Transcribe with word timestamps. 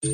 Sean 0.00 0.12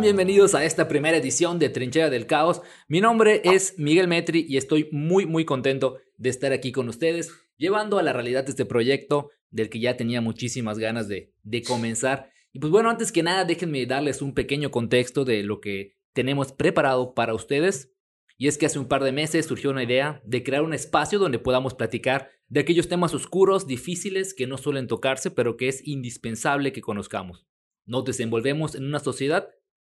bienvenidos 0.00 0.54
a 0.54 0.64
esta 0.64 0.86
primera 0.86 1.16
edición 1.16 1.58
de 1.58 1.68
Trinchera 1.68 2.08
del 2.08 2.26
Caos. 2.26 2.62
Mi 2.86 3.00
nombre 3.00 3.42
es 3.42 3.74
Miguel 3.78 4.06
Metri 4.06 4.46
y 4.48 4.58
estoy 4.58 4.88
muy 4.92 5.26
muy 5.26 5.44
contento 5.44 5.98
de 6.18 6.30
estar 6.30 6.52
aquí 6.52 6.70
con 6.70 6.88
ustedes, 6.88 7.32
llevando 7.56 7.98
a 7.98 8.04
la 8.04 8.12
realidad 8.12 8.48
este 8.48 8.64
proyecto 8.64 9.30
del 9.50 9.68
que 9.68 9.80
ya 9.80 9.96
tenía 9.96 10.20
muchísimas 10.20 10.78
ganas 10.78 11.08
de, 11.08 11.32
de 11.42 11.64
comenzar. 11.64 12.31
Y 12.52 12.58
pues 12.58 12.70
bueno, 12.70 12.90
antes 12.90 13.12
que 13.12 13.22
nada, 13.22 13.44
déjenme 13.44 13.86
darles 13.86 14.20
un 14.20 14.34
pequeño 14.34 14.70
contexto 14.70 15.24
de 15.24 15.42
lo 15.42 15.60
que 15.60 15.96
tenemos 16.12 16.52
preparado 16.52 17.14
para 17.14 17.34
ustedes. 17.34 17.92
Y 18.36 18.48
es 18.48 18.58
que 18.58 18.66
hace 18.66 18.78
un 18.78 18.88
par 18.88 19.04
de 19.04 19.12
meses 19.12 19.46
surgió 19.46 19.70
una 19.70 19.84
idea 19.84 20.20
de 20.24 20.42
crear 20.42 20.62
un 20.62 20.74
espacio 20.74 21.18
donde 21.18 21.38
podamos 21.38 21.74
platicar 21.74 22.30
de 22.48 22.60
aquellos 22.60 22.88
temas 22.88 23.14
oscuros, 23.14 23.66
difíciles, 23.66 24.34
que 24.34 24.46
no 24.46 24.58
suelen 24.58 24.86
tocarse, 24.86 25.30
pero 25.30 25.56
que 25.56 25.68
es 25.68 25.86
indispensable 25.86 26.72
que 26.72 26.82
conozcamos. 26.82 27.46
Nos 27.86 28.04
desenvolvemos 28.04 28.74
en 28.74 28.84
una 28.84 28.98
sociedad 28.98 29.48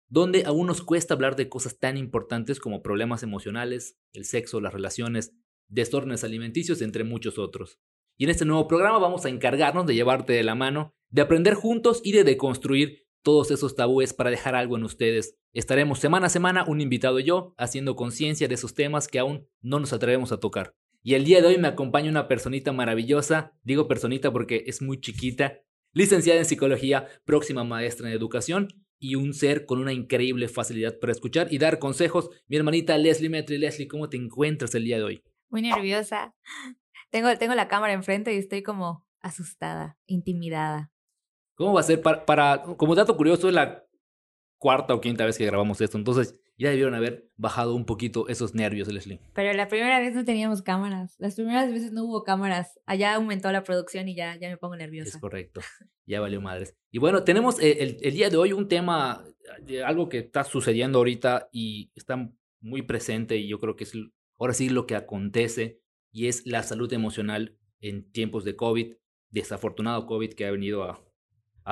donde 0.10 0.44
aún 0.46 0.68
nos 0.68 0.82
cuesta 0.82 1.14
hablar 1.14 1.36
de 1.36 1.48
cosas 1.48 1.80
tan 1.80 1.96
importantes 1.96 2.60
como 2.60 2.82
problemas 2.82 3.24
emocionales, 3.24 3.98
el 4.12 4.26
sexo, 4.26 4.60
las 4.60 4.74
relaciones, 4.74 5.34
desórdenes 5.68 6.24
alimenticios, 6.24 6.82
entre 6.82 7.04
muchos 7.04 7.38
otros. 7.38 7.80
Y 8.20 8.26
en 8.26 8.32
este 8.32 8.44
nuevo 8.44 8.68
programa 8.68 9.00
vamos 9.00 9.24
a 9.24 9.30
encargarnos 9.30 9.86
de 9.86 9.96
llevarte 9.96 10.34
de 10.34 10.44
la 10.44 10.54
mano, 10.54 10.94
de 11.10 11.22
aprender 11.22 11.54
juntos 11.54 12.02
y 12.04 12.12
de 12.12 12.26
deconstruir 12.26 13.08
todos 13.22 13.50
esos 13.50 13.78
tabúes 13.78 14.12
para 14.14 14.30
dejar 14.30 14.56
algo 14.56 14.76
en 14.76 14.84
ustedes. 14.84 15.38
Estaremos 15.54 16.00
semana 16.00 16.28
a 16.28 16.30
semana, 16.30 16.66
un 16.68 16.82
invitado 16.82 17.22
y 17.22 17.24
yo, 17.24 17.56
haciendo 17.58 17.96
conciencia 17.96 18.50
de 18.50 18.56
esos 18.56 18.74
temas 18.74 19.08
que 19.08 19.20
aún 19.20 19.48
no 19.62 19.80
nos 19.80 19.94
atrevemos 19.94 20.34
a 20.34 20.40
tocar. 20.42 20.76
Y 21.02 21.14
el 21.14 21.24
día 21.24 21.42
de 21.42 21.48
hoy 21.48 21.58
me 21.58 21.70
acompaña 21.70 22.10
una 22.10 22.28
personita 22.28 22.74
maravillosa, 22.74 23.58
digo 23.64 23.88
personita 23.88 24.34
porque 24.34 24.66
es 24.68 24.82
muy 24.82 25.00
chiquita, 25.00 25.62
licenciada 25.94 26.40
en 26.40 26.46
psicología, 26.46 27.08
próxima 27.24 27.64
maestra 27.64 28.10
en 28.10 28.14
educación 28.14 28.68
y 29.00 29.16
un 29.16 29.34
ser 29.34 29.66
con 29.66 29.80
una 29.80 29.94
increíble 29.94 30.50
facilidad 30.50 31.00
para 31.00 31.14
escuchar 31.14 31.48
y 31.54 31.58
dar 31.58 31.80
consejos. 31.80 32.30
Mi 32.50 32.58
hermanita 32.58 32.98
Leslie 32.98 33.30
Metri. 33.30 33.58
Leslie, 33.58 33.88
¿cómo 33.88 34.10
te 34.10 34.18
encuentras 34.18 34.76
el 34.76 34.84
día 34.84 34.98
de 34.98 35.04
hoy? 35.04 35.24
Muy 35.50 35.62
nerviosa. 35.62 36.36
Tengo, 37.10 37.36
tengo 37.38 37.56
la 37.56 37.68
cámara 37.68 37.94
enfrente 37.94 38.34
y 38.34 38.38
estoy 38.38 38.64
como 38.64 39.06
asustada, 39.22 39.98
intimidada. 40.06 40.92
¿Cómo 41.56 41.74
va 41.74 41.82
a 41.82 41.84
ser? 41.84 42.02
Para, 42.02 42.26
para, 42.26 42.62
como 42.64 42.96
dato 42.96 43.18
curioso, 43.18 43.48
es 43.48 43.54
la 43.54 43.84
cuarta 44.58 44.94
o 44.94 45.02
quinta 45.02 45.26
vez 45.26 45.38
que 45.38 45.46
grabamos 45.46 45.82
esto, 45.82 45.98
entonces 45.98 46.40
ya 46.58 46.70
debieron 46.70 46.94
haber 46.94 47.30
bajado 47.38 47.74
un 47.74 47.86
poquito 47.86 48.28
esos 48.28 48.54
nervios, 48.54 48.90
Leslie. 48.90 49.22
Pero 49.34 49.54
la 49.54 49.70
primera 49.70 49.98
vez 50.00 50.14
no 50.14 50.26
teníamos 50.26 50.62
cámaras. 50.62 51.16
Las 51.18 51.36
primeras 51.36 51.72
veces 51.72 51.94
no 51.94 52.04
hubo 52.04 52.26
cámaras. 52.26 52.78
Allá 52.86 53.16
aumentó 53.16 53.50
la 53.54 53.64
producción 53.64 54.10
y 54.10 54.16
ya, 54.16 54.38
ya 54.38 54.50
me 54.50 54.58
pongo 54.58 54.76
nerviosa. 54.76 55.10
Es 55.10 55.18
correcto. 55.18 55.62
Ya 56.06 56.20
valió 56.20 56.42
madres. 56.42 56.76
Y 56.92 56.98
bueno, 56.98 57.24
tenemos 57.24 57.62
eh, 57.62 57.78
el, 57.80 57.98
el, 58.02 58.14
día 58.14 58.30
de 58.30 58.36
hoy 58.36 58.52
un 58.52 58.68
tema, 58.68 59.24
algo 59.86 60.10
que 60.10 60.18
está 60.18 60.44
sucediendo 60.44 60.98
ahorita 60.98 61.48
y 61.52 61.92
está 61.96 62.30
muy 62.60 62.82
presente 62.82 63.38
y 63.38 63.48
yo 63.48 63.60
creo 63.60 63.76
que 63.76 63.84
es 63.84 63.94
ahora 64.38 64.54
sí 64.54 64.70
lo 64.70 64.86
que 64.86 64.96
acontece 64.96 65.80
y 66.12 66.28
es 66.28 66.46
la 66.46 66.64
salud 66.64 66.92
emocional 66.94 67.58
en 67.82 68.12
tiempos 68.12 68.44
de 68.44 68.56
COVID, 68.56 68.96
desafortunado 69.30 70.06
COVID 70.06 70.34
que 70.34 70.46
ha 70.46 70.52
venido 70.52 70.84
a 70.84 71.04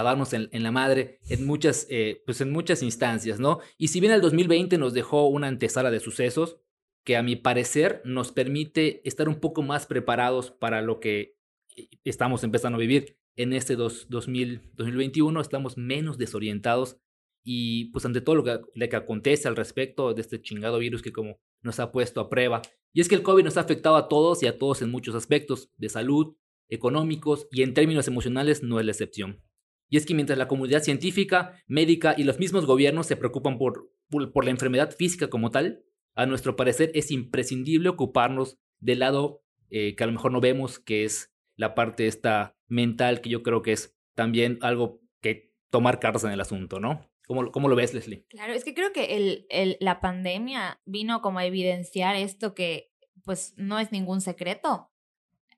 darnos 0.03 0.33
en, 0.33 0.49
la 0.51 0.71
madre 0.71 1.19
en 1.27 1.45
muchas, 1.45 1.87
eh, 1.89 2.21
pues 2.25 2.39
en 2.41 2.51
muchas 2.51 2.83
instancias, 2.83 3.39
¿no? 3.39 3.59
Y 3.77 3.87
si 3.87 3.99
bien 3.99 4.13
el 4.13 4.21
2020 4.21 4.77
nos 4.77 4.93
dejó 4.93 5.27
una 5.27 5.47
antesala 5.47 5.89
de 5.89 5.99
sucesos, 5.99 6.57
que 7.03 7.15
a 7.15 7.23
mi 7.23 7.35
parecer 7.37 8.01
nos 8.03 8.31
permite 8.31 9.01
estar 9.07 9.29
un 9.29 9.39
poco 9.39 9.63
más 9.63 9.85
preparados 9.85 10.51
para 10.51 10.81
lo 10.81 10.99
que 10.99 11.37
eh, 11.75 11.87
estamos 12.03 12.43
empezando 12.43 12.75
a 12.75 12.81
vivir 12.81 13.17
en 13.37 13.53
este 13.53 13.75
2021, 13.75 15.39
estamos 15.39 15.77
menos 15.77 16.17
desorientados 16.17 16.97
y 17.43 17.85
pues 17.91 18.05
ante 18.05 18.19
todo 18.19 18.35
lo 18.35 18.43
que, 18.43 18.59
lo 18.73 18.89
que 18.89 18.95
acontece 18.95 19.47
al 19.47 19.55
respecto 19.55 20.13
de 20.13 20.21
este 20.21 20.41
chingado 20.41 20.79
virus 20.79 21.01
que 21.01 21.13
como 21.13 21.39
nos 21.61 21.79
ha 21.79 21.93
puesto 21.93 22.19
a 22.19 22.29
prueba. 22.29 22.61
Y 22.97 23.01
es 23.01 23.07
que 23.07 23.13
el 23.13 23.21
COVID 23.21 23.43
nos 23.43 23.57
ha 23.57 23.61
afectado 23.61 23.95
a 23.95 24.07
todos 24.09 24.41
y 24.41 24.47
a 24.47 24.57
todos 24.57 24.81
en 24.81 24.89
muchos 24.89 25.13
aspectos, 25.13 25.69
de 25.77 25.87
salud, 25.87 26.35
económicos 26.67 27.47
y 27.51 27.61
en 27.61 27.75
términos 27.75 28.07
emocionales 28.07 28.63
no 28.63 28.79
es 28.79 28.87
la 28.87 28.91
excepción. 28.91 29.43
Y 29.87 29.97
es 29.97 30.07
que 30.07 30.15
mientras 30.15 30.39
la 30.39 30.47
comunidad 30.47 30.81
científica, 30.81 31.61
médica 31.67 32.15
y 32.17 32.23
los 32.23 32.39
mismos 32.39 32.65
gobiernos 32.65 33.05
se 33.05 33.15
preocupan 33.15 33.59
por, 33.59 33.91
por, 34.09 34.43
la 34.43 34.49
enfermedad 34.49 34.95
física 34.95 35.29
como 35.29 35.51
tal, 35.51 35.83
a 36.15 36.25
nuestro 36.25 36.55
parecer 36.55 36.89
es 36.95 37.11
imprescindible 37.11 37.89
ocuparnos 37.89 38.57
del 38.79 38.97
lado 38.97 39.43
eh, 39.69 39.95
que 39.95 40.03
a 40.03 40.07
lo 40.07 40.13
mejor 40.13 40.31
no 40.31 40.41
vemos, 40.41 40.79
que 40.79 41.03
es 41.03 41.31
la 41.55 41.75
parte 41.75 42.07
esta 42.07 42.57
mental, 42.67 43.21
que 43.21 43.29
yo 43.29 43.43
creo 43.43 43.61
que 43.61 43.73
es 43.73 43.95
también 44.15 44.57
algo 44.61 45.01
que 45.21 45.53
tomar 45.69 45.99
cartas 45.99 46.23
en 46.23 46.31
el 46.31 46.41
asunto, 46.41 46.79
¿no? 46.79 47.07
¿Cómo, 47.27 47.51
cómo 47.51 47.67
lo 47.67 47.75
ves, 47.75 47.93
Leslie? 47.93 48.25
Claro, 48.29 48.53
es 48.53 48.63
que 48.63 48.73
creo 48.73 48.93
que 48.93 49.17
el, 49.17 49.45
el, 49.49 49.77
la 49.79 49.99
pandemia 49.99 50.81
vino 50.85 51.21
como 51.21 51.39
a 51.39 51.45
evidenciar 51.45 52.15
esto 52.15 52.55
que 52.55 52.91
pues 53.23 53.53
no 53.57 53.77
es 53.77 53.91
ningún 53.91 54.21
secreto 54.21 54.89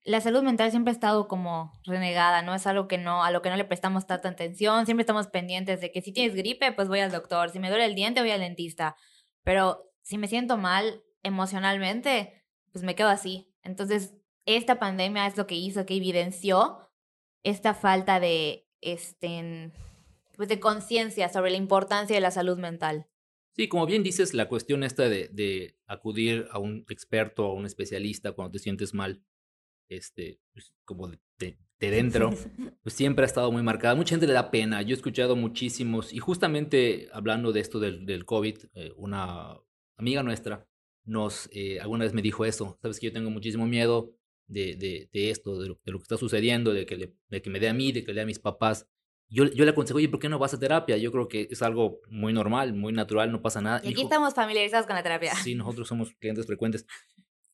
la 0.09 0.22
salud 0.22 0.41
mental 0.41 0.72
siempre 0.72 0.91
ha 0.91 0.94
estado 0.94 1.28
como 1.28 1.79
renegada, 1.84 2.41
¿no? 2.41 2.56
Es 2.56 2.66
algo 2.68 2.88
que 2.88 2.97
no, 2.97 3.24
a 3.24 3.31
lo 3.31 3.41
que 3.41 3.50
no 3.50 3.58
le 3.58 3.66
prestamos 3.66 4.08
tanta 4.08 4.29
atención, 4.29 4.85
siempre 4.85 5.03
estamos 5.03 5.28
pendientes 5.28 5.81
de 5.81 5.91
que 5.91 6.02
si 6.02 6.12
tienes 6.12 6.35
gripe, 6.35 6.72
pues 6.72 6.88
voy 6.88 7.00
al 7.00 7.12
doctor, 7.12 7.50
si 7.50 7.59
me 7.59 7.69
duele 7.69 7.85
el 7.85 7.96
diente, 7.96 8.22
voy 8.22 8.31
al 8.31 8.40
dentista, 8.40 8.96
pero 9.44 9.91
si 10.02 10.18
me 10.18 10.28
siento 10.28 10.58
mal 10.58 11.03
emocionalmente, 11.22 12.44
pues 12.72 12.84
me 12.84 12.96
quedo 12.96 13.09
así. 13.09 13.52
Entonces, 13.62 14.16
esta 14.46 14.79
pandemia 14.79 15.28
es 15.28 15.38
lo 15.38 15.47
que 15.47 15.56
hizo, 15.56 15.85
que 15.85 15.96
evidenció 15.96 16.90
esta 17.44 17.74
falta 17.74 18.19
de, 18.19 18.68
este, 18.81 19.72
pues 20.40 20.48
de 20.48 20.62
conciencia 20.62 21.28
sobre 21.28 21.52
la 21.52 21.58
importancia 21.58 22.16
de 22.16 22.22
la 22.22 22.32
salud 22.32 22.58
mental. 22.58 23.10
Sí, 23.58 23.68
como 23.68 23.86
bien 23.86 24.04
dices, 24.04 24.34
la 24.34 24.48
cuestión 24.48 24.86
esta 24.86 25.10
de, 25.10 25.28
de 25.34 25.76
acudir 25.86 26.48
a 26.52 26.60
un 26.60 26.86
experto, 26.88 27.44
a 27.44 27.54
un 27.54 27.66
especialista 27.66 28.32
cuando 28.32 28.54
te 28.54 28.60
sientes 28.60 28.94
mal, 28.94 29.22
este, 29.90 30.40
pues, 30.54 30.74
como 30.86 31.10
de, 31.10 31.20
de, 31.40 31.92
dentro, 31.92 32.30
pues 32.84 32.96
siempre 32.96 33.24
ha 33.24 33.28
estado 33.28 33.52
muy 33.52 33.64
marcada. 33.64 33.96
Mucha 33.96 34.12
gente 34.12 34.28
le 34.28 34.34
da 34.34 34.50
pena. 34.50 34.82
Yo 34.82 34.92
he 34.92 34.96
escuchado 34.96 35.36
muchísimos, 35.36 36.14
y 36.14 36.20
justamente 36.20 37.10
hablando 37.12 37.52
de 37.52 37.60
esto 37.60 37.82
del, 37.82 38.06
del 38.06 38.24
COVID, 38.24 38.60
eh, 38.76 38.94
una 38.96 39.60
amiga 39.98 40.24
nuestra 40.24 40.66
nos, 41.04 41.50
eh, 41.52 41.82
alguna 41.82 42.06
vez 42.06 42.14
me 42.14 42.22
dijo 42.22 42.46
eso, 42.46 42.80
sabes 42.82 43.02
que 43.02 43.08
yo 43.08 43.12
tengo 43.12 43.30
muchísimo 43.30 43.68
miedo 43.68 44.16
de, 44.48 44.78
de, 44.78 45.10
de 45.12 45.32
esto, 45.32 45.60
de 45.60 45.68
lo, 45.68 45.82
de 45.84 45.92
lo, 45.92 46.00
que 46.00 46.04
está 46.04 46.16
sucediendo, 46.16 46.72
de 46.72 46.86
que, 46.86 46.96
le, 46.96 47.14
de 47.28 47.42
que 47.42 47.50
me 47.50 47.60
dé 47.60 47.68
a 47.68 47.74
mí, 47.74 47.92
de 47.92 48.06
que 48.06 48.14
le 48.14 48.20
dé 48.20 48.22
a 48.22 48.26
mis 48.26 48.40
papás. 48.40 48.88
Yo, 49.29 49.45
yo 49.45 49.63
le 49.63 49.72
aconsejo, 49.72 49.97
oye, 49.97 50.09
¿por 50.09 50.19
qué 50.19 50.28
no 50.28 50.40
vas 50.40 50.53
a 50.53 50.59
terapia? 50.59 50.97
Yo 50.97 51.12
creo 51.12 51.28
que 51.28 51.47
es 51.51 51.62
algo 51.62 52.01
muy 52.09 52.34
normal, 52.34 52.73
muy 52.73 52.91
natural, 52.91 53.31
no 53.31 53.41
pasa 53.41 53.62
nada. 53.62 53.78
Y 53.84 53.88
aquí 53.88 53.95
dijo, 53.95 54.03
estamos 54.03 54.34
familiarizados 54.34 54.88
con 54.88 54.95
la 54.95 55.03
terapia. 55.03 55.35
Sí, 55.35 55.53
nosotros 55.56 55.88
somos 55.88 56.13
clientes 56.16 56.47
frecuentes. 56.47 56.88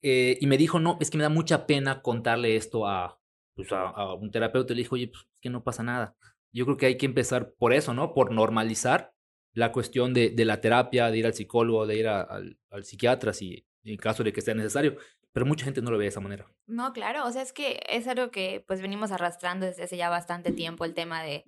Eh, 0.01 0.37
y 0.39 0.47
me 0.47 0.57
dijo, 0.57 0.79
no, 0.79 0.97
es 1.01 1.09
que 1.09 1.17
me 1.17 1.23
da 1.23 1.29
mucha 1.29 1.67
pena 1.67 2.01
contarle 2.01 2.55
esto 2.55 2.87
a, 2.87 3.19
pues 3.55 3.71
a, 3.71 3.89
a, 3.89 4.13
un 4.13 4.31
terapeuta. 4.31 4.73
Le 4.73 4.83
dijo, 4.83 4.95
oye, 4.95 5.07
pues 5.09 5.23
es 5.23 5.39
que 5.41 5.49
no 5.49 5.63
pasa 5.63 5.83
nada. 5.83 6.15
Yo 6.53 6.65
creo 6.65 6.77
que 6.77 6.85
hay 6.85 6.97
que 6.97 7.05
empezar 7.05 7.53
por 7.57 7.73
eso, 7.73 7.93
¿no? 7.93 8.13
Por 8.13 8.31
normalizar 8.31 9.13
la 9.53 9.71
cuestión 9.71 10.13
de, 10.13 10.29
de 10.29 10.45
la 10.45 10.61
terapia, 10.61 11.09
de 11.09 11.17
ir 11.17 11.25
al 11.25 11.33
psicólogo, 11.33 11.87
de 11.87 11.97
ir 11.97 12.07
a, 12.07 12.21
al, 12.21 12.57
al, 12.69 12.83
psiquiatra, 12.83 13.33
si 13.33 13.65
en 13.83 13.97
caso 13.97 14.23
de 14.23 14.31
que 14.31 14.41
sea 14.41 14.53
necesario. 14.53 14.97
Pero 15.35 15.45
mucha 15.45 15.65
gente 15.65 15.81
no 15.81 15.91
lo 15.91 15.97
ve 15.97 16.05
de 16.05 16.09
esa 16.09 16.21
manera. 16.21 16.47
No, 16.65 16.93
claro, 16.93 17.27
o 17.27 17.31
sea, 17.31 17.41
es 17.41 17.51
que 17.51 17.81
es 17.89 18.07
algo 18.07 18.31
que 18.31 18.63
pues 18.65 18.81
venimos 18.81 19.11
arrastrando 19.11 19.65
desde 19.65 19.83
hace 19.83 19.97
ya 19.97 20.09
bastante 20.09 20.53
tiempo, 20.53 20.85
el 20.85 20.93
tema 20.93 21.21
de, 21.21 21.43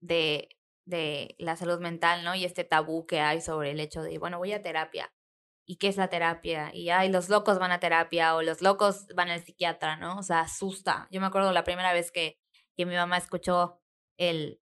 de, 0.00 0.48
de 0.84 1.36
la 1.38 1.54
salud 1.54 1.78
mental, 1.80 2.24
¿no? 2.24 2.34
Y 2.34 2.44
este 2.44 2.64
tabú 2.64 3.06
que 3.06 3.20
hay 3.20 3.40
sobre 3.40 3.70
el 3.70 3.78
hecho 3.78 4.02
de, 4.02 4.18
bueno, 4.18 4.38
voy 4.38 4.52
a 4.52 4.62
terapia 4.62 5.10
¿y 5.70 5.76
qué 5.76 5.86
es 5.86 5.96
la 5.96 6.08
terapia? 6.08 6.72
Y, 6.74 6.88
ay, 6.88 7.12
los 7.12 7.28
locos 7.28 7.60
van 7.60 7.70
a 7.70 7.78
terapia 7.78 8.34
o 8.34 8.42
los 8.42 8.60
locos 8.60 9.06
van 9.14 9.30
al 9.30 9.40
psiquiatra, 9.40 9.96
¿no? 9.96 10.18
O 10.18 10.22
sea, 10.24 10.40
asusta. 10.40 11.06
Yo 11.12 11.20
me 11.20 11.28
acuerdo 11.28 11.52
la 11.52 11.62
primera 11.62 11.92
vez 11.92 12.10
que, 12.10 12.40
que 12.76 12.86
mi 12.86 12.96
mamá 12.96 13.16
escuchó 13.18 13.80
el 14.18 14.60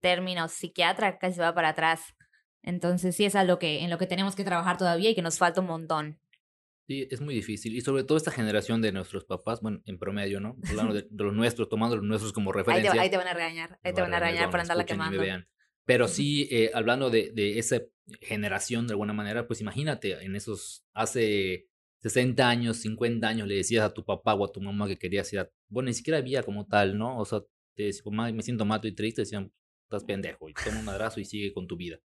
término 0.00 0.48
psiquiatra, 0.48 1.18
casi 1.18 1.40
va 1.40 1.54
para 1.54 1.68
atrás. 1.68 2.14
Entonces 2.62 3.14
sí 3.14 3.26
es 3.26 3.36
algo 3.36 3.58
que, 3.58 3.84
en 3.84 3.90
lo 3.90 3.98
que 3.98 4.06
tenemos 4.06 4.34
que 4.34 4.44
trabajar 4.44 4.78
todavía 4.78 5.10
y 5.10 5.14
que 5.14 5.20
nos 5.20 5.36
falta 5.36 5.60
un 5.60 5.66
montón. 5.66 6.18
Sí, 6.86 7.08
es 7.10 7.20
muy 7.20 7.34
difícil. 7.34 7.74
Y 7.74 7.80
sobre 7.80 8.04
todo 8.04 8.16
esta 8.16 8.30
generación 8.30 8.80
de 8.80 8.92
nuestros 8.92 9.24
papás, 9.24 9.60
bueno, 9.60 9.82
en 9.86 9.98
promedio, 9.98 10.40
¿no? 10.40 10.56
Hablando 10.68 10.94
de, 10.94 11.02
de 11.02 11.08
los 11.24 11.34
nuestros, 11.34 11.68
tomando 11.68 11.96
los 11.96 12.04
nuestros 12.04 12.32
como 12.32 12.52
referencia. 12.52 12.92
Ahí 12.92 12.98
te, 12.98 13.02
ahí 13.02 13.10
te 13.10 13.16
van 13.16 13.28
a 13.28 13.34
regañar, 13.34 13.78
ahí 13.82 13.92
te 13.92 14.00
van 14.00 14.14
a 14.14 14.20
regañar 14.20 14.50
por 14.50 14.60
andarla 14.60 14.84
quemando. 14.84 15.22
Pero 15.84 16.08
sí, 16.08 16.48
eh, 16.50 16.70
hablando 16.74 17.10
de, 17.10 17.30
de 17.32 17.58
esa 17.58 17.80
generación 18.20 18.86
de 18.86 18.94
alguna 18.94 19.12
manera, 19.12 19.46
pues 19.46 19.60
imagínate, 19.60 20.12
en 20.24 20.34
esos, 20.34 20.84
hace 20.94 21.68
60 22.00 22.48
años, 22.48 22.78
50 22.78 23.26
años, 23.26 23.48
le 23.48 23.56
decías 23.56 23.84
a 23.84 23.94
tu 23.94 24.04
papá 24.04 24.34
o 24.34 24.44
a 24.44 24.52
tu 24.52 24.60
mamá 24.60 24.88
que 24.88 24.98
querías 24.98 25.32
ir 25.32 25.40
a, 25.40 25.50
bueno, 25.68 25.88
ni 25.88 25.94
siquiera 25.94 26.18
había 26.18 26.42
como 26.42 26.66
tal, 26.66 26.98
¿no? 26.98 27.18
O 27.18 27.24
sea, 27.24 27.40
te 27.74 27.84
decía, 27.84 28.02
me 28.10 28.42
siento 28.42 28.64
mato 28.64 28.88
y 28.88 28.94
triste, 28.94 29.22
decían, 29.22 29.52
estás 29.84 30.04
pendejo, 30.04 30.48
y 30.48 30.54
toma 30.54 30.80
un 30.80 30.84
madrazo 30.84 31.20
y 31.20 31.24
sigue 31.24 31.52
con 31.52 31.66
tu 31.66 31.76
vida. 31.76 31.98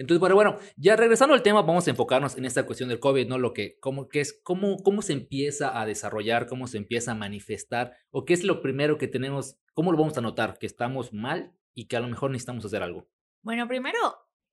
Entonces, 0.00 0.18
bueno, 0.18 0.34
bueno, 0.34 0.58
ya 0.76 0.96
regresando 0.96 1.34
al 1.34 1.42
tema, 1.42 1.60
vamos 1.60 1.86
a 1.86 1.90
enfocarnos 1.90 2.38
en 2.38 2.46
esta 2.46 2.64
cuestión 2.64 2.88
del 2.88 3.00
COVID, 3.00 3.28
¿no? 3.28 3.36
Lo 3.36 3.52
que, 3.52 3.78
cómo, 3.80 4.08
qué 4.08 4.20
es, 4.20 4.40
cómo, 4.42 4.78
cómo 4.78 5.02
se 5.02 5.12
empieza 5.12 5.78
a 5.78 5.84
desarrollar, 5.84 6.46
cómo 6.46 6.68
se 6.68 6.78
empieza 6.78 7.12
a 7.12 7.14
manifestar, 7.14 7.98
o 8.10 8.24
qué 8.24 8.32
es 8.32 8.42
lo 8.42 8.62
primero 8.62 8.96
que 8.96 9.08
tenemos, 9.08 9.58
cómo 9.74 9.92
lo 9.92 9.98
vamos 9.98 10.16
a 10.16 10.22
notar, 10.22 10.56
que 10.58 10.64
estamos 10.64 11.12
mal 11.12 11.52
y 11.74 11.86
que 11.86 11.98
a 11.98 12.00
lo 12.00 12.08
mejor 12.08 12.30
necesitamos 12.30 12.64
hacer 12.64 12.82
algo. 12.82 13.10
Bueno, 13.42 13.68
primero, 13.68 13.98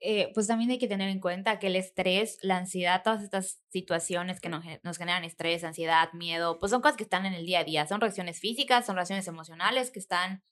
eh, 0.01 0.31
pues 0.33 0.47
también 0.47 0.69
hay 0.69 0.79
que 0.79 0.89
tener 0.89 1.07
en 1.07 1.21
cuenta 1.21 1.59
que 1.59 1.67
el 1.67 1.77
estrés, 1.77 2.39
la 2.41 2.57
ansiedad, 2.57 3.01
todas 3.01 3.23
estas 3.23 3.63
situaciones 3.69 4.41
que 4.41 4.50
nos, 4.50 4.65
nos, 4.83 4.97
generan 4.97 5.23
estrés, 5.23 5.63
ansiedad, 5.63 6.11
miedo, 6.11 6.59
pues 6.59 6.71
son 6.71 6.81
cosas 6.81 6.97
que 6.97 7.03
están 7.03 7.25
en 7.25 7.33
el 7.33 7.45
día 7.45 7.59
a 7.59 7.63
día, 7.63 7.88
son 7.88 8.01
reacciones 8.01 8.41
físicas, 8.41 8.85
son 8.85 8.95
reacciones 8.95 9.25
emocionales 9.29 9.91
que 9.91 10.00
están 10.00 10.43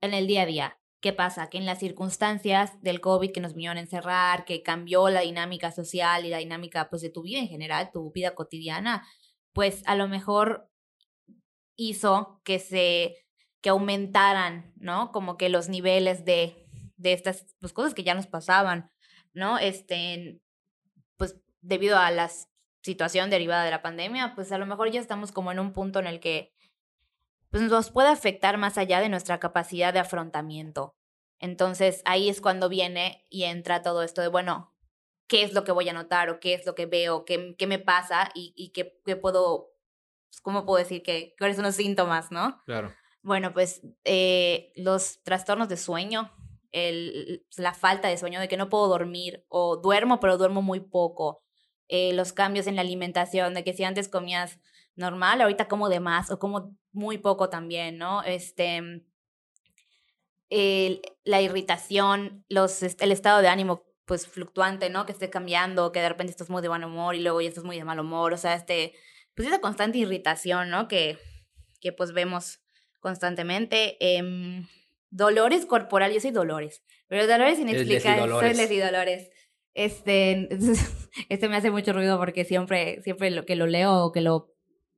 en 0.00 0.14
el 0.14 0.28
día 0.28 0.42
a 0.42 0.46
día. 0.46 0.78
¿Qué 1.04 1.12
pasa? 1.12 1.50
Que 1.50 1.58
en 1.58 1.66
las 1.66 1.80
circunstancias 1.80 2.80
del 2.80 3.02
COVID 3.02 3.30
que 3.30 3.42
nos 3.42 3.52
vinieron 3.52 3.76
a 3.76 3.82
encerrar, 3.82 4.46
que 4.46 4.62
cambió 4.62 5.10
la 5.10 5.20
dinámica 5.20 5.70
social 5.70 6.24
y 6.24 6.30
la 6.30 6.38
dinámica 6.38 6.88
pues 6.88 7.02
de 7.02 7.10
tu 7.10 7.20
vida 7.24 7.40
en 7.40 7.48
general, 7.48 7.90
tu 7.92 8.10
vida 8.10 8.34
cotidiana, 8.34 9.06
pues 9.52 9.82
a 9.84 9.96
lo 9.96 10.08
mejor 10.08 10.70
hizo 11.76 12.40
que 12.42 12.58
se 12.58 13.16
que 13.60 13.68
aumentaran, 13.68 14.72
¿no? 14.76 15.12
Como 15.12 15.36
que 15.36 15.50
los 15.50 15.68
niveles 15.68 16.24
de, 16.24 16.66
de 16.96 17.12
estas 17.12 17.54
pues, 17.60 17.74
cosas 17.74 17.92
que 17.92 18.02
ya 18.02 18.14
nos 18.14 18.26
pasaban, 18.26 18.90
¿no? 19.34 19.58
Este, 19.58 20.40
pues 21.18 21.38
debido 21.60 21.98
a 21.98 22.10
la 22.12 22.30
situación 22.82 23.28
derivada 23.28 23.64
de 23.64 23.72
la 23.72 23.82
pandemia, 23.82 24.34
pues 24.34 24.52
a 24.52 24.58
lo 24.58 24.64
mejor 24.64 24.90
ya 24.90 25.02
estamos 25.02 25.32
como 25.32 25.52
en 25.52 25.58
un 25.58 25.74
punto 25.74 25.98
en 25.98 26.06
el 26.06 26.18
que 26.18 26.53
pues 27.54 27.70
nos 27.70 27.92
puede 27.92 28.08
afectar 28.08 28.58
más 28.58 28.78
allá 28.78 28.98
de 28.98 29.08
nuestra 29.08 29.38
capacidad 29.38 29.92
de 29.92 30.00
afrontamiento. 30.00 30.96
Entonces 31.38 32.02
ahí 32.04 32.28
es 32.28 32.40
cuando 32.40 32.68
viene 32.68 33.24
y 33.30 33.44
entra 33.44 33.80
todo 33.80 34.02
esto 34.02 34.22
de, 34.22 34.26
bueno, 34.26 34.74
¿qué 35.28 35.44
es 35.44 35.52
lo 35.52 35.62
que 35.62 35.70
voy 35.70 35.88
a 35.88 35.92
notar 35.92 36.30
o 36.30 36.40
qué 36.40 36.54
es 36.54 36.66
lo 36.66 36.74
que 36.74 36.86
veo, 36.86 37.24
qué, 37.24 37.54
qué 37.56 37.68
me 37.68 37.78
pasa 37.78 38.28
y, 38.34 38.52
y 38.56 38.72
qué, 38.72 39.00
qué, 39.06 39.14
puedo, 39.14 39.70
pues, 40.28 40.40
cómo 40.40 40.66
puedo 40.66 40.80
decir 40.82 41.04
que, 41.04 41.36
cuáles 41.38 41.54
son 41.54 41.64
los 41.64 41.76
síntomas, 41.76 42.32
¿no? 42.32 42.60
Claro. 42.66 42.92
Bueno, 43.22 43.52
pues 43.52 43.82
eh, 44.02 44.72
los 44.74 45.22
trastornos 45.22 45.68
de 45.68 45.76
sueño, 45.76 46.32
el, 46.72 47.46
la 47.56 47.72
falta 47.72 48.08
de 48.08 48.18
sueño, 48.18 48.40
de 48.40 48.48
que 48.48 48.56
no 48.56 48.68
puedo 48.68 48.88
dormir 48.88 49.46
o 49.46 49.76
duermo 49.76 50.18
pero 50.18 50.38
duermo 50.38 50.60
muy 50.60 50.80
poco, 50.80 51.44
eh, 51.86 52.14
los 52.14 52.32
cambios 52.32 52.66
en 52.66 52.74
la 52.74 52.82
alimentación, 52.82 53.54
de 53.54 53.62
que 53.62 53.74
si 53.74 53.84
antes 53.84 54.08
comías 54.08 54.58
normal, 54.96 55.40
ahorita 55.40 55.68
como 55.68 55.88
de 55.88 56.00
más 56.00 56.30
o 56.30 56.38
como 56.38 56.76
muy 56.92 57.18
poco 57.18 57.48
también, 57.48 57.98
¿no? 57.98 58.22
Este, 58.22 59.04
el, 60.50 61.02
la 61.24 61.40
irritación, 61.40 62.44
los, 62.48 62.82
el 62.82 63.12
estado 63.12 63.42
de 63.42 63.48
ánimo 63.48 63.84
pues 64.04 64.26
fluctuante, 64.26 64.90
¿no? 64.90 65.06
Que 65.06 65.12
esté 65.12 65.30
cambiando, 65.30 65.90
que 65.92 66.00
de 66.00 66.08
repente 66.08 66.30
estás 66.30 66.50
muy 66.50 66.62
de 66.62 66.68
buen 66.68 66.84
humor 66.84 67.14
y 67.14 67.22
luego 67.22 67.40
ya 67.40 67.48
estás 67.48 67.64
muy 67.64 67.76
de 67.76 67.84
mal 67.84 67.98
humor, 67.98 68.32
o 68.32 68.36
sea, 68.36 68.54
este, 68.54 68.94
pues 69.34 69.48
esa 69.48 69.60
constante 69.60 69.98
irritación, 69.98 70.70
¿no? 70.70 70.88
Que, 70.88 71.18
que 71.80 71.92
pues 71.92 72.12
vemos 72.12 72.60
constantemente. 73.00 73.96
Eh, 74.00 74.62
dolores 75.10 75.64
corporales, 75.66 76.16
yo 76.16 76.20
soy 76.20 76.32
dolores, 76.32 76.82
pero 77.06 77.26
dolores 77.26 77.58
inexplicables, 77.58 78.30
soy 78.30 78.54
les 78.54 78.70
y 78.70 78.78
dolores. 78.78 79.30
Este, 79.74 80.48
este 81.28 81.48
me 81.48 81.56
hace 81.56 81.70
mucho 81.70 81.92
ruido 81.92 82.18
porque 82.18 82.44
siempre, 82.44 83.00
siempre 83.02 83.30
lo 83.30 83.44
que 83.44 83.56
lo 83.56 83.66
leo 83.66 84.04
o 84.04 84.12
que 84.12 84.20
lo 84.20 84.53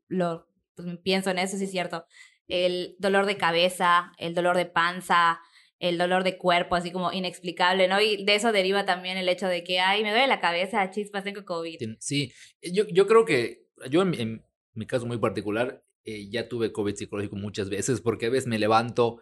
lo, 0.08 0.46
pues 0.74 0.88
pienso 1.02 1.30
en 1.30 1.38
eso, 1.38 1.56
sí 1.56 1.64
es 1.64 1.70
cierto. 1.70 2.04
El 2.48 2.96
dolor 2.98 3.26
de 3.26 3.36
cabeza, 3.36 4.12
el 4.18 4.34
dolor 4.34 4.56
de 4.56 4.66
panza, 4.66 5.40
el 5.78 5.98
dolor 5.98 6.24
de 6.24 6.38
cuerpo, 6.38 6.74
así 6.74 6.90
como 6.90 7.12
inexplicable, 7.12 7.88
¿no? 7.88 8.00
Y 8.00 8.24
de 8.24 8.34
eso 8.34 8.52
deriva 8.52 8.84
también 8.84 9.18
el 9.18 9.28
hecho 9.28 9.46
de 9.46 9.62
que, 9.62 9.80
ay, 9.80 10.02
me 10.02 10.10
duele 10.10 10.26
la 10.26 10.40
cabeza, 10.40 10.90
chispas, 10.90 11.24
tengo 11.24 11.44
COVID. 11.44 11.96
Sí, 11.98 12.32
yo, 12.62 12.86
yo 12.88 13.06
creo 13.06 13.24
que, 13.24 13.66
yo 13.90 14.02
en, 14.02 14.42
mi 14.74 14.86
caso 14.86 15.06
muy 15.06 15.18
particular, 15.18 15.84
eh, 16.04 16.28
ya 16.30 16.48
tuve 16.48 16.72
COVID 16.72 16.94
psicológico 16.94 17.36
muchas 17.36 17.68
veces, 17.68 18.00
porque 18.00 18.26
a 18.26 18.30
veces 18.30 18.46
me 18.46 18.58
levanto 18.58 19.20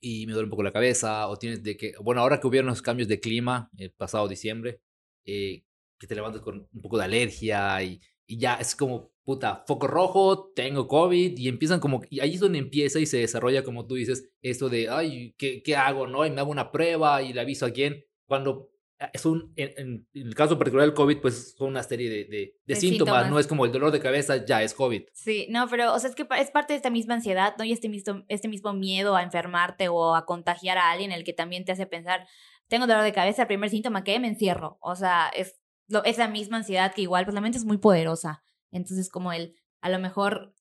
y 0.00 0.26
me 0.26 0.32
duele 0.32 0.44
un 0.44 0.50
poco 0.50 0.62
la 0.62 0.72
cabeza, 0.72 1.28
o 1.28 1.36
tienes 1.36 1.62
de 1.62 1.76
que, 1.76 1.92
bueno, 2.02 2.22
ahora 2.22 2.40
que 2.40 2.46
hubieron 2.46 2.68
los 2.68 2.82
cambios 2.82 3.08
de 3.08 3.20
clima, 3.20 3.70
el 3.76 3.90
pasado 3.92 4.28
diciembre, 4.28 4.80
eh, 5.26 5.64
que 5.98 6.06
te 6.06 6.14
levantas 6.14 6.40
con 6.40 6.68
un 6.72 6.80
poco 6.80 6.96
de 6.96 7.04
alergia 7.04 7.82
y, 7.82 8.00
y 8.26 8.38
ya 8.38 8.54
es 8.54 8.74
como 8.74 9.12
puta, 9.24 9.64
foco 9.66 9.86
rojo, 9.86 10.52
tengo 10.54 10.88
COVID, 10.88 11.38
y 11.38 11.48
empiezan 11.48 11.80
como, 11.80 12.02
y 12.10 12.20
ahí 12.20 12.34
es 12.34 12.40
donde 12.40 12.58
empieza 12.58 12.98
y 12.98 13.06
se 13.06 13.18
desarrolla, 13.18 13.62
como 13.62 13.86
tú 13.86 13.94
dices, 13.94 14.30
esto 14.42 14.68
de, 14.68 14.88
ay, 14.88 15.34
¿qué, 15.36 15.62
qué 15.62 15.76
hago? 15.76 16.06
¿No? 16.06 16.26
Y 16.26 16.30
me 16.30 16.40
hago 16.40 16.50
una 16.50 16.72
prueba 16.72 17.22
y 17.22 17.32
le 17.32 17.40
aviso 17.40 17.66
a 17.66 17.70
quién, 17.70 18.04
cuando 18.26 18.70
ah, 18.98 19.10
es 19.12 19.26
un, 19.26 19.52
en, 19.56 20.06
el 20.14 20.34
caso 20.34 20.58
particular 20.58 20.86
del 20.86 20.94
COVID, 20.94 21.18
pues 21.18 21.54
son 21.56 21.68
una 21.68 21.82
serie 21.82 22.08
de, 22.08 22.24
de, 22.24 22.56
de, 22.64 22.76
síntomas, 22.76 23.30
no 23.30 23.38
es 23.38 23.46
como 23.46 23.64
el 23.66 23.72
dolor 23.72 23.92
de 23.92 24.00
cabeza, 24.00 24.44
ya 24.44 24.62
es 24.62 24.74
COVID. 24.74 25.02
Sí, 25.12 25.46
no, 25.50 25.68
pero, 25.68 25.94
o 25.94 25.98
sea, 25.98 26.10
es 26.10 26.16
que 26.16 26.26
es 26.38 26.50
parte 26.50 26.72
de 26.72 26.78
esta 26.78 26.90
misma 26.90 27.14
ansiedad, 27.14 27.54
¿no? 27.58 27.64
Y 27.64 27.72
este 27.72 27.88
mismo, 27.88 28.24
este 28.28 28.48
mismo 28.48 28.72
miedo 28.72 29.16
a 29.16 29.22
enfermarte 29.22 29.88
o 29.88 30.14
a 30.14 30.26
contagiar 30.26 30.78
a 30.78 30.90
alguien, 30.90 31.12
el 31.12 31.24
que 31.24 31.32
también 31.32 31.64
te 31.64 31.72
hace 31.72 31.86
pensar, 31.86 32.26
tengo 32.68 32.86
dolor 32.86 33.04
de 33.04 33.12
cabeza, 33.12 33.42
el 33.42 33.48
primer 33.48 33.70
síntoma 33.70 34.04
que 34.04 34.18
me 34.18 34.28
encierro, 34.28 34.78
o 34.80 34.96
sea, 34.96 35.30
es, 35.36 35.60
lo, 35.88 36.04
es 36.04 36.18
la 36.18 36.28
misma 36.28 36.58
ansiedad 36.58 36.94
que 36.94 37.02
igual, 37.02 37.24
pues 37.24 37.34
la 37.34 37.40
mente 37.40 37.58
es 37.58 37.64
muy 37.64 37.78
poderosa. 37.78 38.42
Entonces, 38.70 39.08
como 39.08 39.32
el, 39.32 39.56
a 39.80 39.90
lo 39.90 39.98
mejor 39.98 40.54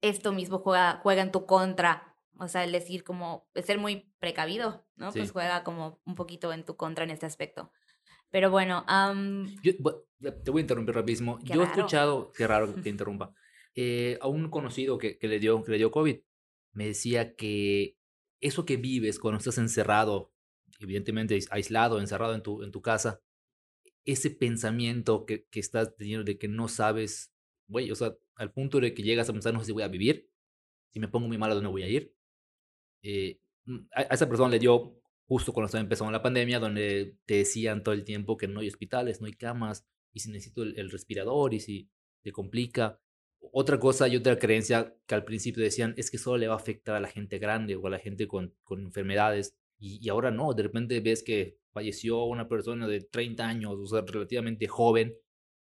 esto 0.00 0.32
mismo 0.32 0.58
juega, 0.58 1.00
juega 1.02 1.22
en 1.22 1.32
tu 1.32 1.46
contra. 1.46 2.16
O 2.38 2.48
sea, 2.48 2.64
el 2.64 2.72
decir 2.72 3.04
como, 3.04 3.48
el 3.54 3.64
ser 3.64 3.78
muy 3.78 4.12
precavido, 4.18 4.86
¿no? 4.96 5.12
Pues 5.12 5.30
juega 5.30 5.62
como 5.64 6.00
un 6.04 6.14
poquito 6.14 6.52
en 6.52 6.64
tu 6.64 6.76
contra 6.76 7.04
en 7.04 7.10
este 7.10 7.26
aspecto. 7.26 7.70
Pero 8.30 8.50
bueno, 8.50 8.84
Yo, 9.62 9.72
te 10.42 10.50
voy 10.50 10.60
a 10.60 10.62
interrumpir 10.62 10.94
rapidísimo. 10.94 11.38
Yo 11.42 11.62
he 11.62 11.66
escuchado, 11.66 12.32
qué 12.32 12.46
raro 12.46 12.74
que 12.74 12.80
te 12.80 12.88
interrumpa, 12.90 13.34
eh, 13.74 14.18
a 14.20 14.26
un 14.26 14.50
conocido 14.50 14.98
que, 14.98 15.18
que, 15.18 15.28
le 15.28 15.38
dio, 15.38 15.62
que 15.62 15.72
le 15.72 15.78
dio 15.78 15.90
COVID, 15.90 16.18
me 16.72 16.86
decía 16.86 17.36
que 17.36 17.98
eso 18.40 18.64
que 18.64 18.76
vives 18.76 19.18
cuando 19.18 19.38
estás 19.38 19.58
encerrado, 19.58 20.32
evidentemente 20.80 21.38
aislado, 21.50 22.00
encerrado 22.00 22.34
en 22.34 22.42
tu, 22.42 22.62
en 22.62 22.72
tu 22.72 22.82
casa, 22.82 23.20
ese 24.04 24.30
pensamiento 24.30 25.26
que, 25.26 25.46
que 25.46 25.60
estás 25.60 25.96
teniendo 25.96 26.24
de 26.24 26.38
que 26.38 26.48
no 26.48 26.68
sabes, 26.68 27.32
güey, 27.68 27.90
o 27.90 27.94
sea, 27.94 28.16
al 28.36 28.52
punto 28.52 28.80
de 28.80 28.94
que 28.94 29.02
llegas 29.02 29.28
a 29.28 29.32
pensar, 29.32 29.52
no 29.54 29.60
sé 29.60 29.66
si 29.66 29.72
voy 29.72 29.82
a 29.82 29.88
vivir, 29.88 30.30
si 30.90 31.00
me 31.00 31.08
pongo 31.08 31.28
muy 31.28 31.38
mal, 31.38 31.50
¿a 31.50 31.54
dónde 31.54 31.70
voy 31.70 31.82
a 31.82 31.88
ir? 31.88 32.14
Eh, 33.02 33.40
mm, 33.64 33.78
a, 33.94 34.02
esa 34.02 34.28
persona 34.28 34.50
le 34.50 34.58
dio 34.58 35.00
justo 35.26 35.52
cuando 35.52 35.66
estaba 35.66 35.82
empezando 35.82 36.12
la 36.12 36.22
pandemia, 36.22 36.58
donde 36.58 37.16
te 37.24 37.36
decían 37.36 37.82
todo 37.82 37.94
el 37.94 38.04
tiempo 38.04 38.36
que 38.36 38.48
no 38.48 38.60
hay 38.60 38.68
hospitales, 38.68 39.20
no 39.20 39.26
hay 39.26 39.34
camas, 39.34 39.86
y 40.12 40.20
si 40.20 40.30
necesito 40.30 40.62
el, 40.62 40.90
respirador, 40.90 41.54
y 41.54 41.60
si 41.60 41.90
te 42.22 42.32
complica. 42.32 43.00
Otra 43.40 43.80
cosa 43.80 44.08
y 44.08 44.16
otra 44.16 44.38
creencia 44.38 44.94
que 45.06 45.14
al 45.14 45.24
principio 45.24 45.64
decían 45.64 45.94
es 45.96 46.10
que 46.10 46.18
solo 46.18 46.38
le 46.38 46.48
va 46.48 46.54
a 46.54 46.58
afectar 46.58 46.94
a 46.94 47.00
la 47.00 47.08
gente 47.08 47.38
grande 47.38 47.76
o 47.76 47.86
a 47.86 47.90
la 47.90 47.98
gente 47.98 48.28
con, 48.28 48.54
con 48.62 48.80
enfermedades, 48.82 49.56
y, 49.78 49.98
y 50.04 50.08
ahora 50.10 50.30
no, 50.30 50.52
de 50.54 50.64
repente 50.64 51.00
ves 51.00 51.22
que 51.22 51.58
falleció 51.72 52.24
una 52.24 52.48
persona 52.48 52.86
de 52.86 53.00
30 53.00 53.46
años, 53.46 53.74
o 53.78 53.86
sea, 53.86 54.02
relativamente 54.06 54.66
joven, 54.68 55.16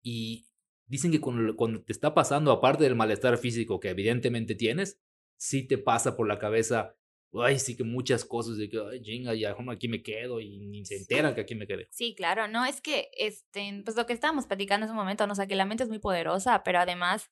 y 0.01 0.47
dicen 0.85 1.11
que 1.11 1.19
cuando, 1.19 1.55
cuando 1.55 1.83
te 1.83 1.91
está 1.91 2.13
pasando, 2.13 2.51
aparte 2.51 2.83
del 2.83 2.95
malestar 2.95 3.37
físico 3.37 3.79
que 3.79 3.89
evidentemente 3.89 4.55
tienes, 4.55 4.99
sí 5.37 5.67
te 5.67 5.77
pasa 5.77 6.15
por 6.15 6.27
la 6.27 6.39
cabeza, 6.39 6.95
ay, 7.33 7.59
sí 7.59 7.75
que 7.75 7.83
muchas 7.83 8.25
cosas 8.25 8.57
de 8.57 8.69
que, 8.69 8.79
ay, 8.79 9.03
jinga, 9.03 9.33
ya 9.35 9.55
aquí 9.69 9.87
me 9.87 10.01
quedo 10.01 10.39
y 10.39 10.65
ni 10.67 10.85
se 10.85 10.97
enteran 10.97 11.35
que 11.35 11.41
aquí 11.41 11.55
me 11.55 11.67
quedé. 11.67 11.87
Sí, 11.91 12.15
claro, 12.15 12.47
no, 12.47 12.65
es 12.65 12.81
que, 12.81 13.09
este, 13.17 13.81
pues 13.83 13.95
lo 13.97 14.05
que 14.05 14.13
estábamos 14.13 14.47
platicando 14.47 14.85
en 14.85 14.91
ese 14.91 14.95
momento, 14.95 15.27
no 15.27 15.33
o 15.33 15.35
sea, 15.35 15.47
que 15.47 15.55
la 15.55 15.65
mente 15.65 15.83
es 15.83 15.89
muy 15.89 15.99
poderosa, 15.99 16.63
pero 16.63 16.79
además, 16.79 17.29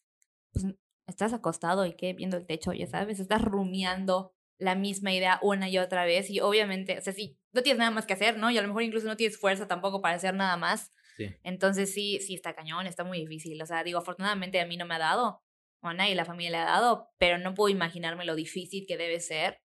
pues 0.51 0.65
estás 1.07 1.33
acostado 1.33 1.85
y 1.85 1.93
que 1.93 2.13
viendo 2.13 2.37
el 2.37 2.45
techo, 2.45 2.73
ya 2.73 2.87
sabes, 2.87 3.19
estás 3.19 3.41
rumiando 3.41 4.33
la 4.57 4.75
misma 4.75 5.13
idea 5.13 5.39
una 5.41 5.69
y 5.69 5.77
otra 5.77 6.05
vez 6.05 6.29
y 6.29 6.39
obviamente, 6.39 6.97
o 6.97 7.01
sea, 7.01 7.13
sí, 7.13 7.37
no 7.55 7.63
tienes 7.63 7.79
nada 7.79 7.91
más 7.91 8.05
que 8.05 8.13
hacer, 8.13 8.37
¿no? 8.37 8.51
Y 8.51 8.57
a 8.57 8.61
lo 8.61 8.67
mejor 8.67 8.83
incluso 8.83 9.07
no 9.07 9.15
tienes 9.15 9.39
fuerza 9.39 9.67
tampoco 9.67 10.01
para 10.01 10.15
hacer 10.15 10.33
nada 10.33 10.57
más. 10.57 10.91
Sí. 11.15 11.33
Entonces 11.43 11.93
sí, 11.93 12.19
sí 12.19 12.35
está 12.35 12.53
cañón, 12.53 12.85
está 12.85 13.05
muy 13.05 13.19
difícil. 13.19 13.59
O 13.61 13.65
sea, 13.65 13.83
digo, 13.83 13.99
afortunadamente 13.99 14.59
a 14.59 14.65
mí 14.65 14.75
no 14.75 14.85
me 14.85 14.95
ha 14.95 14.99
dado, 14.99 15.41
o 15.81 15.87
a 15.87 15.93
nadie 15.93 16.13
la 16.15 16.25
familia 16.25 16.51
le 16.51 16.57
ha 16.57 16.65
dado, 16.65 17.09
pero 17.17 17.37
no 17.37 17.53
puedo 17.55 17.69
imaginarme 17.69 18.25
lo 18.25 18.35
difícil 18.35 18.85
que 18.85 18.97
debe 18.97 19.21
ser 19.21 19.61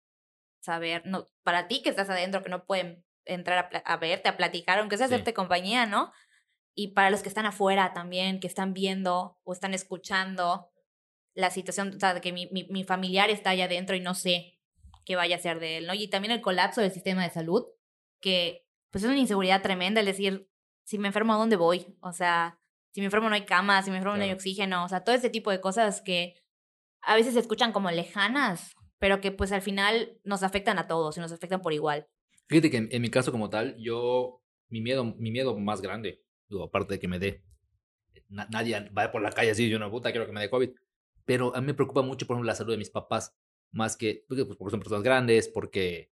saber, 0.60 1.02
no, 1.04 1.26
para 1.42 1.66
ti 1.66 1.82
que 1.82 1.90
estás 1.90 2.08
adentro, 2.08 2.42
que 2.42 2.50
no 2.50 2.64
pueden 2.64 3.04
entrar 3.24 3.70
a, 3.74 3.78
a 3.78 3.96
verte, 3.96 4.28
a 4.28 4.36
platicar, 4.36 4.78
aunque 4.78 4.96
sea 4.96 5.06
hacerte 5.06 5.34
compañía, 5.34 5.86
¿no? 5.86 6.12
Y 6.74 6.88
para 6.88 7.10
los 7.10 7.22
que 7.22 7.28
están 7.28 7.46
afuera 7.46 7.92
también, 7.92 8.38
que 8.38 8.46
están 8.46 8.72
viendo 8.72 9.38
o 9.42 9.52
están 9.52 9.74
escuchando 9.74 10.70
la 11.34 11.50
situación, 11.50 11.94
o 11.96 11.98
sea, 11.98 12.14
de 12.14 12.20
que 12.20 12.32
mi, 12.32 12.46
mi, 12.52 12.68
mi 12.70 12.84
familiar 12.84 13.30
está 13.30 13.50
allá 13.50 13.64
adentro 13.64 13.96
y 13.96 14.00
no 14.00 14.14
sé 14.14 14.60
que 15.04 15.16
vaya 15.16 15.36
a 15.36 15.40
ser 15.40 15.58
de 15.58 15.78
él, 15.78 15.86
¿no? 15.86 15.94
Y 15.94 16.08
también 16.08 16.30
el 16.30 16.40
colapso 16.40 16.80
del 16.80 16.92
sistema 16.92 17.24
de 17.24 17.30
salud, 17.30 17.66
que 18.20 18.66
pues 18.90 19.04
es 19.04 19.10
una 19.10 19.18
inseguridad 19.18 19.62
tremenda, 19.62 20.00
el 20.00 20.06
decir, 20.06 20.48
si 20.84 20.98
me 20.98 21.08
enfermo, 21.08 21.32
¿a 21.32 21.36
dónde 21.36 21.56
voy? 21.56 21.86
O 22.00 22.12
sea, 22.12 22.60
si 22.92 23.00
me 23.00 23.06
enfermo 23.06 23.28
no 23.28 23.34
hay 23.34 23.44
cama, 23.44 23.82
si 23.82 23.90
me 23.90 23.98
enfermo 23.98 24.16
no 24.16 24.24
hay 24.24 24.32
oxígeno, 24.32 24.84
o 24.84 24.88
sea, 24.88 25.04
todo 25.04 25.14
ese 25.14 25.30
tipo 25.30 25.50
de 25.50 25.60
cosas 25.60 26.00
que 26.00 26.34
a 27.02 27.14
veces 27.14 27.34
se 27.34 27.40
escuchan 27.40 27.72
como 27.72 27.90
lejanas, 27.90 28.74
pero 28.98 29.20
que 29.20 29.32
pues 29.32 29.52
al 29.52 29.62
final 29.62 30.18
nos 30.24 30.42
afectan 30.42 30.78
a 30.78 30.86
todos 30.86 31.16
y 31.16 31.20
nos 31.20 31.32
afectan 31.32 31.62
por 31.62 31.72
igual. 31.72 32.08
Fíjate 32.48 32.70
que 32.70 32.88
en, 32.90 33.02
mi 33.02 33.10
caso 33.10 33.30
como 33.30 33.48
tal, 33.48 33.76
yo 33.78 34.42
mi 34.68 34.80
miedo, 34.80 35.04
mi 35.04 35.30
miedo 35.30 35.56
más 35.58 35.80
grande, 35.80 36.24
digo, 36.48 36.64
aparte 36.64 36.94
de 36.94 37.00
que 37.00 37.08
me 37.08 37.18
dé, 37.18 37.44
nadie 38.28 38.90
va 38.90 39.12
por 39.12 39.22
la 39.22 39.30
calle 39.30 39.52
así, 39.52 39.68
yo 39.68 39.76
una 39.76 39.90
puta, 39.90 40.10
quiero 40.10 40.26
que 40.26 40.32
me 40.32 40.40
dé 40.40 40.50
COVID, 40.50 40.70
pero 41.24 41.54
a 41.54 41.60
mí 41.60 41.68
me 41.68 41.74
preocupa 41.74 42.02
mucho, 42.02 42.26
por 42.26 42.34
ejemplo, 42.34 42.48
la 42.48 42.56
salud 42.56 42.72
de 42.72 42.78
mis 42.78 42.90
papás, 42.90 43.36
más 43.70 43.96
que, 43.96 44.24
pues, 44.28 44.44
porque 44.44 44.70
son 44.70 44.80
personas 44.80 45.04
grandes, 45.04 45.48
porque... 45.48 46.10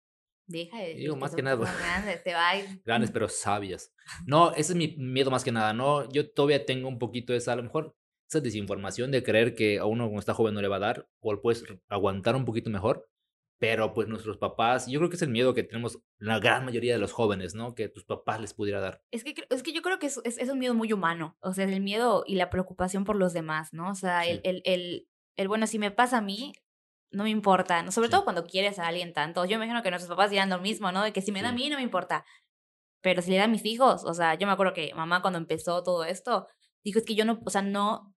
Deja 0.49 0.79
de 0.79 0.95
Digo, 0.95 1.15
más 1.15 1.35
que 1.35 1.43
nada. 1.43 1.57
Grandes, 1.79 2.25
te 2.25 2.33
va 2.33 2.53
Grandes, 2.85 3.11
pero 3.11 3.29
sabias. 3.29 3.93
No, 4.27 4.51
ese 4.53 4.73
es 4.73 4.77
mi 4.77 4.97
miedo 4.97 5.31
más 5.31 5.45
que 5.45 5.53
nada, 5.53 5.75
¿no? 5.75 6.11
Yo 6.11 6.31
todavía 6.31 6.65
tengo 6.65 6.89
un 6.89 6.99
poquito 6.99 7.35
esa, 7.35 7.53
a 7.53 7.57
lo 7.57 7.63
mejor, 7.63 7.95
esa 8.29 8.41
desinformación 8.41 9.11
de 9.11 9.23
creer 9.23 9.55
que 9.55 9.79
a 9.79 9.85
uno 9.85 10.05
cuando 10.05 10.21
está 10.21 10.33
joven 10.35 10.55
no 10.55 10.63
le 10.63 10.69
va 10.69 10.77
a 10.77 10.81
dar, 10.81 11.09
o 11.21 11.41
puedes 11.41 11.65
aguantar 11.89 12.35
un 12.35 12.47
poquito 12.47 12.71
mejor, 12.71 13.07
pero 13.59 13.93
pues 13.93 14.09
nuestros 14.09 14.39
papás, 14.39 14.87
yo 14.87 15.01
creo 15.01 15.11
que 15.11 15.17
es 15.17 15.23
el 15.23 15.31
miedo 15.31 15.53
que 15.53 15.65
tenemos 15.65 15.99
la 16.19 16.39
gran 16.39 16.65
mayoría 16.65 16.95
de 16.95 16.99
los 16.99 17.13
jóvenes, 17.13 17.55
¿no? 17.55 17.75
Que 17.75 17.89
tus 17.89 18.05
papás 18.05 18.41
les 18.41 18.55
pudiera 18.55 18.81
dar. 18.81 19.03
Es 19.11 19.25
que, 19.25 19.35
es 19.51 19.63
que 19.63 19.73
yo 19.73 19.83
creo 19.83 19.99
que 19.99 20.07
es, 20.07 20.19
es, 20.25 20.49
un 20.49 20.59
miedo 20.59 20.75
muy 20.75 20.93
humano, 20.95 21.37
o 21.41 21.53
sea, 21.53 21.65
el 21.65 21.81
miedo 21.83 22.25
y 22.27 22.37
la 22.37 22.49
preocupación 22.49 23.05
por 23.05 23.17
los 23.17 23.35
demás, 23.35 23.75
¿no? 23.75 23.91
O 23.91 23.95
sea, 23.95 24.25
el, 24.27 24.41
el, 24.45 24.63
el, 24.65 25.09
el, 25.37 25.49
bueno, 25.49 25.67
si 25.67 25.79
me 25.79 25.91
pasa 25.91 26.19
a 26.19 26.23
mí, 26.23 26.55
no 27.11 27.25
me 27.25 27.31
importa, 27.31 27.83
¿no? 27.83 27.91
sobre 27.91 28.09
todo 28.09 28.25
cuando 28.25 28.45
quieres 28.45 28.79
a 28.79 28.87
alguien 28.87 29.13
tanto. 29.13 29.45
Yo 29.45 29.59
me 29.59 29.65
imagino 29.65 29.83
que 29.83 29.91
nuestros 29.91 30.11
papás 30.11 30.31
dirán 30.31 30.51
lo 30.51 30.59
mismo, 30.61 30.93
¿no? 30.93 31.03
De 31.03 31.13
que 31.13 31.23
si 31.23 31.33
me 31.33 31.43
da 31.43 31.51
a 31.51 31.53
mí, 31.53 31.69
no 31.71 31.77
me 31.77 31.83
importa. 31.83 32.25
Pero 33.01 33.23
si 33.23 33.31
le 33.31 33.39
da 33.39 33.45
a 33.45 33.49
mis 33.49 33.65
hijos, 33.65 34.05
o 34.05 34.13
sea, 34.13 34.35
yo 34.35 34.47
me 34.47 34.53
acuerdo 34.53 34.75
que 34.75 34.93
mamá 34.95 35.23
cuando 35.23 35.39
empezó 35.39 35.83
todo 35.83 36.05
esto, 36.05 36.47
dijo, 36.85 36.99
es 36.99 37.05
que 37.05 37.15
yo 37.15 37.25
no, 37.25 37.41
o 37.45 37.51
sea, 37.51 37.63
no, 37.63 38.15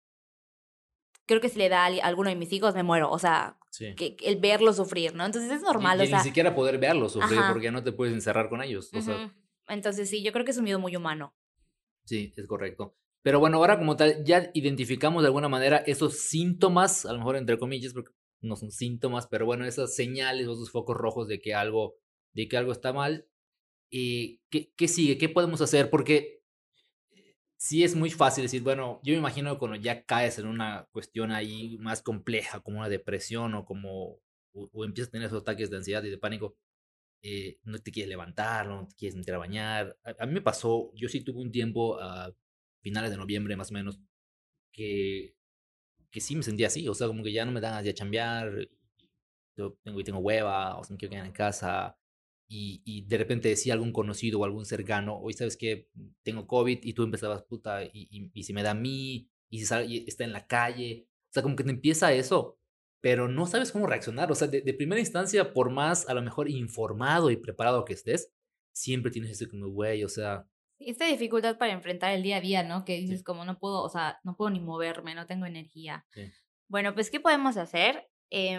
creo 1.30 1.40
que 1.40 1.48
si 1.48 1.58
le 1.58 1.68
da 1.68 1.84
a 1.84 1.86
alguno 1.86 2.28
de 2.28 2.36
mis 2.36 2.52
hijos 2.52 2.74
me 2.74 2.82
muero, 2.82 3.10
o 3.10 3.18
sea, 3.18 3.56
que, 3.96 4.16
el 4.24 4.40
verlo 4.40 4.72
sufrir, 4.72 5.14
¿no? 5.14 5.24
Entonces 5.24 5.50
es 5.52 5.62
normal, 5.62 6.00
o 6.00 6.06
sea, 6.06 6.18
ni 6.18 6.24
siquiera 6.24 6.54
poder 6.54 6.78
verlo 6.78 7.08
sufrir 7.08 7.40
porque 7.52 7.70
no 7.70 7.84
te 7.84 7.92
puedes 7.92 8.12
encerrar 8.14 8.48
con 8.48 8.62
ellos, 8.62 8.90
o 8.92 9.00
sea. 9.00 9.32
Entonces 9.68 10.10
sí, 10.10 10.24
yo 10.24 10.32
creo 10.32 10.44
que 10.44 10.50
es 10.50 10.58
un 10.58 10.64
miedo 10.64 10.80
muy 10.80 10.96
humano. 10.96 11.32
Sí, 12.04 12.32
es 12.36 12.46
correcto. 12.48 12.96
Pero 13.22 13.38
bueno, 13.38 13.58
ahora 13.58 13.78
como 13.78 13.96
tal, 13.96 14.24
ya 14.24 14.50
identificamos 14.54 15.22
de 15.22 15.28
alguna 15.28 15.48
manera 15.48 15.76
esos 15.86 16.18
síntomas, 16.18 17.06
a 17.06 17.12
lo 17.12 17.18
mejor 17.18 17.36
entre 17.36 17.58
comillas, 17.58 17.92
porque 17.92 18.10
no 18.40 18.56
son 18.56 18.70
síntomas, 18.72 19.26
pero 19.26 19.46
bueno, 19.46 19.64
esas 19.66 19.94
señales 19.94 20.46
o 20.48 20.52
esos 20.52 20.70
focos 20.70 20.96
rojos 20.96 21.28
de 21.28 21.40
que 21.40 21.54
algo, 21.54 21.96
de 22.32 22.48
que 22.48 22.56
algo 22.56 22.72
está 22.72 22.92
mal. 22.92 23.26
¿Y 23.90 24.40
qué, 24.50 24.72
qué 24.76 24.88
sigue? 24.88 25.18
¿Qué 25.18 25.28
podemos 25.28 25.60
hacer? 25.60 25.90
Porque 25.90 26.40
sí 27.60 27.84
es 27.84 27.94
muy 27.94 28.10
fácil 28.10 28.44
decir, 28.44 28.62
bueno, 28.62 29.00
yo 29.04 29.12
me 29.12 29.18
imagino 29.18 29.58
cuando 29.58 29.76
ya 29.76 30.04
caes 30.06 30.38
en 30.38 30.46
una 30.46 30.88
cuestión 30.92 31.30
ahí 31.30 31.76
más 31.78 32.02
compleja, 32.02 32.60
como 32.60 32.78
una 32.78 32.88
depresión 32.88 33.54
o 33.54 33.66
como, 33.66 34.18
o, 34.54 34.84
empiezas 34.84 35.08
a 35.08 35.12
tener 35.12 35.26
esos 35.26 35.42
ataques 35.42 35.70
de 35.70 35.76
ansiedad 35.76 36.02
y 36.04 36.10
de 36.10 36.18
pánico, 36.18 36.56
eh, 37.22 37.58
no 37.64 37.78
te 37.78 37.92
quieres 37.92 38.08
levantar, 38.08 38.66
no 38.68 38.88
te 38.88 38.94
quieres 38.96 39.16
meter 39.16 39.34
a 39.34 39.38
bañar. 39.38 39.98
A, 40.18 40.26
mí 40.26 40.32
me 40.34 40.40
pasó, 40.42 40.90
yo 40.94 41.08
sí 41.08 41.22
tuve 41.22 41.40
un 41.42 41.52
tiempo 41.52 42.00
a 42.00 42.34
finales 42.82 43.10
de 43.10 43.18
noviembre 43.18 43.56
más 43.56 43.70
o 43.70 43.74
menos, 43.74 44.00
que, 44.72 45.34
que 46.10 46.20
sí 46.20 46.36
me 46.36 46.42
sentía 46.42 46.68
así, 46.68 46.88
o 46.88 46.94
sea, 46.94 47.06
como 47.06 47.22
que 47.22 47.32
ya 47.32 47.44
no 47.44 47.52
me 47.52 47.60
dan 47.60 47.74
a 47.74 47.92
chambear, 47.94 48.68
yo 49.56 49.78
tengo, 49.82 50.02
tengo 50.02 50.18
hueva, 50.18 50.78
o 50.78 50.84
sea, 50.84 50.94
me 50.94 50.98
quiero 50.98 51.12
quedar 51.12 51.26
en 51.26 51.32
casa, 51.32 51.96
y, 52.48 52.82
y, 52.84 53.02
de 53.06 53.18
repente 53.18 53.48
decía 53.48 53.74
algún 53.74 53.92
conocido 53.92 54.40
o 54.40 54.44
algún 54.44 54.66
cercano, 54.66 55.18
hoy 55.20 55.34
sabes 55.34 55.56
que 55.56 55.88
tengo 56.24 56.46
COVID 56.48 56.80
y 56.82 56.92
tú 56.94 57.04
empezabas, 57.04 57.42
puta, 57.44 57.84
y, 57.84 57.90
y, 57.92 58.30
y 58.34 58.42
si 58.42 58.52
me 58.52 58.62
da 58.62 58.72
a 58.72 58.74
mí, 58.74 59.30
y 59.48 59.64
si 59.64 60.04
está 60.06 60.24
en 60.24 60.32
la 60.32 60.46
calle, 60.46 61.06
o 61.30 61.32
sea, 61.32 61.42
como 61.42 61.56
que 61.56 61.64
te 61.64 61.70
empieza 61.70 62.12
eso, 62.12 62.58
pero 63.00 63.28
no 63.28 63.46
sabes 63.46 63.72
cómo 63.72 63.86
reaccionar, 63.86 64.30
o 64.32 64.34
sea, 64.34 64.48
de, 64.48 64.74
primera 64.74 65.00
instancia, 65.00 65.52
por 65.52 65.70
más 65.70 66.08
a 66.08 66.14
lo 66.14 66.22
mejor 66.22 66.50
informado 66.50 67.30
y 67.30 67.36
preparado 67.36 67.84
que 67.84 67.94
estés, 67.94 68.32
siempre 68.72 69.10
tienes 69.10 69.32
ese 69.32 69.48
como, 69.48 69.68
güey, 69.68 70.04
o 70.04 70.08
sea... 70.08 70.46
Esta 70.80 71.06
dificultad 71.06 71.58
para 71.58 71.72
enfrentar 71.72 72.12
el 72.12 72.22
día 72.22 72.38
a 72.38 72.40
día, 72.40 72.62
¿no? 72.62 72.84
Que 72.84 72.96
dices 72.96 73.22
como 73.22 73.44
no 73.44 73.58
puedo, 73.58 73.82
o 73.82 73.88
sea, 73.88 74.18
no 74.24 74.34
puedo 74.34 74.50
ni 74.50 74.60
moverme, 74.60 75.14
no 75.14 75.26
tengo 75.26 75.46
energía. 75.46 76.06
Bueno, 76.68 76.94
pues, 76.94 77.10
¿qué 77.10 77.20
podemos 77.20 77.56
hacer? 77.58 78.08
Eh, 78.30 78.56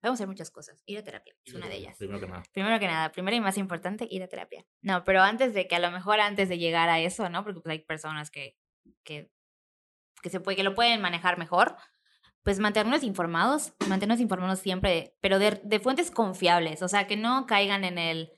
podemos 0.00 0.16
hacer 0.16 0.26
muchas 0.26 0.50
cosas. 0.50 0.82
Ir 0.86 0.98
a 0.98 1.04
terapia 1.04 1.34
es 1.44 1.54
una 1.54 1.68
de 1.68 1.76
ellas. 1.76 1.96
Primero 1.96 2.20
que 2.20 2.26
nada. 2.26 2.42
Primero 2.52 2.78
que 2.78 2.86
nada, 2.86 3.12
primero 3.12 3.36
y 3.36 3.40
más 3.40 3.56
importante, 3.56 4.06
ir 4.10 4.22
a 4.22 4.28
terapia. 4.28 4.66
No, 4.82 5.04
pero 5.04 5.22
antes 5.22 5.54
de 5.54 5.66
que 5.66 5.76
a 5.76 5.78
lo 5.78 5.90
mejor 5.90 6.20
antes 6.20 6.48
de 6.48 6.58
llegar 6.58 6.88
a 6.88 7.00
eso, 7.00 7.28
¿no? 7.30 7.44
Porque 7.44 7.60
pues 7.60 7.72
hay 7.72 7.78
personas 7.78 8.30
que, 8.30 8.56
que, 9.04 9.30
que, 10.20 10.30
se 10.30 10.40
puede, 10.40 10.56
que 10.56 10.64
lo 10.64 10.74
pueden 10.74 11.00
manejar 11.00 11.38
mejor. 11.38 11.76
Pues 12.42 12.58
mantenernos 12.58 13.04
informados, 13.04 13.72
mantenernos 13.88 14.20
informados 14.20 14.58
siempre, 14.58 15.16
pero 15.20 15.38
de, 15.38 15.62
de 15.64 15.80
fuentes 15.80 16.10
confiables, 16.10 16.82
o 16.82 16.88
sea, 16.88 17.06
que 17.06 17.16
no 17.16 17.46
caigan 17.46 17.84
en 17.84 17.96
el, 17.96 18.32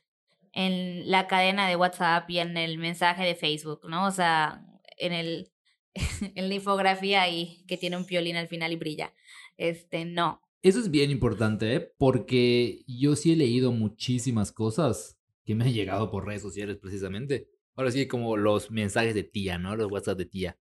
en 0.57 1.09
la 1.09 1.29
cadena 1.29 1.69
de 1.69 1.77
WhatsApp 1.77 2.29
y 2.31 2.39
en 2.39 2.57
el 2.57 2.79
mensaje 2.79 3.25
de 3.25 3.37
Facebook, 3.37 3.83
¿no? 3.89 4.07
O 4.07 4.11
sea, 4.11 4.65
en 4.99 5.13
el, 5.13 5.53
en 6.35 6.49
la 6.49 6.55
infografía 6.55 7.23
ahí 7.23 7.65
que 7.69 7.77
tiene 7.77 7.97
un 7.97 8.07
piolín 8.07 8.37
al 8.37 8.49
final 8.49 8.73
y 8.73 8.77
brilla. 8.77 9.15
Este, 9.57 10.05
no, 10.05 10.43
eso 10.67 10.81
es 10.81 10.91
bien 10.91 11.13
importante, 11.13 11.77
¿eh? 11.77 11.93
porque 11.97 12.83
yo 12.89 13.15
sí 13.15 13.33
he 13.33 13.37
leído 13.37 13.71
muchísimas 13.71 14.51
cosas 14.51 15.17
que 15.45 15.55
me 15.55 15.65
han 15.65 15.73
llegado 15.73 16.11
por 16.11 16.27
redes 16.27 16.43
sociales 16.43 16.79
precisamente. 16.79 17.49
Ahora 17.77 17.93
sí, 17.93 18.09
como 18.09 18.37
los 18.37 18.73
mensajes 18.73 19.15
de 19.15 19.23
tía, 19.23 19.59
¿no? 19.59 19.77
Los 19.77 19.93
WhatsApp 19.93 20.19
de 20.19 20.27
tía. 20.27 20.59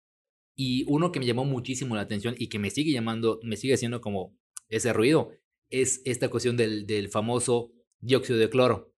Y 0.56 0.84
uno 0.90 1.12
que 1.12 1.20
me 1.20 1.26
llamó 1.26 1.46
muchísimo 1.46 1.96
la 1.96 2.02
atención 2.02 2.36
y 2.38 2.48
que 2.48 2.60
me 2.60 2.70
sigue 2.70 2.92
llamando, 2.92 3.40
me 3.44 3.56
sigue 3.56 3.76
haciendo 3.76 4.02
como 4.02 4.38
ese 4.68 4.92
ruido, 4.92 5.32
es 5.70 6.02
esta 6.04 6.30
cuestión 6.30 6.58
del, 6.58 6.86
del 6.86 7.08
famoso 7.08 7.72
dióxido 8.00 8.38
de 8.40 8.50
cloro, 8.50 8.93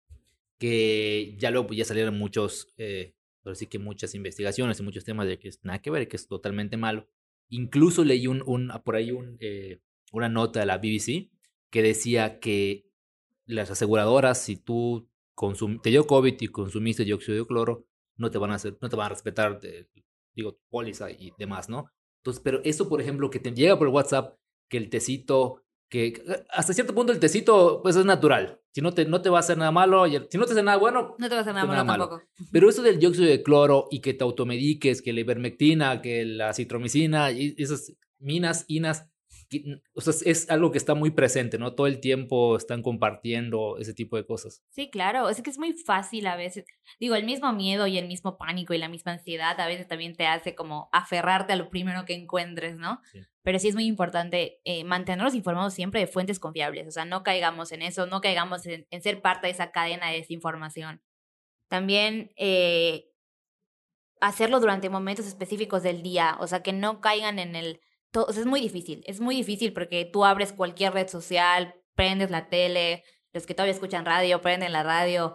que 0.58 1.36
ya 1.38 1.50
luego 1.50 1.68
pues, 1.68 1.78
ya 1.78 1.84
salieron 1.84 2.18
muchos, 2.18 2.72
eh, 2.76 3.14
sí 3.54 3.66
que 3.66 3.78
muchas 3.78 4.14
investigaciones 4.14 4.80
y 4.80 4.82
muchos 4.82 5.04
temas 5.04 5.26
de 5.26 5.38
que 5.38 5.48
es 5.48 5.60
nada 5.64 5.80
que 5.80 5.90
ver, 5.90 6.08
que 6.08 6.16
es 6.16 6.26
totalmente 6.26 6.76
malo. 6.76 7.08
Incluso 7.48 8.04
leí 8.04 8.26
un, 8.26 8.42
un 8.46 8.72
por 8.84 8.96
ahí 8.96 9.10
un, 9.10 9.36
eh, 9.40 9.80
una 10.12 10.28
nota 10.28 10.60
de 10.60 10.66
la 10.66 10.78
BBC 10.78 11.30
que 11.70 11.82
decía 11.82 12.40
que 12.40 12.88
las 13.46 13.70
aseguradoras, 13.70 14.42
si 14.42 14.56
tú 14.56 15.08
te 15.82 15.90
dio 15.90 16.06
COVID 16.06 16.34
y 16.40 16.48
consumiste 16.48 17.04
dióxido 17.04 17.36
de 17.36 17.46
cloro, 17.46 17.86
no 18.16 18.30
te 18.30 18.38
van 18.38 18.52
a 18.52 18.54
hacer, 18.54 18.78
no 18.80 18.88
te 18.88 18.96
van 18.96 19.06
a 19.06 19.10
respetar, 19.10 19.60
digo, 20.34 20.58
póliza 20.70 21.10
y 21.10 21.32
demás, 21.36 21.68
¿no? 21.68 21.90
Entonces, 22.18 22.40
pero 22.42 22.60
eso, 22.64 22.88
por 22.88 23.00
ejemplo, 23.00 23.28
que 23.28 23.40
te 23.40 23.52
llega 23.52 23.78
por 23.78 23.88
WhatsApp, 23.88 24.38
que 24.68 24.76
el 24.78 24.88
tecito, 24.88 25.63
que 25.94 26.24
hasta 26.50 26.72
cierto 26.72 26.92
punto 26.92 27.12
el 27.12 27.20
tecito, 27.20 27.78
pues 27.80 27.94
es 27.94 28.04
natural. 28.04 28.60
Si 28.72 28.80
no 28.80 28.92
te, 28.92 29.04
no 29.04 29.22
te 29.22 29.30
va 29.30 29.36
a 29.36 29.40
hacer 29.40 29.56
nada 29.56 29.70
malo, 29.70 30.04
si 30.06 30.38
no 30.38 30.44
te 30.44 30.52
hace 30.52 30.62
nada 30.64 30.76
bueno, 30.76 31.14
no 31.16 31.28
te 31.28 31.34
va 31.36 31.38
a 31.38 31.42
hacer 31.42 31.54
nada, 31.54 31.84
malo, 31.84 32.08
tampoco. 32.08 32.22
Pero 32.52 32.68
eso 32.68 32.82
del 32.82 32.98
dióxido 32.98 33.28
de 33.28 33.44
cloro 33.44 33.86
y 33.92 34.00
que 34.00 34.12
te 34.12 34.24
automediques, 34.24 35.02
que 35.02 35.12
la 35.12 35.20
ivermectina, 35.20 36.02
que 36.02 36.24
la 36.24 36.52
citromicina, 36.52 37.30
y 37.30 37.54
esas 37.58 37.92
minas, 38.18 38.64
inas, 38.66 39.08
o 39.94 40.00
sea, 40.00 40.12
es 40.24 40.50
algo 40.50 40.70
que 40.70 40.78
está 40.78 40.94
muy 40.94 41.10
presente, 41.10 41.58
¿no? 41.58 41.74
Todo 41.74 41.86
el 41.86 42.00
tiempo 42.00 42.56
están 42.56 42.82
compartiendo 42.82 43.76
ese 43.78 43.94
tipo 43.94 44.16
de 44.16 44.26
cosas. 44.26 44.62
Sí, 44.70 44.90
claro, 44.90 45.28
es 45.28 45.42
que 45.42 45.50
es 45.50 45.58
muy 45.58 45.72
fácil 45.72 46.26
a 46.26 46.36
veces. 46.36 46.64
Digo, 46.98 47.14
el 47.14 47.24
mismo 47.24 47.52
miedo 47.52 47.86
y 47.86 47.98
el 47.98 48.06
mismo 48.06 48.36
pánico 48.36 48.74
y 48.74 48.78
la 48.78 48.88
misma 48.88 49.12
ansiedad 49.12 49.58
a 49.60 49.66
veces 49.66 49.88
también 49.88 50.14
te 50.14 50.26
hace 50.26 50.54
como 50.54 50.88
aferrarte 50.92 51.52
a 51.52 51.56
lo 51.56 51.70
primero 51.70 52.04
que 52.04 52.14
encuentres, 52.14 52.76
¿no? 52.76 53.00
Pero 53.42 53.58
sí 53.58 53.68
es 53.68 53.74
muy 53.74 53.86
importante 53.86 54.60
eh, 54.64 54.84
mantenernos 54.84 55.34
informados 55.34 55.74
siempre 55.74 56.00
de 56.00 56.06
fuentes 56.06 56.38
confiables, 56.38 56.88
o 56.88 56.90
sea, 56.90 57.04
no 57.04 57.22
caigamos 57.22 57.72
en 57.72 57.82
eso, 57.82 58.06
no 58.06 58.20
caigamos 58.20 58.66
en, 58.66 58.86
ser 59.02 59.20
parte 59.20 59.46
de 59.46 59.52
esa 59.52 59.70
cadena 59.70 60.10
de 60.10 60.18
desinformación. 60.18 61.02
También 61.68 62.32
eh, 62.36 63.10
hacerlo 64.20 64.60
durante 64.60 64.88
momentos 64.88 65.26
específicos 65.26 65.82
del 65.82 66.02
día, 66.02 66.36
o 66.40 66.46
sea, 66.46 66.62
que 66.62 66.72
no 66.72 67.00
caigan 67.00 67.38
en 67.38 67.56
el 67.56 67.80
es 68.28 68.46
muy 68.46 68.60
difícil, 68.60 69.02
es 69.06 69.20
muy 69.20 69.36
difícil 69.36 69.72
porque 69.72 70.04
tú 70.04 70.24
abres 70.24 70.52
cualquier 70.52 70.92
red 70.92 71.08
social, 71.08 71.74
prendes 71.94 72.30
la 72.30 72.48
tele, 72.48 73.04
los 73.32 73.46
que 73.46 73.54
todavía 73.54 73.74
escuchan 73.74 74.04
radio, 74.04 74.40
prenden 74.40 74.72
la 74.72 74.82
radio 74.82 75.34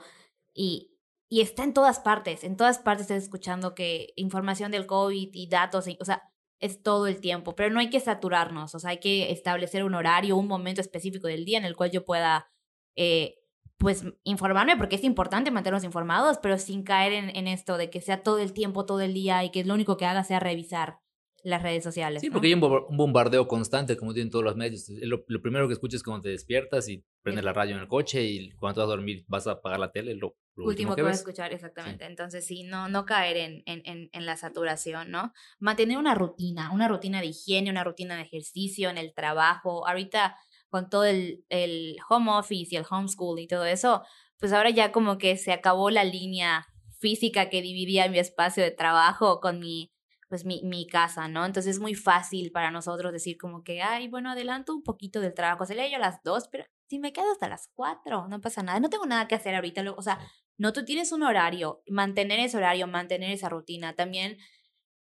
y, 0.53 0.97
y 1.27 1.41
está 1.41 1.63
en 1.63 1.73
todas 1.73 1.99
partes, 1.99 2.43
en 2.43 2.57
todas 2.57 2.79
partes 2.79 3.03
estás 3.03 3.23
escuchando 3.23 3.75
que 3.75 4.13
información 4.15 4.71
del 4.71 4.87
COVID 4.87 5.29
y 5.33 5.47
datos, 5.49 5.85
o 5.99 6.05
sea, 6.05 6.23
es 6.59 6.81
todo 6.81 7.07
el 7.07 7.21
tiempo, 7.21 7.55
pero 7.55 7.69
no 7.69 7.79
hay 7.79 7.89
que 7.89 7.99
saturarnos, 7.99 8.75
o 8.75 8.79
sea, 8.79 8.91
hay 8.91 8.99
que 8.99 9.31
establecer 9.31 9.83
un 9.83 9.95
horario, 9.95 10.37
un 10.37 10.47
momento 10.47 10.81
específico 10.81 11.27
del 11.27 11.45
día 11.45 11.57
en 11.57 11.65
el 11.65 11.75
cual 11.75 11.91
yo 11.91 12.05
pueda, 12.05 12.49
eh, 12.95 13.35
pues, 13.77 14.03
informarme, 14.23 14.75
porque 14.75 14.97
es 14.97 15.03
importante 15.03 15.51
mantenernos 15.51 15.85
informados, 15.85 16.37
pero 16.41 16.57
sin 16.57 16.83
caer 16.83 17.13
en, 17.13 17.35
en, 17.35 17.47
esto 17.47 17.77
de 17.77 17.89
que 17.89 18.01
sea 18.01 18.23
todo 18.23 18.39
el 18.39 18.51
tiempo, 18.53 18.85
todo 18.85 19.01
el 19.01 19.13
día 19.13 19.43
y 19.45 19.51
que 19.51 19.63
lo 19.63 19.73
único 19.73 19.95
que 19.95 20.05
haga 20.05 20.23
sea 20.25 20.39
revisar 20.41 20.99
las 21.43 21.63
redes 21.63 21.83
sociales. 21.83 22.21
Sí, 22.21 22.29
porque 22.29 22.47
hay 22.47 22.53
un 22.53 22.61
bombardeo 22.61 23.47
constante, 23.47 23.97
como 23.97 24.13
tienen 24.13 24.29
todos 24.29 24.43
los 24.43 24.55
medios. 24.55 24.89
Lo, 24.89 25.23
primero 25.25 25.67
que 25.67 25.73
escuchas 25.73 26.03
cuando 26.03 26.23
te 26.23 26.29
despiertas 26.29 26.89
y 26.89 27.03
prendes 27.21 27.43
la 27.43 27.53
radio 27.53 27.75
en 27.75 27.81
el 27.81 27.87
coche 27.87 28.23
y 28.23 28.51
cuando 28.51 28.75
te 28.75 28.79
vas 28.81 28.87
a 28.87 28.95
dormir 28.95 29.25
vas 29.27 29.47
a 29.47 29.51
apagar 29.51 29.79
la 29.79 29.91
tele, 29.91 30.15
lo, 30.15 30.35
último, 30.55 30.95
que, 30.95 31.01
vas 31.01 31.17
a 31.17 31.19
escuchar, 31.19 31.53
exactamente. 31.53 32.05
Entonces, 32.05 32.45
sí, 32.45 32.63
no, 32.63 32.89
no 32.89 33.05
caer 33.05 33.37
en, 33.37 33.63
en, 33.65 34.09
en, 34.11 34.25
la 34.25 34.35
saturación, 34.35 35.11
¿no? 35.11 35.33
Mantener 35.59 35.97
una 35.97 36.15
rutina, 36.15 36.71
una 36.71 36.87
rutina 36.87 37.21
de 37.21 37.27
higiene, 37.27 37.69
una 37.69 37.83
rutina 37.83 38.17
de 38.17 38.23
ejercicio 38.23 38.89
en 38.89 38.97
el 38.97 39.13
trabajo. 39.13 39.87
Ahorita, 39.87 40.35
con 40.69 40.89
todo 40.89 41.05
el, 41.05 41.45
el 41.49 41.97
home 42.09 42.31
office 42.31 42.75
y 42.75 42.77
el 42.77 42.85
homeschool 42.89 43.39
y 43.39 43.47
todo 43.47 43.65
eso, 43.65 44.03
pues 44.39 44.53
ahora 44.53 44.69
ya 44.69 44.91
como 44.91 45.17
que 45.17 45.37
se 45.37 45.51
acabó 45.51 45.89
la 45.89 46.03
línea 46.03 46.67
física 46.99 47.49
que 47.49 47.61
dividía 47.61 48.09
mi 48.09 48.19
espacio 48.19 48.63
de 48.63 48.71
trabajo 48.71 49.39
con 49.39 49.59
mi, 49.59 49.91
pues 50.29 50.45
mi, 50.45 50.61
mi 50.63 50.87
casa, 50.87 51.27
¿no? 51.27 51.45
Entonces 51.45 51.75
es 51.75 51.81
muy 51.81 51.95
fácil 51.95 52.51
para 52.51 52.71
nosotros 52.71 53.11
decir 53.11 53.37
como 53.37 53.63
que, 53.63 53.81
ay, 53.81 54.07
bueno, 54.07 54.31
adelanto 54.31 54.75
un 54.75 54.83
poquito 54.83 55.19
del 55.21 55.33
trabajo, 55.33 55.65
se 55.65 55.75
le 55.75 55.89
yo 55.89 55.97
a 55.97 55.99
las 55.99 56.23
dos, 56.23 56.47
pero 56.49 56.65
si 56.87 56.99
me 56.99 57.11
quedo 57.11 57.31
hasta 57.31 57.49
las 57.49 57.69
cuatro, 57.73 58.27
no 58.27 58.39
pasa 58.39 58.63
nada, 58.63 58.79
no 58.79 58.89
tengo 58.89 59.05
nada 59.05 59.27
que 59.27 59.35
hacer 59.35 59.55
ahorita, 59.55 59.83
o 59.97 60.01
sea, 60.01 60.19
no, 60.57 60.71
tú 60.71 60.85
tienes 60.85 61.11
un 61.11 61.23
horario, 61.23 61.81
mantener 61.87 62.39
ese 62.39 62.57
horario, 62.57 62.87
mantener 62.87 63.31
esa 63.31 63.49
rutina, 63.49 63.95
también 63.95 64.37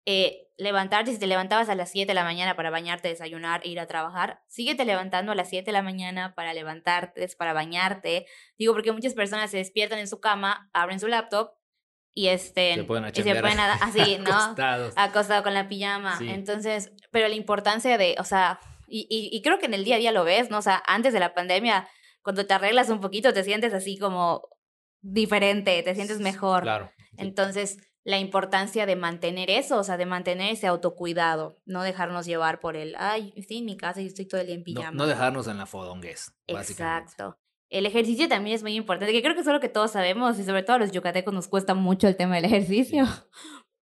eh, 0.06 0.48
levantarte, 0.56 1.12
si 1.12 1.18
te 1.18 1.26
levantabas 1.26 1.68
a 1.68 1.74
las 1.74 1.90
7 1.90 2.06
de 2.06 2.14
la 2.14 2.24
mañana 2.24 2.56
para 2.56 2.70
bañarte, 2.70 3.08
desayunar 3.08 3.60
e 3.64 3.68
ir 3.68 3.78
a 3.78 3.86
trabajar, 3.86 4.40
síguete 4.48 4.86
levantando 4.86 5.32
a 5.32 5.34
las 5.34 5.50
7 5.50 5.66
de 5.66 5.72
la 5.72 5.82
mañana 5.82 6.34
para 6.34 6.54
levantarte, 6.54 7.28
para 7.36 7.52
bañarte. 7.52 8.24
Digo, 8.56 8.72
porque 8.72 8.92
muchas 8.92 9.12
personas 9.12 9.50
se 9.50 9.58
despiertan 9.58 9.98
en 9.98 10.08
su 10.08 10.18
cama, 10.18 10.70
abren 10.72 10.98
su 10.98 11.08
laptop 11.08 11.57
y, 12.14 12.28
este, 12.28 12.74
se 12.74 12.84
pueden 12.84 13.04
y 13.14 13.22
se 13.22 13.34
pueden 13.36 13.60
así, 13.80 14.18
¿no? 14.18 14.34
Acostados. 14.34 14.94
Acostado 14.96 15.42
con 15.42 15.54
la 15.54 15.68
pijama. 15.68 16.18
Entonces, 16.20 16.92
pero 17.10 17.28
la 17.28 17.34
importancia 17.34 17.96
de, 17.96 18.16
o 18.18 18.24
sea, 18.24 18.60
y, 18.88 19.06
y, 19.10 19.36
y 19.36 19.42
creo 19.42 19.58
que 19.58 19.66
en 19.66 19.74
el 19.74 19.84
día 19.84 19.96
a 19.96 19.98
día 19.98 20.12
lo 20.12 20.24
ves, 20.24 20.50
¿no? 20.50 20.58
O 20.58 20.62
sea, 20.62 20.82
antes 20.86 21.12
de 21.12 21.20
la 21.20 21.34
pandemia, 21.34 21.88
cuando 22.22 22.46
te 22.46 22.54
arreglas 22.54 22.90
un 22.90 23.00
poquito, 23.00 23.32
te 23.32 23.44
sientes 23.44 23.72
así 23.74 23.98
como 23.98 24.48
diferente, 25.00 25.82
te 25.82 25.94
sientes 25.94 26.20
mejor. 26.20 26.62
Claro. 26.62 26.90
Entonces, 27.16 27.78
la 28.04 28.18
importancia 28.18 28.86
de 28.86 28.96
mantener 28.96 29.50
eso, 29.50 29.78
o 29.78 29.84
sea, 29.84 29.96
de 29.96 30.06
mantener 30.06 30.52
ese 30.52 30.66
autocuidado, 30.66 31.58
no 31.66 31.82
dejarnos 31.82 32.26
llevar 32.26 32.58
por 32.58 32.76
el, 32.76 32.94
ay, 32.98 33.32
estoy 33.36 33.58
en 33.58 33.66
mi 33.66 33.76
casa 33.76 34.00
y 34.00 34.06
estoy 34.06 34.26
todo 34.26 34.40
el 34.40 34.46
día 34.46 34.56
en 34.56 34.64
pijama. 34.64 34.92
No, 34.92 35.06
dejarnos 35.06 35.46
en 35.46 35.58
la 35.58 35.66
fodonguez. 35.66 36.32
Exacto. 36.46 37.38
El 37.70 37.86
ejercicio 37.86 38.28
también 38.28 38.56
es 38.56 38.62
muy 38.62 38.74
importante, 38.74 39.12
que 39.12 39.22
creo 39.22 39.34
que 39.34 39.42
es 39.42 39.48
algo 39.48 39.60
que 39.60 39.68
todos 39.68 39.92
sabemos 39.92 40.38
y 40.38 40.44
sobre 40.44 40.62
todo 40.62 40.76
a 40.76 40.78
los 40.78 40.92
yucatecos 40.92 41.34
nos 41.34 41.48
cuesta 41.48 41.74
mucho 41.74 42.08
el 42.08 42.16
tema 42.16 42.36
del 42.36 42.46
ejercicio. 42.46 43.04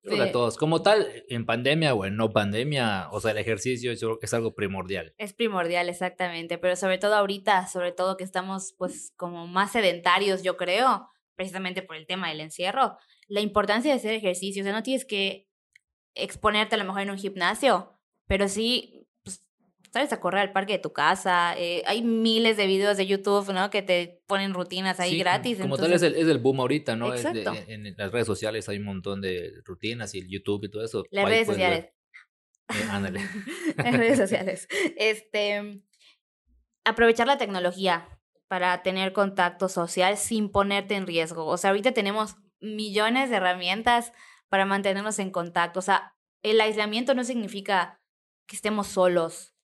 Creo 0.02 0.16
que 0.16 0.22
a 0.22 0.32
todos. 0.32 0.56
Como 0.56 0.82
tal, 0.82 1.06
en 1.28 1.46
pandemia 1.46 1.94
o 1.94 2.04
en 2.04 2.16
no 2.16 2.32
pandemia, 2.32 3.08
o 3.10 3.20
sea, 3.20 3.32
el 3.32 3.38
ejercicio 3.38 3.92
es 3.92 4.34
algo 4.34 4.54
primordial. 4.54 5.14
Es 5.18 5.32
primordial, 5.32 5.88
exactamente. 5.88 6.58
Pero 6.58 6.76
sobre 6.76 6.98
todo 6.98 7.14
ahorita, 7.16 7.66
sobre 7.66 7.92
todo 7.92 8.16
que 8.16 8.24
estamos 8.24 8.74
pues 8.78 9.12
como 9.16 9.46
más 9.46 9.72
sedentarios, 9.72 10.42
yo 10.42 10.56
creo, 10.56 11.08
precisamente 11.34 11.82
por 11.82 11.96
el 11.96 12.06
tema 12.06 12.28
del 12.28 12.40
encierro, 12.40 12.96
la 13.26 13.40
importancia 13.40 13.90
de 13.90 13.98
hacer 13.98 14.14
ejercicio. 14.14 14.62
O 14.62 14.64
sea, 14.64 14.72
no 14.72 14.82
tienes 14.82 15.04
que 15.04 15.48
exponerte 16.14 16.76
a 16.76 16.78
lo 16.78 16.84
mejor 16.84 17.02
en 17.02 17.10
un 17.10 17.18
gimnasio, 17.18 17.98
pero 18.26 18.48
sí, 18.48 18.95
sales 19.96 20.12
a 20.12 20.20
correr 20.20 20.42
al 20.42 20.52
parque 20.52 20.74
de 20.74 20.78
tu 20.78 20.92
casa. 20.92 21.54
Eh, 21.56 21.82
hay 21.86 22.02
miles 22.02 22.58
de 22.58 22.66
videos 22.66 22.98
de 22.98 23.06
YouTube, 23.06 23.50
¿no? 23.54 23.70
Que 23.70 23.80
te 23.80 24.22
ponen 24.26 24.52
rutinas 24.52 25.00
ahí 25.00 25.18
gratis. 25.18 25.58
Como 25.58 25.78
tal 25.78 25.94
es 25.94 26.02
el, 26.02 26.14
es 26.14 26.28
el 26.28 26.38
boom 26.38 26.60
ahorita, 26.60 26.96
¿no? 26.96 27.14
en, 27.14 27.94
las 27.96 28.12
redes 28.12 28.26
sociales 28.26 28.68
hay 28.68 28.76
un 28.76 28.84
montón 28.84 29.22
de 29.22 29.52
rutinas 29.64 30.14
y 30.14 30.18
el 30.18 30.28
YouTube 30.28 30.64
y 30.64 30.70
todo 30.70 30.84
eso. 30.84 31.04
Las 31.10 31.24
redes 31.26 31.46
sociales. 31.46 31.86
Eh, 32.68 32.88
ándale. 32.90 33.20
las 33.76 33.96
redes 33.96 34.18
sociales. 34.18 34.68
Este, 34.98 35.82
aprovechar 36.84 37.26
la 37.26 37.38
tecnología 37.38 38.20
para 38.48 38.82
tener 38.82 39.14
contacto 39.14 39.70
social 39.70 40.18
sin 40.18 40.50
ponerte 40.50 40.94
en 40.94 41.06
riesgo. 41.06 41.46
O 41.46 41.56
sea, 41.56 41.70
ahorita 41.70 41.92
tenemos 41.92 42.36
millones 42.60 43.30
de 43.30 43.36
herramientas 43.36 44.12
para 44.50 44.66
mantenernos 44.66 45.18
en 45.20 45.30
contacto. 45.30 45.78
O 45.78 45.82
sea, 45.82 46.14
el 46.42 46.60
aislamiento 46.60 47.14
no 47.14 47.24
significa 47.24 48.02
que 48.46 48.56
estemos 48.56 48.88
solos, 48.88 49.55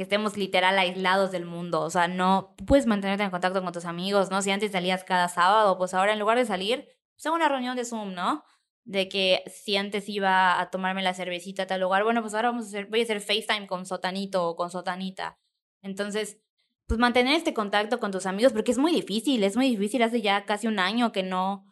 que 0.00 0.04
estemos 0.04 0.38
literal 0.38 0.78
aislados 0.78 1.30
del 1.30 1.44
mundo. 1.44 1.82
O 1.82 1.90
sea, 1.90 2.08
no 2.08 2.54
puedes 2.66 2.86
mantenerte 2.86 3.22
en 3.22 3.30
contacto 3.30 3.62
con 3.62 3.70
tus 3.70 3.84
amigos, 3.84 4.30
¿no? 4.30 4.40
Si 4.40 4.50
antes 4.50 4.72
salías 4.72 5.04
cada 5.04 5.28
sábado, 5.28 5.76
pues 5.76 5.92
ahora 5.92 6.14
en 6.14 6.18
lugar 6.18 6.38
de 6.38 6.46
salir, 6.46 6.88
pues 7.12 7.26
hago 7.26 7.36
una 7.36 7.50
reunión 7.50 7.76
de 7.76 7.84
Zoom, 7.84 8.14
¿no? 8.14 8.42
De 8.84 9.10
que 9.10 9.42
si 9.46 9.76
antes 9.76 10.08
iba 10.08 10.58
a 10.58 10.70
tomarme 10.70 11.02
la 11.02 11.12
cervecita 11.12 11.64
a 11.64 11.66
tal 11.66 11.82
lugar, 11.82 12.02
bueno, 12.02 12.22
pues 12.22 12.32
ahora 12.32 12.48
vamos 12.48 12.64
a 12.64 12.68
hacer, 12.68 12.86
voy 12.86 13.00
a 13.00 13.02
hacer 13.02 13.20
FaceTime 13.20 13.66
con 13.66 13.84
Sotanito 13.84 14.48
o 14.48 14.56
con 14.56 14.70
Sotanita. 14.70 15.38
Entonces, 15.82 16.38
pues 16.86 16.98
mantener 16.98 17.34
este 17.34 17.52
contacto 17.52 18.00
con 18.00 18.10
tus 18.10 18.24
amigos, 18.24 18.54
porque 18.54 18.72
es 18.72 18.78
muy 18.78 18.92
difícil, 18.92 19.44
es 19.44 19.54
muy 19.54 19.68
difícil. 19.68 20.02
Hace 20.02 20.22
ya 20.22 20.46
casi 20.46 20.66
un 20.66 20.78
año 20.78 21.12
que 21.12 21.24
no, 21.24 21.66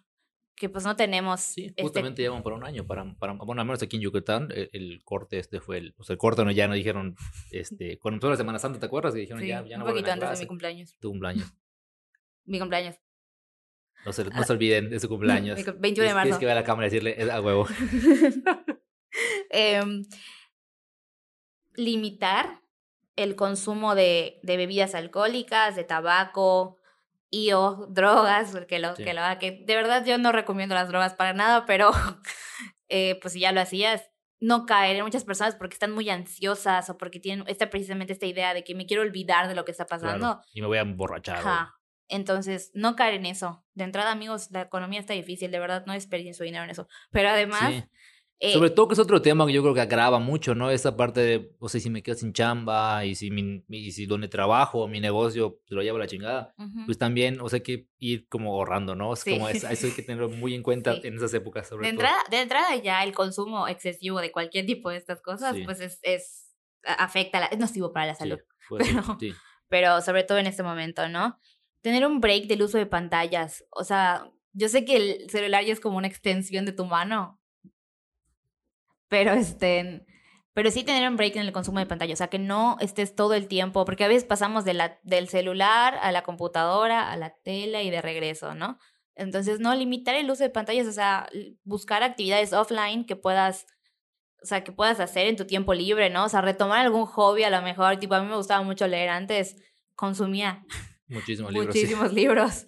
que 0.58 0.68
pues 0.68 0.84
no 0.84 0.96
tenemos. 0.96 1.40
Sí, 1.40 1.66
este 1.66 1.82
justamente 1.82 2.22
llevan 2.22 2.42
por 2.42 2.52
un 2.52 2.64
año. 2.64 2.86
Para, 2.86 3.14
para, 3.18 3.32
bueno, 3.34 3.60
al 3.60 3.66
menos 3.66 3.82
aquí 3.82 3.96
en 3.96 4.02
Yucatán, 4.02 4.48
el, 4.50 5.02
corte 5.04 5.38
este 5.38 5.60
fue 5.60 5.78
el. 5.78 5.94
O 5.98 6.04
sea, 6.04 6.14
el 6.14 6.18
corte 6.18 6.44
no, 6.44 6.50
ya 6.50 6.68
no 6.68 6.74
dijeron. 6.74 7.16
este 7.50 7.98
Cuando 7.98 8.16
empezó 8.16 8.30
la 8.30 8.36
Semana 8.36 8.58
Santa, 8.58 8.80
¿te 8.80 8.86
acuerdas? 8.86 9.14
Y 9.14 9.20
dijeron 9.20 9.42
ya, 9.42 9.64
ya 9.66 9.78
no 9.78 9.84
Un 9.84 9.90
poquito 9.90 10.10
antes 10.10 10.30
de 10.30 10.44
mi 10.44 10.46
cumpleaños. 10.46 10.96
Tu 11.00 11.08
cumpleaños. 11.10 11.52
mi 12.44 12.58
cumpleaños. 12.58 12.96
No 14.04 14.12
se, 14.12 14.24
no 14.24 14.42
se 14.42 14.52
olviden 14.52 14.90
de 14.90 15.00
su 15.00 15.08
cumpleaños. 15.08 15.58
21 15.78 16.08
de 16.08 16.14
marzo. 16.14 16.24
Tienes 16.24 16.38
que 16.38 16.46
ver 16.46 16.56
a 16.56 16.60
la 16.60 16.64
cámara 16.64 16.86
y 16.86 16.90
decirle 16.90 17.30
a 17.30 17.40
huevo. 17.40 17.66
eh, 19.50 19.82
limitar 21.74 22.62
el 23.16 23.34
consumo 23.34 23.94
de, 23.94 24.38
de 24.42 24.56
bebidas 24.56 24.94
alcohólicas, 24.94 25.74
de 25.76 25.84
tabaco, 25.84 26.77
y 27.30 27.52
o 27.52 27.86
drogas, 27.88 28.54
que 28.66 28.78
lo, 28.78 28.94
que 28.94 29.12
lo 29.12 29.22
que 29.38 29.62
de 29.66 29.76
verdad 29.76 30.04
yo 30.04 30.18
no 30.18 30.32
recomiendo 30.32 30.74
las 30.74 30.88
drogas 30.88 31.14
para 31.14 31.32
nada, 31.32 31.66
pero 31.66 31.90
eh, 32.88 33.18
pues 33.20 33.34
si 33.34 33.40
ya 33.40 33.52
lo 33.52 33.60
hacías, 33.60 34.10
no 34.40 34.66
caer 34.66 34.96
en 34.96 35.04
muchas 35.04 35.24
personas 35.24 35.56
porque 35.56 35.74
están 35.74 35.92
muy 35.92 36.08
ansiosas 36.10 36.88
o 36.90 36.96
porque 36.96 37.20
tienen 37.20 37.44
esta, 37.48 37.70
precisamente 37.70 38.12
esta 38.12 38.26
idea 38.26 38.54
de 38.54 38.64
que 38.64 38.74
me 38.74 38.86
quiero 38.86 39.02
olvidar 39.02 39.48
de 39.48 39.54
lo 39.54 39.64
que 39.64 39.72
está 39.72 39.86
pasando. 39.86 40.40
Y 40.52 40.60
me 40.60 40.68
voy 40.68 40.78
a 40.78 40.82
emborrachar. 40.82 41.42
Entonces, 42.08 42.70
no 42.72 42.96
caer 42.96 43.14
en 43.14 43.26
eso. 43.26 43.66
De 43.74 43.84
entrada, 43.84 44.12
amigos, 44.12 44.50
la 44.50 44.62
economía 44.62 45.00
está 45.00 45.12
difícil, 45.12 45.50
de 45.50 45.58
verdad, 45.58 45.84
no 45.86 45.92
desperdicien 45.92 46.34
su 46.34 46.44
dinero 46.44 46.64
en 46.64 46.70
eso. 46.70 46.88
Pero 47.10 47.28
además, 47.28 47.84
eh, 48.40 48.52
Sobre 48.52 48.70
todo 48.70 48.86
que 48.86 48.94
es 48.94 49.00
otro 49.00 49.20
tema 49.20 49.46
que 49.46 49.52
yo 49.52 49.62
creo 49.62 49.74
que 49.74 49.80
agrava 49.80 50.20
mucho, 50.20 50.54
¿no? 50.54 50.70
Esa 50.70 50.96
parte 50.96 51.20
de, 51.20 51.56
o 51.58 51.68
sea, 51.68 51.80
si 51.80 51.90
me 51.90 52.04
quedo 52.04 52.14
sin 52.14 52.32
chamba 52.32 53.04
y 53.04 53.16
si, 53.16 53.32
mi, 53.32 53.64
y 53.68 53.90
si 53.90 54.06
donde 54.06 54.28
trabajo, 54.28 54.86
mi 54.86 55.00
negocio, 55.00 55.60
lo 55.66 55.82
llevo 55.82 55.96
a 55.96 56.00
la 56.00 56.06
chingada, 56.06 56.54
pues 56.86 56.98
también, 56.98 57.40
o 57.40 57.48
sea, 57.48 57.56
hay 57.56 57.62
que 57.62 57.88
ir 57.98 58.28
como 58.28 58.52
ahorrando, 58.52 58.94
¿no? 58.94 59.12
Es 59.12 59.24
como 59.24 59.48
eso, 59.48 59.66
hay 59.66 59.76
que 59.76 60.02
tenerlo 60.02 60.28
muy 60.28 60.54
en 60.54 60.62
cuenta 60.62 60.94
en 61.02 61.16
esas 61.16 61.34
épocas, 61.34 61.68
sobre 61.68 61.86
de 61.86 61.90
Entrada, 61.90 62.18
de 62.30 62.40
entrada 62.40 62.76
ya 62.76 63.02
el 63.02 63.12
consumo 63.12 63.66
excesivo 63.66 64.20
de 64.20 64.30
cualquier 64.30 64.66
tipo 64.66 64.90
de 64.90 64.98
estas 64.98 65.20
cosas, 65.20 65.56
pues 65.64 65.80
es, 65.80 65.98
es, 66.02 66.54
afecta, 66.84 67.44
es 67.46 67.58
nocivo 67.58 67.92
para 67.92 68.06
la 68.06 68.14
salud. 68.14 68.38
pero, 68.78 69.18
pero 69.68 70.00
sobre 70.00 70.22
todo 70.22 70.38
en 70.38 70.46
este 70.46 70.62
momento, 70.62 71.08
¿no? 71.08 71.40
Tener 71.80 72.06
un 72.06 72.20
break 72.20 72.46
del 72.46 72.62
uso 72.62 72.78
de 72.78 72.86
pantallas, 72.86 73.64
o 73.70 73.82
sea, 73.82 74.30
yo 74.52 74.68
sé 74.68 74.84
que 74.84 74.96
el 74.96 75.30
celular 75.30 75.64
ya 75.64 75.72
es 75.72 75.80
como 75.80 75.98
una 75.98 76.06
extensión 76.06 76.64
de 76.64 76.72
tu 76.72 76.84
mano, 76.84 77.37
pero 79.08 79.32
este, 79.32 80.04
pero 80.58 80.70
sí 80.70 80.82
tener 80.82 81.08
un 81.08 81.16
break 81.16 81.36
en 81.36 81.42
el 81.42 81.52
consumo 81.52 81.78
de 81.78 81.86
pantalla, 81.86 82.14
o 82.14 82.16
sea, 82.16 82.28
que 82.28 82.38
no 82.38 82.76
estés 82.80 83.14
todo 83.14 83.34
el 83.34 83.46
tiempo, 83.46 83.84
porque 83.84 84.04
a 84.04 84.08
veces 84.08 84.24
pasamos 84.24 84.64
de 84.64 84.74
la, 84.74 84.98
del 85.04 85.28
celular 85.28 85.98
a 86.02 86.10
la 86.10 86.22
computadora, 86.22 87.12
a 87.12 87.16
la 87.16 87.34
tele 87.44 87.84
y 87.84 87.90
de 87.90 88.02
regreso, 88.02 88.54
¿no? 88.54 88.78
Entonces, 89.14 89.60
no 89.60 89.74
limitar 89.74 90.14
el 90.14 90.30
uso 90.30 90.42
de 90.42 90.50
pantallas, 90.50 90.86
o 90.86 90.92
sea, 90.92 91.28
buscar 91.64 92.02
actividades 92.02 92.52
offline 92.52 93.04
que 93.04 93.16
puedas, 93.16 93.66
o 94.42 94.46
sea, 94.46 94.64
que 94.64 94.72
puedas 94.72 95.00
hacer 95.00 95.26
en 95.26 95.36
tu 95.36 95.44
tiempo 95.44 95.74
libre, 95.74 96.10
¿no? 96.10 96.24
O 96.24 96.28
sea, 96.28 96.40
retomar 96.40 96.80
algún 96.80 97.06
hobby 97.06 97.44
a 97.44 97.50
lo 97.50 97.62
mejor, 97.62 97.96
tipo, 97.98 98.14
a 98.14 98.20
mí 98.20 98.28
me 98.28 98.36
gustaba 98.36 98.62
mucho 98.62 98.86
leer 98.86 99.10
antes, 99.10 99.56
consumía 99.94 100.64
muchísimos 101.08 101.52
libros. 101.52 101.74
Muchísimos 101.74 102.12
libros. 102.12 102.66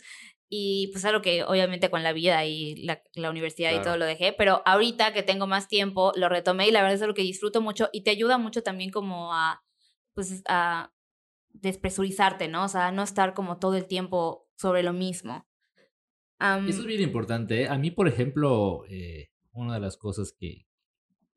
Y 0.53 0.89
pues 0.89 1.05
algo 1.05 1.23
que 1.23 1.45
obviamente 1.45 1.91
con 1.91 2.03
la 2.03 2.13
vida 2.13 2.45
y 2.45 2.75
la, 2.85 3.01
la 3.15 3.31
universidad 3.31 3.73
y 3.73 3.83
todo 3.83 3.97
lo 3.97 4.05
dejé, 4.05 4.33
pero 4.33 4.63
ahorita 4.67 5.13
que 5.13 5.23
tengo 5.23 5.47
más 5.47 5.69
tiempo 5.69 6.13
lo 6.17 6.29
retomé 6.29 6.67
y 6.67 6.73
la 6.73 6.83
verdad 6.83 6.97
es 6.97 7.03
algo 7.03 7.15
que 7.15 7.23
disfruto 7.23 7.61
mucho 7.61 7.89
y 7.93 8.03
te 8.03 8.11
ayuda 8.11 8.37
mucho 8.37 8.61
también 8.65 8.91
como 8.91 9.33
a, 9.33 9.63
pues 10.13 10.43
a 10.49 10.93
despresurizarte, 11.53 12.49
¿no? 12.49 12.65
O 12.65 12.69
sea, 12.69 12.91
no 12.91 13.05
estar 13.05 13.33
como 13.33 13.59
todo 13.59 13.77
el 13.77 13.87
tiempo 13.87 14.49
sobre 14.57 14.83
lo 14.83 14.93
mismo. 14.93 15.47
Eso 16.41 16.81
es 16.81 16.87
bien 16.87 17.03
importante. 17.03 17.63
¿eh? 17.63 17.69
A 17.69 17.77
mí, 17.77 17.91
por 17.91 18.09
ejemplo, 18.09 18.85
eh, 18.89 19.31
una 19.53 19.75
de 19.75 19.81
las 19.81 19.97
cosas 19.97 20.33
que, 20.37 20.67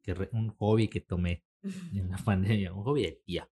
que 0.02 0.13
un 0.32 0.49
hobby 0.56 0.88
que 0.88 1.02
tomé 1.02 1.43
en 1.93 2.10
la 2.10 2.17
pandemia, 2.17 2.73
un 2.73 2.84
hobby 2.84 3.04
de 3.04 3.21
tía, 3.26 3.49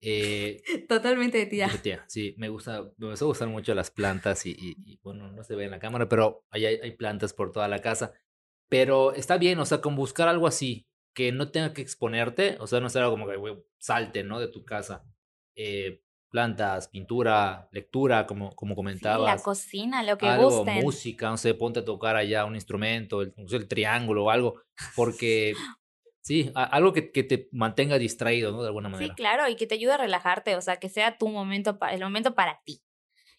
eh, 0.00 0.62
Totalmente 0.88 1.38
de 1.38 1.46
tía. 1.46 1.70
tía. 1.82 2.04
Sí, 2.08 2.34
me 2.38 2.48
gusta, 2.48 2.90
me 2.96 3.08
gusta 3.08 3.24
gustar 3.24 3.48
mucho 3.48 3.74
las 3.74 3.90
plantas 3.90 4.46
y, 4.46 4.56
y, 4.58 4.98
bueno, 5.02 5.30
no 5.32 5.42
se 5.42 5.56
ve 5.56 5.64
en 5.64 5.70
la 5.72 5.78
cámara, 5.78 6.08
pero 6.08 6.44
hay, 6.50 6.66
hay 6.66 6.92
plantas 6.92 7.32
por 7.32 7.52
toda 7.52 7.68
la 7.68 7.80
casa. 7.80 8.12
Pero 8.68 9.12
está 9.14 9.38
bien, 9.38 9.58
o 9.58 9.66
sea, 9.66 9.80
con 9.80 9.96
buscar 9.96 10.28
algo 10.28 10.46
así, 10.46 10.86
que 11.14 11.32
no 11.32 11.50
tenga 11.50 11.72
que 11.72 11.82
exponerte, 11.82 12.56
o 12.60 12.66
sea, 12.66 12.80
no 12.80 12.90
sea 12.90 13.02
algo 13.02 13.14
como 13.14 13.26
que 13.26 13.62
salte, 13.78 14.22
¿no? 14.22 14.38
De 14.38 14.48
tu 14.48 14.64
casa. 14.64 15.04
Eh, 15.56 16.02
plantas, 16.30 16.88
pintura, 16.88 17.68
lectura, 17.72 18.26
como, 18.26 18.54
como 18.54 18.76
comentabas. 18.76 19.36
la 19.38 19.42
cocina, 19.42 20.02
lo 20.02 20.18
que 20.18 20.26
algo, 20.26 20.64
música, 20.64 21.30
no 21.30 21.36
sé, 21.36 21.54
ponte 21.54 21.80
a 21.80 21.84
tocar 21.84 22.16
allá 22.16 22.44
un 22.44 22.54
instrumento, 22.54 23.22
el, 23.22 23.34
el 23.36 23.68
triángulo 23.68 24.24
o 24.24 24.30
algo, 24.30 24.60
porque 24.94 25.54
Sí, 26.28 26.52
algo 26.54 26.92
que, 26.92 27.10
que, 27.10 27.24
te 27.24 27.48
mantenga 27.52 27.96
distraído, 27.96 28.52
¿no? 28.52 28.60
De 28.60 28.66
alguna 28.66 28.90
manera. 28.90 29.14
Sí, 29.14 29.16
claro, 29.16 29.48
y 29.48 29.56
que 29.56 29.66
te 29.66 29.76
ayude 29.76 29.92
a 29.92 29.96
relajarte, 29.96 30.56
o 30.56 30.60
sea, 30.60 30.76
que 30.76 30.90
sea 30.90 31.16
tu 31.16 31.26
momento, 31.28 31.78
el 31.90 32.00
momento 32.02 32.34
para 32.34 32.60
ti. 32.66 32.82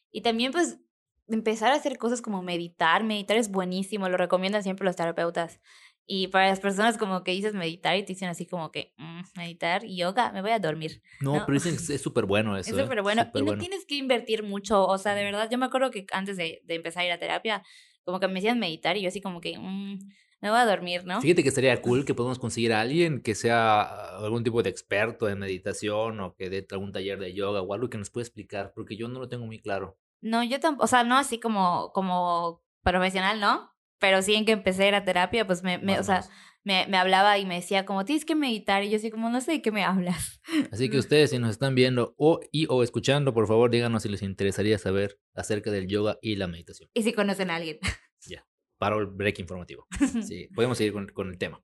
Y 0.10 0.21
también, 0.21 0.52
pues, 0.52 0.80
empezar 1.28 1.71
a 1.71 1.75
hacer 1.75 1.99
cosas 1.99 2.23
como 2.23 2.41
meditar. 2.41 3.04
Meditar 3.04 3.38
es 3.38 3.52
buenísimo, 3.52 4.10
lo 4.10 4.17
recomiendan 4.17 4.63
siempre 4.63 4.86
los 4.86 4.95
terapeutas. 4.95 5.60
Y 6.08 6.30
para 6.30 6.47
las 6.47 6.60
personas 6.60 6.97
como 6.97 7.23
que 7.23 7.30
dices 7.30 7.54
meditar 7.54 7.95
y 7.95 8.02
te 8.02 8.13
dicen 8.13 8.28
así 8.28 8.47
como 8.47 8.71
que 8.71 8.95
mm, 8.97 9.21
meditar 9.38 9.86
yoga, 9.86 10.32
me 10.32 10.41
voy 10.41 10.49
a 10.49 10.58
dormir. 10.58 11.04
No, 11.19 11.43
pero 11.45 11.54
dicen 11.54 11.78
que 11.78 11.93
es 11.93 12.02
súper 12.02 12.25
bueno 12.25 12.58
eso. 12.58 12.75
Es 12.75 12.82
súper 12.82 13.04
bueno. 13.04 13.30
y 13.36 13.41
no 13.43 13.56
tienes 13.60 13.86
que 13.86 13.97
invertir 13.97 14.41
mucho. 14.41 14.84
O 14.88 14.97
sea, 14.97 15.13
de 15.13 15.23
verdad, 15.23 15.47
yo 15.52 15.60
me 15.60 15.67
acuerdo 15.67 15.91
que 15.91 16.08
antes 16.12 16.38
de, 16.38 16.63
de 16.65 16.73
empezar 16.73 17.04
a 17.04 17.06
ir 17.06 17.12
a 17.12 17.19
terapia, 17.19 17.62
como 18.04 18.19
que 18.19 18.28
me 18.28 18.34
decían 18.34 18.58
meditar 18.58 18.97
y 18.97 19.04
yo 19.04 19.10
así 19.10 19.21
como 19.21 19.41
que 19.41 19.60
mm, 19.60 19.99
me 20.41 20.49
voy 20.49 20.60
a 20.60 20.65
dormir, 20.65 21.06
¿no? 21.06 21.21
Fíjate 21.21 21.43
que 21.43 21.52
sería 21.52 21.82
cool 21.82 22.06
que 22.06 22.13
podamos 22.13 22.39
conseguir 22.39 22.73
a 22.73 22.82
alguien 22.82 23.21
que 23.21 23.36
sea 23.36 23.82
algún 24.17 24.43
tipo 24.43 24.63
de 24.63 24.69
experto 24.69 25.30
en 25.30 25.39
meditación 25.39 26.19
o 26.19 26.36
que 26.36 26.49
dé 26.49 26.65
algún 26.71 26.91
taller 26.91 27.19
de 27.19 27.34
yoga 27.34 27.62
o 27.62 27.73
algo 27.73 27.89
que 27.89 27.97
nos 27.97 28.10
pueda 28.10 28.23
explicar, 28.23 28.71
porque 28.73 28.95
yo 28.95 29.08
no 29.08 29.19
lo 29.19 29.30
tengo 29.30 29.45
muy 29.45 29.60
claro. 29.60 29.97
No, 30.21 30.43
yo 30.43 30.60
tampoco, 30.60 30.86
o 30.86 30.88
sea, 30.88 31.04
no 31.04 31.17
así 31.17 31.39
como, 31.39 31.91
como 31.93 32.63
profesional, 32.84 33.39
¿no? 33.39 33.69
pero 33.99 34.21
sí 34.21 34.34
en 34.36 34.45
que 34.45 34.54
empecé 34.54 34.86
a 34.86 34.88
ir 34.88 34.95
a 34.95 35.06
terapia, 35.06 35.45
pues 35.45 35.63
me, 35.63 35.78
me 35.78 35.99
o 35.99 36.04
sea, 36.04 36.25
me, 36.63 36.88
me, 36.88 36.97
hablaba 36.97 37.38
y 37.38 37.45
me 37.45 37.56
decía 37.56 37.86
como, 37.86 38.06
tienes 38.06 38.25
que 38.25 38.36
meditar, 38.36 38.84
y 38.84 38.89
yo 38.89 38.97
así 38.97 39.12
como, 39.12 39.30
no 39.30 39.41
sé 39.41 39.52
de 39.52 39.62
qué 39.62 39.71
me 39.71 39.84
hablas. 39.84 40.41
Así 40.71 40.89
que 40.89 40.97
ustedes, 40.97 41.30
si 41.30 41.39
nos 41.39 41.52
están 41.52 41.75
viendo 41.75 42.15
o, 42.17 42.39
y, 42.52 42.65
o 42.69 42.82
escuchando, 42.82 43.34
por 43.34 43.47
favor, 43.47 43.69
díganos 43.69 44.04
si 44.04 44.10
les 44.10 44.21
interesaría 44.21 44.78
saber 44.78 45.19
acerca 45.36 45.71
del 45.71 45.88
yoga 45.88 46.17
y 46.21 46.36
la 46.38 46.47
meditación. 46.47 46.89
Y 46.93 47.04
si 47.04 47.13
conocen 47.13 47.52
a 47.52 47.58
alguien. 47.58 47.80
Ya, 48.28 48.45
para 48.80 48.96
el 48.96 49.06
break 49.06 49.39
informativo. 49.39 49.86
Sí, 50.24 50.48
podemos 50.56 50.78
seguir 50.78 50.94
con, 50.94 51.08
con 51.10 51.30
el 51.30 51.38
tema. 51.38 51.62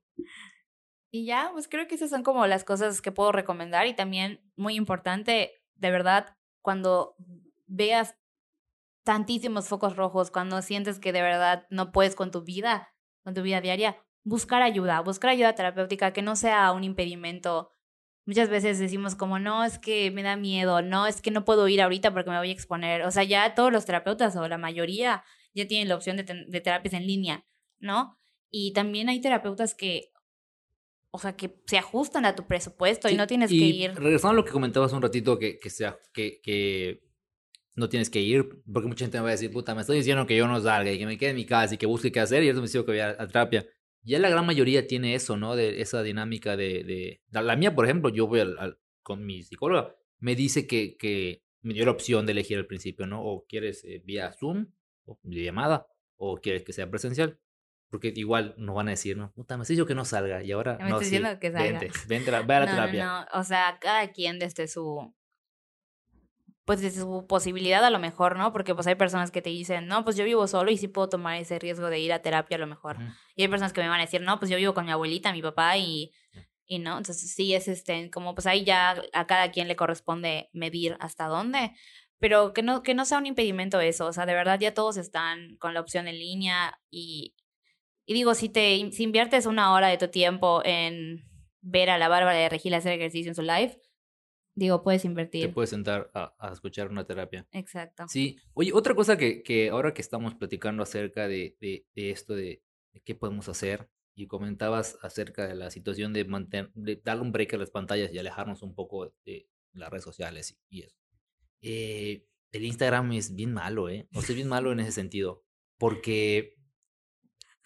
Y 1.10 1.24
ya, 1.24 1.50
pues 1.52 1.66
creo 1.66 1.88
que 1.88 1.96
esas 1.96 2.10
son 2.10 2.22
como 2.22 2.46
las 2.46 2.62
cosas 2.62 3.00
que 3.00 3.10
puedo 3.10 3.32
recomendar 3.32 3.86
y 3.86 3.94
también 3.94 4.40
muy 4.54 4.76
importante, 4.76 5.52
de 5.74 5.90
verdad, 5.90 6.36
cuando 6.62 7.16
veas 7.66 8.16
tantísimos 9.04 9.68
focos 9.68 9.96
rojos, 9.96 10.30
cuando 10.30 10.60
sientes 10.62 10.98
que 10.98 11.12
de 11.12 11.22
verdad 11.22 11.66
no 11.70 11.90
puedes 11.90 12.14
con 12.14 12.30
tu 12.30 12.42
vida, 12.42 12.92
con 13.24 13.34
tu 13.34 13.42
vida 13.42 13.60
diaria, 13.60 13.96
buscar 14.24 14.62
ayuda, 14.62 15.00
buscar 15.00 15.30
ayuda 15.30 15.54
terapéutica 15.54 16.12
que 16.12 16.22
no 16.22 16.36
sea 16.36 16.72
un 16.72 16.84
impedimento. 16.84 17.70
Muchas 18.26 18.48
veces 18.48 18.80
decimos 18.80 19.14
como, 19.14 19.38
no, 19.38 19.64
es 19.64 19.78
que 19.78 20.10
me 20.10 20.24
da 20.24 20.36
miedo, 20.36 20.82
no, 20.82 21.06
es 21.06 21.22
que 21.22 21.30
no 21.30 21.44
puedo 21.44 21.68
ir 21.68 21.80
ahorita 21.80 22.12
porque 22.12 22.30
me 22.30 22.38
voy 22.38 22.50
a 22.50 22.52
exponer. 22.52 23.02
O 23.02 23.12
sea, 23.12 23.22
ya 23.22 23.54
todos 23.54 23.72
los 23.72 23.86
terapeutas 23.86 24.34
o 24.34 24.48
la 24.48 24.58
mayoría 24.58 25.22
ya 25.56 25.66
tienen 25.66 25.88
la 25.88 25.96
opción 25.96 26.16
de, 26.16 26.22
de 26.22 26.60
terapias 26.60 26.94
en 26.94 27.06
línea, 27.06 27.44
¿no? 27.78 28.18
Y 28.50 28.72
también 28.72 29.08
hay 29.08 29.20
terapeutas 29.20 29.74
que, 29.74 30.12
o 31.10 31.18
sea, 31.18 31.36
que 31.36 31.62
se 31.66 31.78
ajustan 31.78 32.24
a 32.26 32.36
tu 32.36 32.46
presupuesto 32.46 33.08
y 33.08 33.14
no 33.14 33.26
tienes 33.26 33.50
que 33.50 33.56
ir. 33.56 33.94
Regresando 33.94 34.32
a 34.32 34.34
lo 34.34 34.44
que 34.44 34.52
comentabas 34.52 34.92
un 34.92 35.02
ratito, 35.02 35.38
que, 35.38 35.58
que, 35.58 35.70
sea, 35.70 35.98
que, 36.12 36.40
que 36.42 37.02
no 37.74 37.88
tienes 37.88 38.10
que 38.10 38.20
ir, 38.20 38.62
porque 38.70 38.88
mucha 38.88 39.04
gente 39.04 39.18
me 39.18 39.24
va 39.24 39.28
a 39.30 39.32
decir, 39.32 39.50
puta, 39.50 39.74
me 39.74 39.80
estoy 39.80 39.96
diciendo 39.96 40.26
que 40.26 40.36
yo 40.36 40.46
no 40.46 40.60
salga 40.60 40.92
y 40.92 40.98
que 40.98 41.06
me 41.06 41.18
quede 41.18 41.30
en 41.30 41.36
mi 41.36 41.46
casa 41.46 41.74
y 41.74 41.78
que 41.78 41.86
busque 41.86 42.12
qué 42.12 42.20
hacer 42.20 42.42
y 42.44 42.48
eso 42.48 42.60
me 42.60 42.66
dice 42.66 42.78
que 42.80 42.84
voy 42.84 43.00
a, 43.00 43.16
terapia. 43.26 43.66
Ya 44.02 44.18
la 44.18 44.28
gran 44.28 44.46
mayoría 44.46 44.86
tiene 44.86 45.14
eso, 45.14 45.36
¿no? 45.36 45.56
De 45.56 45.80
esa 45.80 46.02
dinámica 46.02 46.56
de... 46.56 46.84
de... 46.84 47.22
La 47.30 47.56
mía, 47.56 47.74
por 47.74 47.86
ejemplo, 47.86 48.08
yo 48.10 48.28
voy 48.28 48.40
al, 48.40 48.78
con 49.02 49.24
mi 49.24 49.42
psicóloga, 49.42 49.96
me 50.18 50.36
dice 50.36 50.66
que, 50.66 50.96
que 50.96 51.42
me 51.62 51.74
dio 51.74 51.84
la 51.84 51.90
opción 51.90 52.24
de 52.26 52.32
elegir 52.32 52.58
al 52.58 52.66
principio, 52.66 53.06
¿no? 53.06 53.24
O 53.24 53.44
quieres 53.46 53.84
eh, 53.84 54.02
vía 54.04 54.32
Zoom, 54.32 54.68
o 55.06 55.18
llamada, 55.24 55.86
o 56.16 56.36
quieres 56.38 56.62
que 56.62 56.72
sea 56.72 56.90
presencial. 56.90 57.38
Porque 57.88 58.12
igual 58.16 58.54
nos 58.58 58.74
van 58.74 58.88
a 58.88 58.90
decir, 58.90 59.16
no, 59.16 59.32
puta, 59.32 59.56
me 59.56 59.62
has 59.62 59.68
dicho 59.68 59.86
que 59.86 59.94
no 59.94 60.04
salga 60.04 60.42
y 60.42 60.50
ahora 60.52 60.76
me 60.78 60.90
no, 60.90 60.98
diciendo 60.98 61.38
que 61.38 61.52
salga. 61.52 61.78
Vente, 61.78 61.90
vente, 62.08 62.30
ve 62.30 62.54
a 62.54 62.60
la 62.60 62.66
terapia. 62.66 63.06
No, 63.06 63.20
no, 63.20 63.26
o 63.40 63.44
sea, 63.44 63.78
cada 63.80 64.08
quien 64.10 64.40
desde 64.40 64.66
su 64.66 65.14
pues 66.66 66.80
de 66.80 66.90
su 66.90 67.26
posibilidad 67.28 67.84
a 67.84 67.90
lo 67.90 68.00
mejor, 68.00 68.36
¿no? 68.36 68.52
Porque 68.52 68.74
pues 68.74 68.88
hay 68.88 68.96
personas 68.96 69.30
que 69.30 69.40
te 69.40 69.50
dicen, 69.50 69.86
no, 69.86 70.04
pues 70.04 70.16
yo 70.16 70.24
vivo 70.24 70.48
solo 70.48 70.72
y 70.72 70.76
sí 70.76 70.88
puedo 70.88 71.08
tomar 71.08 71.36
ese 71.36 71.60
riesgo 71.60 71.88
de 71.88 72.00
ir 72.00 72.12
a 72.12 72.22
terapia 72.22 72.56
a 72.56 72.60
lo 72.60 72.66
mejor. 72.66 72.98
Y 73.36 73.42
hay 73.42 73.48
personas 73.48 73.72
que 73.72 73.80
me 73.80 73.88
van 73.88 74.00
a 74.00 74.02
decir, 74.02 74.20
no, 74.20 74.40
pues 74.40 74.50
yo 74.50 74.56
vivo 74.56 74.74
con 74.74 74.84
mi 74.84 74.90
abuelita, 74.90 75.32
mi 75.32 75.42
papá 75.42 75.76
y, 75.76 76.12
y 76.66 76.80
no, 76.80 76.98
entonces 76.98 77.32
sí 77.32 77.54
es 77.54 77.68
este, 77.68 78.10
como 78.10 78.34
pues 78.34 78.48
ahí 78.48 78.64
ya 78.64 79.00
a 79.12 79.26
cada 79.28 79.52
quien 79.52 79.68
le 79.68 79.76
corresponde 79.76 80.50
medir 80.52 80.96
hasta 80.98 81.28
dónde, 81.28 81.72
pero 82.18 82.52
que 82.52 82.62
no, 82.62 82.82
que 82.82 82.94
no 82.94 83.04
sea 83.04 83.18
un 83.18 83.26
impedimento 83.26 83.80
eso, 83.80 84.06
o 84.06 84.12
sea, 84.12 84.26
de 84.26 84.34
verdad 84.34 84.58
ya 84.58 84.74
todos 84.74 84.96
están 84.96 85.56
con 85.56 85.74
la 85.74 85.80
opción 85.80 86.08
en 86.08 86.18
línea 86.18 86.80
y, 86.90 87.34
y 88.06 88.14
digo, 88.14 88.34
si 88.34 88.48
te 88.48 88.90
si 88.92 89.02
inviertes 89.02 89.46
una 89.46 89.72
hora 89.72 89.88
de 89.88 89.98
tu 89.98 90.08
tiempo 90.08 90.62
en 90.64 91.24
ver 91.60 91.90
a 91.90 91.98
la 91.98 92.08
Bárbara 92.08 92.38
de 92.38 92.48
Regila 92.48 92.78
hacer 92.78 92.92
ejercicio 92.92 93.30
en 93.30 93.34
su 93.34 93.42
live, 93.42 93.80
Digo, 94.56 94.82
puedes 94.82 95.04
invertir. 95.04 95.48
Te 95.48 95.52
puedes 95.52 95.68
sentar 95.68 96.10
a, 96.14 96.34
a, 96.38 96.50
escuchar 96.50 96.88
una 96.88 97.04
terapia. 97.04 97.46
Exacto. 97.52 98.06
Sí. 98.08 98.38
Oye, 98.54 98.72
otra 98.72 98.94
cosa 98.94 99.18
que, 99.18 99.42
que 99.42 99.68
ahora 99.68 99.92
que 99.92 100.00
estamos 100.00 100.34
platicando 100.34 100.82
acerca 100.82 101.28
de, 101.28 101.58
de, 101.60 101.86
de 101.94 102.10
esto, 102.10 102.34
de, 102.34 102.62
de, 102.94 103.00
qué 103.02 103.14
podemos 103.14 103.50
hacer, 103.50 103.90
y 104.14 104.26
comentabas 104.26 104.98
acerca 105.02 105.46
de 105.46 105.54
la 105.54 105.70
situación 105.70 106.14
de, 106.14 106.24
mantener, 106.24 106.72
de 106.72 106.96
darle 107.04 107.22
un 107.22 107.32
break 107.32 107.52
a 107.52 107.58
las 107.58 107.70
pantallas 107.70 108.10
y 108.12 108.18
alejarnos 108.18 108.62
un 108.62 108.74
poco 108.74 109.12
de 109.26 109.46
las 109.74 109.90
redes 109.90 110.04
sociales 110.04 110.58
y, 110.70 110.84
eso. 110.84 110.96
Eh, 111.60 112.26
el 112.52 112.64
Instagram 112.64 113.12
es 113.12 113.34
bien 113.34 113.52
malo, 113.52 113.88
¿eh? 113.88 114.08
O 114.14 114.20
sea, 114.20 114.30
es 114.30 114.36
bien 114.36 114.48
malo 114.48 114.72
en 114.72 114.80
ese 114.80 114.92
sentido. 114.92 115.44
Porque... 115.78 116.56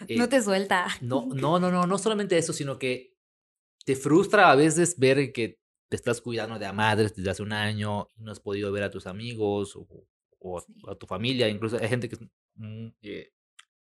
Eh, 0.08 0.16
no 0.16 0.28
te 0.28 0.42
suelta. 0.42 0.86
No, 1.00 1.26
no, 1.34 1.58
no, 1.58 1.70
no, 1.70 1.86
no 1.86 1.98
solamente 1.98 2.38
eso, 2.38 2.52
sino 2.52 2.78
que 2.78 3.16
te 3.84 3.96
frustra 3.96 4.50
a 4.50 4.56
veces 4.56 4.98
ver 4.98 5.32
que 5.32 5.58
te 5.88 5.96
estás 5.96 6.20
cuidando 6.20 6.58
de 6.58 6.66
a 6.66 6.72
madres 6.72 7.14
desde 7.14 7.30
hace 7.30 7.42
un 7.42 7.52
año 7.52 8.08
y 8.16 8.22
no 8.22 8.30
has 8.30 8.40
podido 8.40 8.70
ver 8.70 8.84
a 8.84 8.90
tus 8.90 9.06
amigos 9.06 9.76
o, 9.76 10.58
a 10.88 10.94
tu 10.94 11.06
familia. 11.06 11.48
Incluso 11.48 11.76
hay 11.78 11.88
gente 11.88 12.08
que, 12.08 12.16
mm, 12.54 12.88
que 13.00 13.32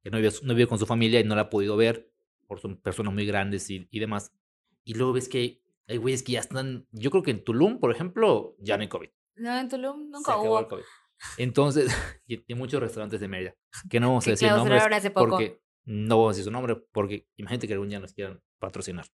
no, 0.05 0.19
vive, 0.19 0.31
no, 0.43 0.55
vive, 0.55 0.67
con 0.67 0.79
su 0.79 0.87
familia 0.87 1.21
y 1.21 1.25
no 1.25 1.35
la 1.35 1.43
ha 1.43 1.51
podido 1.51 1.77
ver 1.77 2.11
por 2.47 2.61
son 2.61 2.77
personas 2.77 3.15
muy 3.15 3.27
grandes 3.27 3.69
y, 3.71 3.87
y 3.91 4.01
demás. 4.01 4.33
Y 4.85 4.95
luego 4.95 5.13
ves 5.13 5.29
que 5.29 5.63
hay 5.87 5.97
güeyes 5.97 6.23
que 6.23 6.33
ya 6.33 6.41
están, 6.41 6.87
yo 6.91 7.11
creo 7.11 7.23
que 7.23 7.31
en 7.31 7.45
Tulum, 7.45 7.79
por 7.79 7.91
ejemplo, 7.91 8.57
ya 8.59 8.77
no 8.77 8.83
hay 8.83 8.89
COVID. 8.89 9.11
No, 9.37 9.59
en 9.59 9.69
Tulum 9.69 10.11
nunca 10.11 10.37
hubo. 10.37 10.69
COVID. 10.69 10.83
Entonces, 11.39 11.87
y 12.27 12.45
hay 12.49 12.55
muchos 12.57 12.81
restaurantes 12.81 13.21
de 13.21 13.29
Mérida 13.29 13.55
que 13.89 14.01
no 14.01 14.09
vamos 14.09 14.27
a 14.27 14.31
decir 14.31 14.51
nombres 14.51 15.11
porque 15.15 15.61
no 15.85 16.19
vamos 16.19 16.31
a 16.31 16.33
decir 16.33 16.45
su 16.45 16.51
nombre 16.51 16.77
porque 16.93 17.29
imagínate 17.37 17.67
que 17.67 17.73
algún 17.75 17.89
día 17.89 18.01
nos 18.01 18.13
quieran 18.13 18.43
patrocinar. 18.59 19.07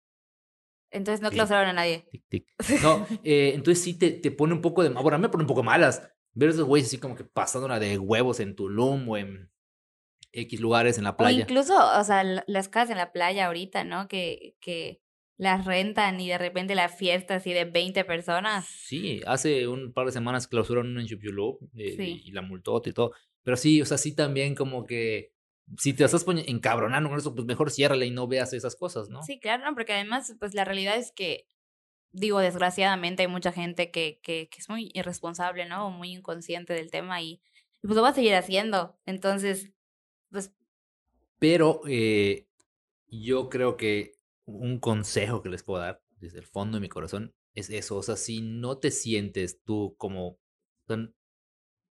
Entonces 0.90 1.20
no 1.20 1.30
clausuraron 1.30 1.68
a 1.68 1.72
nadie. 1.74 2.08
No, 2.82 3.06
eh, 3.22 3.52
entonces 3.54 3.84
sí 3.84 3.98
te, 3.98 4.10
te 4.10 4.30
pone 4.30 4.54
un 4.54 4.62
poco 4.62 4.82
de... 4.82 4.88
Bueno, 4.88 5.16
a 5.16 5.18
mí 5.18 5.22
me 5.22 5.28
pone 5.28 5.44
un 5.44 5.48
poco 5.48 5.62
malas 5.62 6.10
ver 6.32 6.50
esos 6.50 6.64
güeyes 6.64 6.88
así 6.88 6.98
como 6.98 7.14
que 7.14 7.24
pasándola 7.24 7.78
de 7.78 7.98
huevos 7.98 8.40
en 8.40 8.54
Tulum 8.54 9.08
o 9.08 9.16
en 9.16 9.50
X 10.32 10.60
lugares 10.60 10.98
en 10.98 11.04
la 11.04 11.16
playa. 11.16 11.38
O 11.38 11.40
incluso, 11.42 11.74
o 11.76 12.04
sea, 12.04 12.22
las 12.24 12.68
casas 12.68 12.90
en 12.90 12.98
la 12.98 13.12
playa 13.12 13.46
ahorita, 13.46 13.84
¿no? 13.84 14.08
Que, 14.08 14.56
que 14.60 15.02
las 15.38 15.64
rentan 15.64 16.20
y 16.20 16.28
de 16.28 16.36
repente 16.36 16.74
la 16.74 16.88
fiesta 16.88 17.36
así 17.36 17.52
de 17.52 17.64
20 17.64 18.04
personas. 18.04 18.66
Sí, 18.66 19.20
hace 19.24 19.68
un 19.68 19.92
par 19.92 20.06
de 20.06 20.12
semanas 20.12 20.48
clausuraron 20.48 20.90
una 20.90 21.00
en 21.00 21.06
Chupulú 21.06 21.60
eh, 21.76 22.20
y 22.24 22.32
la 22.32 22.42
multó 22.42 22.82
y 22.84 22.92
todo. 22.92 23.12
Pero 23.44 23.56
sí, 23.56 23.80
o 23.80 23.86
sea, 23.86 23.98
sí 23.98 24.14
también 24.14 24.56
como 24.56 24.84
que 24.84 25.32
si 25.76 25.92
te 25.92 26.04
estás 26.04 26.26
encabronando 26.46 27.08
con 27.08 27.18
eso, 27.18 27.34
pues 27.34 27.46
mejor 27.46 27.70
ciérrale 27.70 28.06
y 28.06 28.10
no 28.10 28.26
veas 28.26 28.52
esas 28.52 28.74
cosas, 28.74 29.10
¿no? 29.10 29.22
Sí, 29.22 29.38
claro, 29.38 29.62
porque 29.74 29.92
además, 29.92 30.34
pues 30.40 30.54
la 30.54 30.64
realidad 30.64 30.96
es 30.96 31.12
que, 31.12 31.46
digo, 32.10 32.40
desgraciadamente 32.40 33.22
hay 33.22 33.28
mucha 33.28 33.52
gente 33.52 33.92
que, 33.92 34.18
que, 34.22 34.48
que 34.48 34.58
es 34.58 34.68
muy 34.68 34.90
irresponsable, 34.92 35.66
¿no? 35.66 35.90
Muy 35.90 36.10
inconsciente 36.10 36.72
del 36.72 36.90
tema 36.90 37.22
y, 37.22 37.40
pues 37.80 37.94
lo 37.94 38.02
va 38.02 38.08
a 38.08 38.14
seguir 38.14 38.34
haciendo. 38.34 38.98
Entonces, 39.06 39.70
pues... 40.30 40.52
Pero 41.38 41.82
eh, 41.86 42.48
yo 43.06 43.48
creo 43.48 43.76
que 43.76 44.17
un 44.48 44.80
consejo 44.80 45.42
que 45.42 45.50
les 45.50 45.62
puedo 45.62 45.80
dar 45.80 46.02
desde 46.18 46.38
el 46.38 46.46
fondo 46.46 46.76
de 46.76 46.80
mi 46.80 46.88
corazón 46.88 47.34
es 47.54 47.70
eso, 47.70 47.96
o 47.96 48.02
sea, 48.02 48.16
si 48.16 48.40
no 48.40 48.78
te 48.78 48.90
sientes 48.90 49.62
tú 49.62 49.94
como 49.98 50.38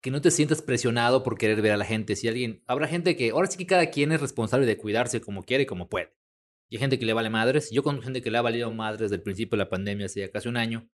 que 0.01 0.11
no 0.11 0.19
te 0.19 0.31
sientas 0.31 0.61
presionado 0.61 1.23
por 1.23 1.37
querer 1.37 1.61
ver 1.61 1.71
a 1.71 1.77
la 1.77 1.85
gente. 1.85 2.15
Si 2.15 2.27
alguien, 2.27 2.63
habrá 2.65 2.87
gente 2.87 3.15
que, 3.15 3.29
ahora 3.29 3.47
sí 3.47 3.57
que 3.57 3.67
cada 3.67 3.91
quien 3.91 4.11
es 4.11 4.19
responsable 4.19 4.65
de 4.65 4.77
cuidarse 4.77 5.21
como 5.21 5.43
quiere 5.43 5.63
y 5.63 5.65
como 5.67 5.89
puede. 5.89 6.13
Y 6.69 6.75
hay 6.75 6.79
gente 6.79 6.97
que 6.97 7.05
le 7.05 7.13
vale 7.13 7.29
madres. 7.29 7.69
Yo 7.71 7.83
con 7.83 8.01
gente 8.01 8.21
que 8.21 8.31
le 8.31 8.37
ha 8.37 8.41
valido 8.41 8.71
madres 8.71 9.01
desde 9.01 9.15
el 9.15 9.21
principio 9.21 9.57
de 9.57 9.63
la 9.63 9.69
pandemia, 9.69 10.07
hace 10.07 10.21
ya 10.21 10.31
casi 10.31 10.49
un 10.49 10.57
año, 10.57 10.89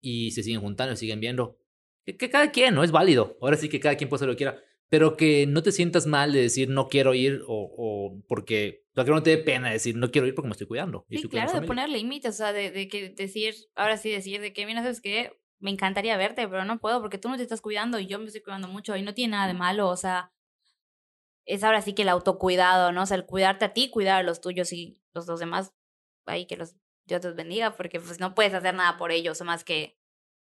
y 0.00 0.30
se 0.30 0.42
siguen 0.42 0.60
juntando 0.60 0.96
siguen 0.96 1.20
viendo. 1.20 1.58
Que, 2.06 2.16
cada 2.30 2.50
quien, 2.50 2.74
¿no? 2.74 2.82
Es 2.82 2.92
válido. 2.92 3.36
Ahora 3.42 3.56
sí 3.56 3.68
que 3.68 3.78
cada 3.78 3.96
quien 3.96 4.08
puede 4.08 4.20
hacer 4.20 4.28
lo 4.28 4.34
que 4.34 4.38
quiera. 4.38 4.62
Pero 4.90 5.16
que 5.16 5.46
no 5.46 5.62
te 5.62 5.72
sientas 5.72 6.06
mal 6.06 6.32
de 6.32 6.42
decir 6.42 6.68
no 6.68 6.88
quiero 6.88 7.14
ir 7.14 7.42
o, 7.46 7.72
o 7.76 8.22
porque, 8.28 8.84
o 8.90 8.94
sea, 8.96 9.04
que 9.04 9.10
no 9.10 9.22
te 9.22 9.30
dé 9.30 9.38
pena 9.38 9.70
decir 9.70 9.96
no 9.96 10.10
quiero 10.10 10.26
ir 10.26 10.34
porque 10.34 10.48
me 10.48 10.52
estoy 10.52 10.66
cuidando. 10.66 11.06
Sí, 11.08 11.22
claro, 11.28 11.58
de 11.58 11.66
poner 11.66 11.88
límites, 11.88 12.34
o 12.34 12.36
sea, 12.36 12.52
de, 12.52 12.70
de, 12.70 12.88
que 12.88 13.08
decir, 13.10 13.54
ahora 13.74 13.96
sí 13.96 14.10
decir, 14.10 14.42
de 14.42 14.52
que, 14.52 14.66
mira, 14.66 14.82
¿sabes 14.82 15.00
qué? 15.00 15.40
me 15.60 15.70
encantaría 15.70 16.16
verte, 16.16 16.48
pero 16.48 16.64
no 16.64 16.80
puedo 16.80 17.00
porque 17.00 17.18
tú 17.18 17.28
no 17.28 17.36
te 17.36 17.42
estás 17.42 17.60
cuidando 17.60 17.98
y 17.98 18.06
yo 18.06 18.18
me 18.18 18.26
estoy 18.26 18.40
cuidando 18.40 18.66
mucho 18.66 18.96
y 18.96 19.02
no 19.02 19.14
tiene 19.14 19.32
nada 19.32 19.46
de 19.46 19.54
malo, 19.54 19.88
o 19.88 19.96
sea, 19.96 20.32
es 21.44 21.62
ahora 21.62 21.82
sí 21.82 21.94
que 21.94 22.02
el 22.02 22.08
autocuidado, 22.08 22.92
¿no? 22.92 23.02
O 23.02 23.06
sea, 23.06 23.16
el 23.16 23.26
cuidarte 23.26 23.66
a 23.66 23.72
ti, 23.72 23.90
cuidar 23.90 24.20
a 24.20 24.22
los 24.22 24.40
tuyos 24.40 24.72
y 24.72 25.00
los, 25.12 25.26
dos 25.26 25.38
demás, 25.38 25.72
ahí 26.26 26.46
que 26.46 26.56
los 26.56 26.76
Dios 27.04 27.20
te 27.20 27.30
bendiga, 27.32 27.76
porque 27.76 28.00
pues 28.00 28.20
no 28.20 28.34
puedes 28.34 28.54
hacer 28.54 28.74
nada 28.74 28.96
por 28.96 29.12
ellos, 29.12 29.40
más 29.42 29.64
que, 29.64 29.98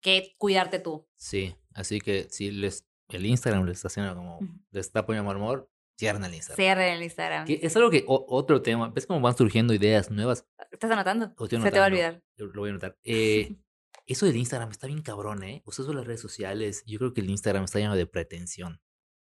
que 0.00 0.34
cuidarte 0.38 0.78
tú. 0.78 1.08
Sí, 1.16 1.56
así 1.74 2.00
que 2.00 2.28
si 2.30 2.50
les 2.50 2.86
el 3.08 3.26
Instagram 3.26 3.64
les 3.66 3.76
está 3.78 3.88
haciendo 3.88 4.14
como, 4.14 4.38
les 4.70 4.86
está 4.86 5.04
poniendo 5.06 5.26
mal 5.28 5.36
humor, 5.36 5.70
cierren 5.98 6.24
el 6.24 6.34
Instagram. 6.34 6.56
Cierre 6.56 6.92
el 6.94 7.02
Instagram. 7.02 7.46
Que 7.46 7.60
es 7.62 7.76
algo 7.76 7.90
que, 7.90 8.04
o- 8.06 8.24
otro 8.28 8.62
tema, 8.62 8.88
ves 8.90 9.06
cómo 9.06 9.20
van 9.20 9.36
surgiendo 9.36 9.74
ideas 9.74 10.10
nuevas, 10.10 10.46
¿Estás 10.70 10.90
anotando? 10.90 11.32
O 11.36 11.46
Se 11.46 11.58
te 11.70 11.78
va 11.78 11.84
a 11.84 11.88
olvidar. 11.88 12.22
Lo 12.36 12.60
voy 12.60 12.68
a 12.68 12.72
anotar. 12.72 12.96
Eh, 13.04 13.56
eso 14.06 14.26
del 14.26 14.36
Instagram 14.36 14.70
está 14.70 14.86
bien 14.86 15.02
cabrón, 15.02 15.42
¿eh? 15.42 15.62
Ustedes 15.66 15.86
son 15.86 15.96
las 15.96 16.06
redes 16.06 16.20
sociales, 16.20 16.82
yo 16.86 16.98
creo 16.98 17.12
que 17.12 17.20
el 17.20 17.30
Instagram 17.30 17.64
está 17.64 17.78
lleno 17.78 17.94
de 17.94 18.06
pretensión, 18.06 18.80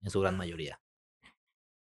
en 0.02 0.10
su 0.10 0.20
gran 0.20 0.36
mayoría, 0.36 0.80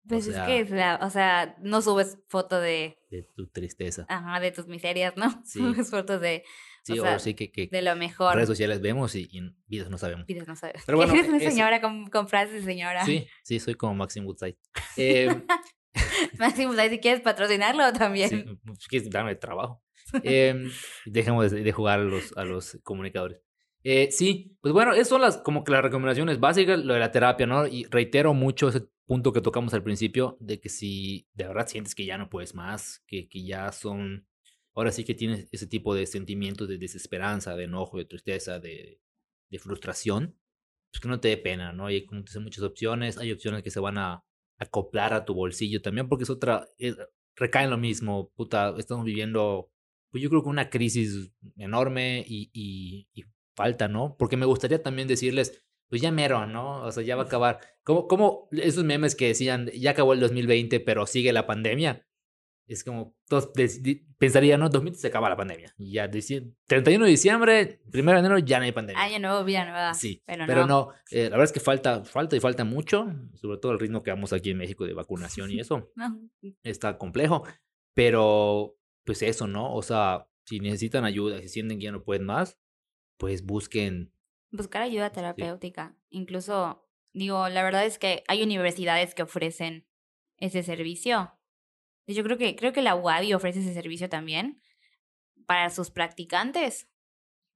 Pues 0.09 0.25
sea- 0.25 0.49
es 0.49 0.69
que, 0.69 0.75
la- 0.75 0.99
o 1.03 1.11
sea, 1.11 1.57
no 1.61 1.83
subes 1.83 2.19
foto 2.29 2.61
de, 2.61 2.99
de 3.11 3.23
tu 3.35 3.47
tristeza. 3.49 4.07
ajá, 4.09 4.41
de 4.41 4.53
tus 4.53 4.67
miserias, 4.69 5.17
¿no? 5.17 5.27
Sí. 5.45 5.59
Subes 5.59 5.91
fotos 5.91 6.21
de, 6.21 6.45
Sí, 6.95 6.99
o 7.01 7.19
sí 7.19 7.35
que, 7.35 7.51
que 7.51 7.69
de 7.71 7.83
lo 7.83 7.95
mejor. 7.97 8.35
redes 8.35 8.49
sociales 8.49 8.81
vemos 8.81 9.15
y, 9.15 9.29
y 9.31 9.39
en 9.39 9.57
vidas 9.67 9.91
no 9.91 9.99
sabemos. 9.99 10.27
Pides, 10.27 10.47
no 10.49 10.57
sabes. 10.57 10.83
Pero 10.87 10.99
bueno, 10.99 11.13
Eres 11.15 11.29
una 11.29 11.39
eso- 11.39 11.51
señora 11.51 11.81
con, 11.81 12.07
con 12.09 12.29
frases 12.29 12.55
de 12.55 12.63
señora. 12.63 13.05
Sí, 13.05 13.27
sí, 13.43 13.61
soy 13.61 13.75
como 13.75 13.95
Maxim 13.95 14.25
Woodside. 14.27 14.57
Eh, 14.97 15.29
Máximo, 16.39 16.75
¿sabes 16.75 16.91
si 16.93 16.99
quieres 17.01 17.21
patrocinarlo 17.21 17.93
también? 17.93 18.59
sí, 18.79 18.89
quieres 18.89 19.11
darme 19.11 19.35
trabajo. 19.35 19.83
Eh, 20.23 20.71
dejemos 21.05 21.51
de, 21.51 21.63
de 21.63 21.73
jugar 21.73 22.01
a 22.01 22.03
los, 22.03 22.35
a 22.39 22.45
los 22.45 22.79
comunicadores. 22.83 23.43
Eh, 23.85 24.09
sí, 24.11 24.57
pues 24.63 24.73
bueno, 24.73 24.95
esas 24.95 25.09
son 25.09 25.21
las 25.21 25.37
como 25.37 25.65
que 25.65 25.73
las 25.73 25.83
recomendaciones 25.83 26.41
básicas, 26.41 26.79
lo 26.83 26.95
de 26.95 27.01
la 27.01 27.11
terapia, 27.13 27.47
¿no? 27.47 27.67
Y 27.67 27.85
reitero 27.85 28.33
mucho 28.33 28.71
ese 28.71 28.85
punto 29.07 29.35
que 29.35 29.43
tocamos 29.43 29.75
al 29.75 29.83
principio, 29.83 30.39
de 30.41 30.61
que 30.61 30.71
si 30.71 31.29
de 31.35 31.47
verdad 31.47 31.67
sientes 31.69 31.95
que 31.95 32.07
ya 32.07 32.17
no 32.17 32.31
puedes 32.31 32.55
más, 32.55 33.03
que, 33.07 33.29
que 33.29 33.45
ya 33.45 33.71
son, 33.71 34.27
ahora 34.79 34.93
sí 34.93 35.05
que 35.05 35.15
tienes 35.15 35.49
ese 35.53 35.67
tipo 35.67 35.95
de 35.95 36.07
sentimientos 36.07 36.69
de 36.69 36.79
desesperanza, 36.79 37.57
de 37.57 37.65
enojo, 37.65 37.99
de 37.99 38.05
tristeza, 38.07 38.59
de, 38.61 39.01
de 39.51 39.59
frustración, 39.59 40.39
pues 40.91 41.01
que 41.01 41.09
no 41.09 41.21
te 41.21 41.29
dé 41.29 41.37
pena, 41.37 41.73
¿no? 41.73 41.91
Y 41.91 41.95
hay 41.97 42.07
como 42.07 42.25
te 42.25 42.39
muchas 42.41 42.65
opciones, 42.65 43.19
hay 43.19 43.33
opciones 43.33 43.63
que 43.63 43.71
se 43.71 43.81
van 43.81 43.99
a 43.99 44.25
acoplar 44.59 45.13
a 45.15 45.25
tu 45.25 45.35
bolsillo 45.35 45.83
también, 45.83 46.09
porque 46.09 46.25
es 46.25 46.31
otra, 46.31 46.69
es- 46.79 46.97
recae 47.37 47.65
en 47.65 47.71
lo 47.71 47.79
mismo, 47.79 48.33
puta, 48.37 48.75
estamos 48.79 49.05
viviendo, 49.05 49.71
pues 50.11 50.23
yo 50.23 50.31
creo 50.31 50.43
que 50.43 50.49
una 50.49 50.71
crisis 50.71 51.33
enorme 51.57 52.25
y, 52.27 52.51
y, 52.53 53.09
y 53.15 53.25
falta, 53.55 53.89
¿no? 53.89 54.17
Porque 54.19 54.37
me 54.37 54.47
gustaría 54.47 54.83
también 54.83 55.07
decirles, 55.09 55.63
pues 55.89 56.03
ya 56.03 56.11
mero, 56.13 56.47
¿no? 56.47 56.83
O 56.83 56.93
sea, 56.93 57.03
ya 57.05 57.17
va 57.17 57.23
a 57.23 57.27
acabar. 57.27 57.61
¿Cómo, 57.85 58.09
cómo 58.09 58.49
esos 58.53 58.85
memes 58.85 59.15
que 59.15 59.29
decían, 59.29 59.69
ya 59.73 59.93
acabó 59.93 60.13
el 60.15 60.21
2020, 60.21 60.81
pero 60.81 61.07
sigue 61.07 61.33
la 61.33 61.47
pandemia? 61.47 62.08
Es 62.69 62.85
como, 62.85 63.17
todos 63.29 63.51
pensarían, 64.19 64.61
¿no? 64.61 64.69
2020 64.69 65.01
se 65.01 65.07
acaba 65.09 65.29
la 65.31 65.37
pandemia. 65.37 65.75
Y 65.79 65.93
ya, 65.93 66.07
dici- 66.09 66.55
31 66.67 67.05
de 67.07 67.11
diciembre, 67.11 67.81
1 67.93 68.13
de 68.13 68.19
enero, 68.19 68.39
ya 68.39 68.59
no 68.59 68.65
hay 68.67 68.73
pandemia. 68.73 69.03
Año 69.03 69.19
nuevo, 69.21 69.43
vida 69.45 69.65
nueva. 69.65 69.95
Sí, 69.95 70.23
pero, 70.27 70.45
pero, 70.47 70.67
no. 70.67 70.67
no, 70.67 70.93
eh, 71.11 71.25
la 71.25 71.31
verdad 71.31 71.45
es 71.45 71.53
que 71.53 71.61
falta, 71.61 72.05
falta 72.05 72.37
y 72.37 72.41
falta 72.41 72.65
mucho, 72.65 73.07
sobre 73.35 73.57
todo 73.59 73.73
el 73.73 73.79
ritmo 73.81 74.03
que 74.03 74.11
vamos 74.11 74.33
aquí 74.35 74.51
en 74.51 74.59
México 74.59 74.85
de 74.85 74.93
vacunación 74.93 75.51
y 75.51 75.61
eso 75.61 75.91
No. 75.97 76.21
está 76.63 76.99
complejo, 76.99 77.45
pero 77.95 78.77
pues 79.05 79.23
eso, 79.23 79.47
¿no? 79.47 79.75
O 79.75 79.83
sea, 79.83 80.29
si 80.45 80.61
necesitan 80.61 81.05
ayuda, 81.05 81.41
si 81.41 81.49
sienten 81.49 81.79
que 81.79 81.85
ya 81.87 81.93
no 81.93 82.05
pueden 82.05 82.25
más, 82.25 82.59
pues 83.19 83.45
busquen, 83.45 84.13
Buscar 84.51 84.81
ayuda 84.83 85.11
terapéutica. 85.11 85.95
Incluso, 86.09 86.89
digo, 87.13 87.49
la 87.51 87.63
verdad 87.63 87.85
es 87.85 87.99
que 87.99 88.25
hay 88.29 88.43
universidades 88.43 89.15
que 89.15 89.23
ofrecen 89.23 89.87
ese 90.39 90.63
servicio. 90.63 91.38
Y 92.09 92.15
Yo 92.15 92.25
creo 92.25 92.39
que, 92.39 92.57
creo 92.57 92.73
que 92.73 92.81
la 92.83 92.97
UABI 92.97 93.35
ofrece 93.35 93.61
ese 93.61 93.75
servicio 93.75 94.09
también 94.09 94.61
para 95.47 95.69
sus 95.71 95.91
practicantes 95.91 96.89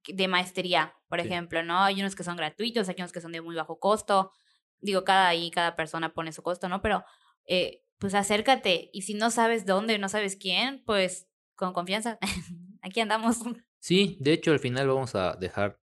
de 0.07 0.27
maestría, 0.27 0.95
por 1.09 1.19
Sí. 1.19 1.27
ejemplo, 1.27 1.63
¿no? 1.63 1.79
Hay 1.79 1.99
unos 1.99 2.15
que 2.15 2.23
son 2.23 2.37
gratuitos, 2.37 2.87
hay 2.87 2.95
unos 2.99 3.11
que 3.11 3.19
son 3.21 3.31
de 3.31 3.41
muy 3.41 3.55
bajo 3.55 3.79
costo. 3.79 4.31
Digo, 4.79 5.03
cada 5.03 5.27
ahí, 5.27 5.49
cada 5.49 5.75
persona 5.75 6.13
pone 6.13 6.31
su 6.31 6.43
costo, 6.43 6.69
¿no? 6.69 6.81
Pero, 6.81 7.03
eh, 7.47 7.81
pues 7.97 8.13
acércate. 8.13 8.89
Y 8.93 9.03
si 9.03 9.15
no 9.15 9.31
sabes 9.31 9.65
dónde, 9.65 9.97
no 9.97 10.07
sabes 10.07 10.35
quién, 10.35 10.83
pues 10.85 11.27
con 11.55 11.73
confianza. 11.73 12.19
Aquí 12.83 12.99
andamos. 12.99 13.37
Sí, 13.79 14.17
de 14.19 14.33
hecho 14.33 14.51
al 14.51 14.59
final 14.59 14.87
vamos 14.87 15.15
a 15.15 15.35
dejar 15.35 15.79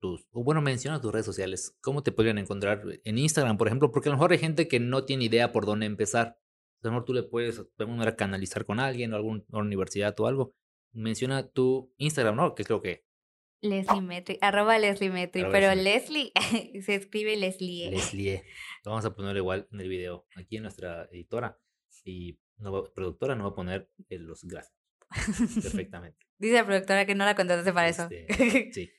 tus, 0.00 0.26
o 0.32 0.42
bueno, 0.44 0.60
menciona 0.60 1.00
tus 1.00 1.12
redes 1.12 1.26
sociales, 1.26 1.78
cómo 1.80 2.02
te 2.02 2.12
podrían 2.12 2.36
encontrar 2.38 2.82
en 3.04 3.18
Instagram, 3.18 3.56
por 3.56 3.68
ejemplo, 3.68 3.90
porque 3.90 4.08
a 4.08 4.12
lo 4.12 4.16
mejor 4.18 4.32
hay 4.32 4.38
gente 4.38 4.66
que 4.68 4.80
no 4.80 5.04
tiene 5.04 5.24
idea 5.24 5.52
por 5.52 5.64
dónde 5.64 5.86
empezar. 5.86 6.38
A 6.82 6.88
lo 6.88 6.92
mejor 6.92 7.04
tú 7.04 7.14
le 7.14 7.22
puedes 7.22 7.56
de 7.56 7.68
alguna 7.78 7.98
manera 7.98 8.16
canalizar 8.16 8.64
con 8.64 8.80
alguien 8.80 9.12
o 9.12 9.16
alguna 9.16 9.42
universidad 9.52 10.18
o 10.18 10.26
algo. 10.26 10.54
Menciona 10.92 11.48
tu 11.48 11.92
Instagram, 11.96 12.36
¿no? 12.36 12.54
Que 12.54 12.64
creo 12.64 12.82
que 12.82 13.04
Leslie 13.62 14.00
Metri, 14.00 14.38
arroba 14.40 14.76
Leslie 14.78 15.10
Metri, 15.10 15.42
Arroba 15.42 15.52
pero 15.52 15.74
Leslie. 15.74 16.32
Leslie 16.34 16.82
se 16.82 16.96
escribe 16.96 17.36
Leslie. 17.36 17.90
Leslie. 17.90 18.42
Lo 18.84 18.90
vamos 18.90 19.04
a 19.04 19.14
poner 19.14 19.36
igual 19.36 19.68
en 19.70 19.80
el 19.80 19.88
video. 19.88 20.26
Aquí 20.34 20.56
en 20.56 20.64
nuestra 20.64 21.08
editora 21.12 21.58
y 22.04 22.38
nueva 22.56 22.82
productora 22.92 23.36
nos 23.36 23.46
va 23.46 23.50
a 23.50 23.54
poner 23.54 23.88
eh, 24.08 24.18
los 24.18 24.44
gráficos 24.44 24.76
perfectamente. 25.62 26.18
Dice 26.38 26.54
la 26.54 26.66
productora 26.66 27.06
que 27.06 27.14
no 27.14 27.24
la 27.24 27.36
contrataste 27.36 27.72
para 27.72 27.88
eso. 27.88 28.08
Este, 28.10 28.72
sí. 28.72 28.90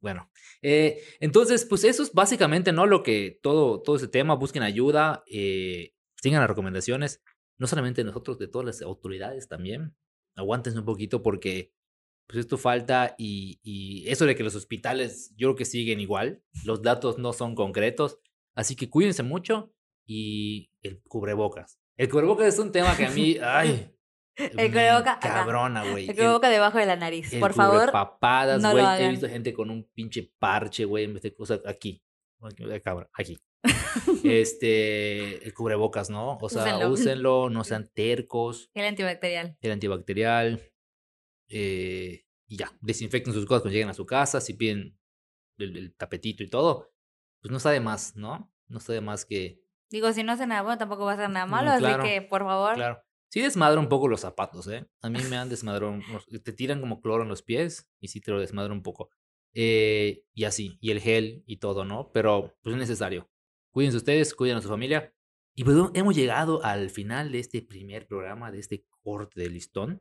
Bueno, 0.00 0.30
eh, 0.60 1.00
entonces, 1.20 1.64
pues 1.64 1.84
eso 1.84 2.02
es 2.02 2.12
básicamente, 2.12 2.72
¿no? 2.72 2.86
Lo 2.86 3.02
que 3.02 3.38
todo, 3.40 3.80
todo 3.80 3.96
ese 3.96 4.08
tema, 4.08 4.34
busquen 4.34 4.64
ayuda, 4.64 5.22
eh, 5.26 5.94
sigan 6.22 6.40
las 6.40 6.48
recomendaciones, 6.48 7.22
no 7.58 7.66
solamente 7.66 8.04
nosotros, 8.04 8.38
de 8.38 8.48
todas 8.48 8.66
las 8.66 8.82
autoridades 8.82 9.48
también. 9.48 9.94
Aguántense 10.36 10.78
un 10.78 10.84
poquito 10.84 11.22
porque 11.22 11.74
pues 12.26 12.38
esto 12.38 12.56
falta 12.56 13.14
y, 13.18 13.58
y 13.62 14.08
eso 14.08 14.24
de 14.24 14.34
que 14.34 14.44
los 14.44 14.54
hospitales 14.54 15.34
yo 15.36 15.48
creo 15.48 15.56
que 15.56 15.64
siguen 15.64 16.00
igual, 16.00 16.42
los 16.64 16.80
datos 16.80 17.18
no 17.18 17.32
son 17.32 17.54
concretos, 17.54 18.18
así 18.54 18.76
que 18.76 18.88
cuídense 18.88 19.22
mucho 19.22 19.74
y 20.06 20.70
el 20.82 21.02
cubrebocas. 21.02 21.78
El 21.98 22.08
cubrebocas 22.08 22.46
es 22.46 22.58
un 22.58 22.72
tema 22.72 22.96
que 22.96 23.06
a 23.06 23.10
mí, 23.10 23.36
ay, 23.42 23.92
El 24.36 24.70
cubreboca, 24.70 25.18
cabrona, 25.20 25.90
güey. 25.90 26.06
Se 26.06 26.12
equivoca 26.12 26.48
debajo 26.48 26.78
de 26.78 26.86
la 26.86 26.96
nariz. 26.96 27.32
El 27.32 27.40
Por 27.40 27.52
favor, 27.52 27.92
no 27.92 28.74
lo 28.74 28.82
güey. 28.82 29.04
He 29.04 29.10
visto 29.10 29.28
gente 29.28 29.52
con 29.52 29.70
un 29.70 29.84
pinche 29.92 30.32
parche, 30.38 30.84
güey, 30.86 31.04
en 31.04 31.14
vez 31.14 31.22
de 31.22 31.34
cosas 31.34 31.60
aquí. 31.66 32.02
Aquí. 33.12 33.38
Este, 34.24 35.44
el 35.44 35.54
cubrebocas, 35.54 36.10
¿no? 36.10 36.38
O 36.40 36.48
sea, 36.48 36.62
Úsenlo. 36.76 36.90
úsenlo, 36.90 37.50
no 37.50 37.64
sean 37.64 37.90
tercos, 37.94 38.70
gel 38.74 38.86
antibacterial. 38.86 39.56
el 39.60 39.70
antibacterial. 39.72 40.60
eh, 41.48 42.24
y 42.46 42.56
ya, 42.56 42.70
desinfecten 42.82 43.32
sus 43.32 43.46
cosas 43.46 43.62
cuando 43.62 43.72
lleguen 43.74 43.88
a 43.88 43.94
su 43.94 44.04
casa, 44.04 44.40
si 44.40 44.52
piden 44.54 44.98
el, 45.58 45.76
el 45.76 45.94
tapetito 45.94 46.42
y 46.42 46.50
todo, 46.50 46.92
pues 47.40 47.50
no 47.50 47.56
está 47.56 47.70
de 47.70 47.80
más, 47.80 48.14
¿no? 48.14 48.52
No 48.68 48.78
está 48.78 48.92
de 48.92 49.00
más 49.00 49.24
que, 49.24 49.62
Digo, 49.90 50.12
si 50.12 50.22
no 50.22 50.32
hace 50.32 50.46
nada 50.46 50.62
bueno, 50.62 50.78
tampoco 50.78 51.04
va 51.04 51.12
a 51.12 51.16
ser 51.16 51.28
nada 51.30 51.44
malo, 51.46 51.70
claro, 51.78 52.02
así 52.02 52.10
que, 52.10 52.22
por 52.22 52.42
favor. 52.42 52.74
claro. 52.74 53.02
Sí 53.30 53.40
desmadra 53.40 53.80
un 53.80 53.88
poco 53.88 54.08
los 54.08 54.20
zapatos, 54.20 54.66
¿eh? 54.68 54.86
A 55.00 55.08
mí 55.08 55.18
me 55.30 55.36
han 55.36 55.48
desmadrado, 55.48 55.98
te 56.44 56.52
tiran 56.52 56.80
como 56.80 57.00
cloro 57.00 57.22
en 57.22 57.30
los 57.30 57.42
pies 57.42 57.90
y 57.98 58.08
sí 58.08 58.20
te 58.20 58.30
lo 58.30 58.38
desmadra 58.40 58.72
un 58.74 58.82
poco. 58.82 59.08
Eh, 59.54 60.24
y 60.34 60.44
así, 60.44 60.76
y 60.82 60.90
el 60.90 61.00
gel 61.00 61.42
y 61.46 61.56
todo, 61.56 61.86
¿no? 61.86 62.10
Pero 62.12 62.54
pues 62.62 62.74
es 62.74 62.78
necesario. 62.78 63.30
Cuídense 63.72 63.96
ustedes, 63.96 64.34
cuiden 64.34 64.58
a 64.58 64.62
su 64.62 64.68
familia. 64.68 65.12
Y 65.54 65.64
pues 65.64 65.76
hemos 65.94 66.14
llegado 66.14 66.64
al 66.64 66.88
final 66.90 67.32
de 67.32 67.40
este 67.40 67.60
primer 67.60 68.06
programa, 68.06 68.50
de 68.52 68.60
este 68.60 68.86
corte 69.02 69.40
de 69.40 69.50
listón. 69.50 70.00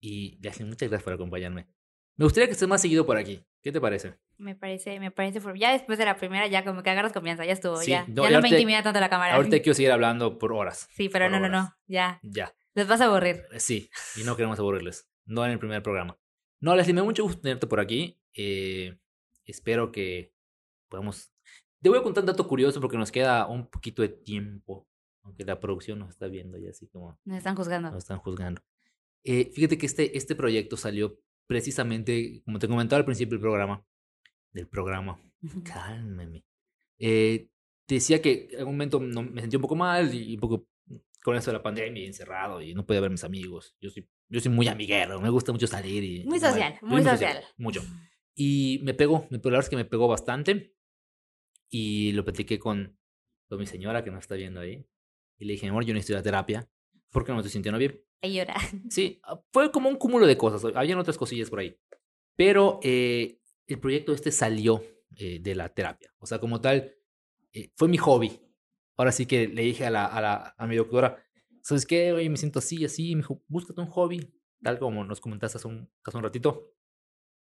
Y 0.00 0.38
muchas 0.42 0.88
gracias 0.88 1.02
por 1.02 1.12
acompañarme. 1.12 1.68
Me 2.16 2.24
gustaría 2.24 2.46
que 2.46 2.52
estés 2.52 2.68
más 2.68 2.80
seguido 2.80 3.04
por 3.04 3.16
aquí. 3.18 3.44
¿Qué 3.62 3.72
te 3.72 3.80
parece? 3.80 4.18
Me 4.38 4.54
parece, 4.54 4.98
me 5.00 5.10
parece. 5.10 5.40
Ya 5.56 5.72
después 5.72 5.98
de 5.98 6.04
la 6.04 6.16
primera, 6.16 6.46
ya 6.46 6.64
como 6.64 6.82
que 6.82 6.90
agarras 6.90 7.12
confianza, 7.12 7.44
ya 7.44 7.52
estuvo, 7.52 7.76
Sí, 7.76 7.90
ya. 7.90 8.06
no, 8.08 8.24
ya 8.24 8.30
no 8.30 8.40
me 8.40 8.48
intimida 8.48 8.82
tanto 8.82 9.00
la 9.00 9.10
cámara. 9.10 9.34
Ahorita 9.34 9.58
quiero 9.62 9.74
seguir 9.74 9.92
hablando 9.92 10.38
por 10.38 10.52
horas. 10.52 10.88
Sí, 10.92 11.08
pero 11.08 11.28
no, 11.28 11.38
no, 11.40 11.46
horas. 11.46 11.64
no, 11.64 11.76
ya. 11.86 12.20
Ya. 12.22 12.54
Les 12.74 12.86
vas 12.88 13.00
a 13.00 13.06
aburrir. 13.06 13.44
Eh, 13.52 13.60
Sí, 13.60 13.90
y 14.16 14.24
no 14.24 14.36
queremos 14.36 14.58
aburrirles. 14.58 15.08
No 15.24 15.44
en 15.44 15.52
el 15.52 15.58
primer 15.58 15.82
programa. 15.82 16.18
No, 16.60 16.74
Leslie, 16.74 16.94
me 16.94 17.00
da 17.00 17.04
mucho 17.04 17.22
gusto 17.24 17.40
tenerte 17.42 17.66
por 17.66 17.80
aquí. 17.80 18.18
Eh, 18.34 18.96
espero 19.44 19.90
que 19.92 20.32
podamos... 20.88 21.32
Te 21.86 21.90
voy 21.90 22.00
a 22.00 22.02
contar 22.02 22.24
un 22.24 22.26
dato 22.26 22.48
curioso 22.48 22.80
porque 22.80 22.96
nos 22.98 23.12
queda 23.12 23.46
un 23.46 23.68
poquito 23.68 24.02
de 24.02 24.08
tiempo. 24.08 24.88
Aunque 25.22 25.44
la 25.44 25.60
producción 25.60 26.00
nos 26.00 26.08
está 26.10 26.26
viendo 26.26 26.58
ya 26.58 26.70
así 26.70 26.88
como 26.88 27.16
Nos 27.24 27.38
están 27.38 27.54
juzgando. 27.54 27.92
nos 27.92 27.98
están 27.98 28.18
juzgando. 28.18 28.60
Eh, 29.22 29.52
fíjate 29.54 29.78
que 29.78 29.86
este, 29.86 30.18
este 30.18 30.34
proyecto 30.34 30.76
salió 30.76 31.16
precisamente, 31.46 32.42
como 32.44 32.58
te 32.58 32.66
comentaba 32.66 32.98
al 32.98 33.04
principio 33.04 33.34
del 33.36 33.40
programa, 33.40 33.86
del 34.52 34.66
programa, 34.66 35.16
cálmeme. 35.62 36.44
Eh, 36.98 37.50
decía 37.86 38.20
que 38.20 38.48
en 38.50 38.58
algún 38.58 38.74
momento 38.74 38.98
no- 38.98 39.22
me 39.22 39.42
sentí 39.42 39.54
un 39.54 39.62
poco 39.62 39.76
mal 39.76 40.12
y 40.12 40.34
un 40.34 40.40
poco 40.40 40.66
con 41.22 41.36
eso 41.36 41.52
de 41.52 41.56
la 41.58 41.62
pandemia 41.62 42.02
y 42.02 42.06
encerrado 42.06 42.60
y 42.60 42.74
no 42.74 42.84
podía 42.84 43.00
ver 43.00 43.10
a 43.10 43.12
mis 43.12 43.22
amigos. 43.22 43.76
Yo 43.80 43.90
soy, 43.90 44.08
yo 44.28 44.40
soy 44.40 44.50
muy 44.50 44.66
amiguero, 44.66 45.20
me 45.20 45.30
gusta 45.30 45.52
mucho 45.52 45.68
salir 45.68 46.02
y... 46.02 46.24
Muy 46.24 46.40
social, 46.40 46.80
muy 46.82 47.04
social. 47.04 47.44
Mucho. 47.56 47.80
Y 48.34 48.80
me 48.82 48.92
pegó, 48.92 49.28
me, 49.30 49.36
la 49.38 49.42
verdad 49.44 49.60
es 49.60 49.68
que 49.68 49.76
me 49.76 49.84
pegó 49.84 50.08
bastante 50.08 50.74
y 51.68 52.12
lo 52.12 52.24
platiqué 52.24 52.58
con, 52.58 52.98
con 53.48 53.58
mi 53.58 53.66
señora 53.66 54.04
que 54.04 54.10
nos 54.10 54.24
está 54.24 54.34
viendo 54.34 54.60
ahí. 54.60 54.86
Y 55.38 55.44
le 55.44 55.54
dije, 55.54 55.68
amor, 55.68 55.84
yo 55.84 55.94
necesito 55.94 56.16
la 56.16 56.22
terapia 56.22 56.68
porque 57.10 57.30
no 57.30 57.36
me 57.36 57.40
estoy 57.40 57.52
sintiendo 57.52 57.78
bien. 57.78 58.00
Ahí 58.22 58.34
llora. 58.34 58.54
Sí, 58.90 59.20
ah, 59.22 59.40
fue 59.52 59.70
como 59.70 59.88
un 59.88 59.96
cúmulo 59.96 60.26
de 60.26 60.36
cosas. 60.36 60.74
Habían 60.74 60.98
otras 60.98 61.18
cosillas 61.18 61.50
por 61.50 61.60
ahí. 61.60 61.78
Pero 62.36 62.80
eh, 62.82 63.40
el 63.66 63.80
proyecto 63.80 64.12
este 64.12 64.30
salió 64.30 64.82
eh, 65.16 65.38
de 65.40 65.54
la 65.54 65.68
terapia. 65.68 66.12
O 66.18 66.26
sea, 66.26 66.38
como 66.38 66.60
tal, 66.60 66.94
eh, 67.52 67.70
fue 67.76 67.88
mi 67.88 67.96
hobby. 67.96 68.40
Ahora 68.96 69.12
sí 69.12 69.26
que 69.26 69.48
le 69.48 69.62
dije 69.62 69.86
a, 69.86 69.90
la, 69.90 70.06
a, 70.06 70.20
la, 70.20 70.54
a 70.56 70.66
mi 70.66 70.76
doctora, 70.76 71.22
¿sabes 71.62 71.86
qué? 71.86 72.12
Oye, 72.12 72.28
me 72.28 72.36
siento 72.36 72.58
así, 72.58 72.84
así. 72.84 73.14
Me 73.14 73.22
dijo, 73.22 73.42
búscate 73.48 73.80
un 73.80 73.88
hobby, 73.88 74.32
tal 74.62 74.78
como 74.78 75.04
nos 75.04 75.20
comentaste 75.20 75.58
hace 75.58 75.68
un, 75.68 75.90
hace 76.04 76.16
un 76.16 76.22
ratito. 76.22 76.74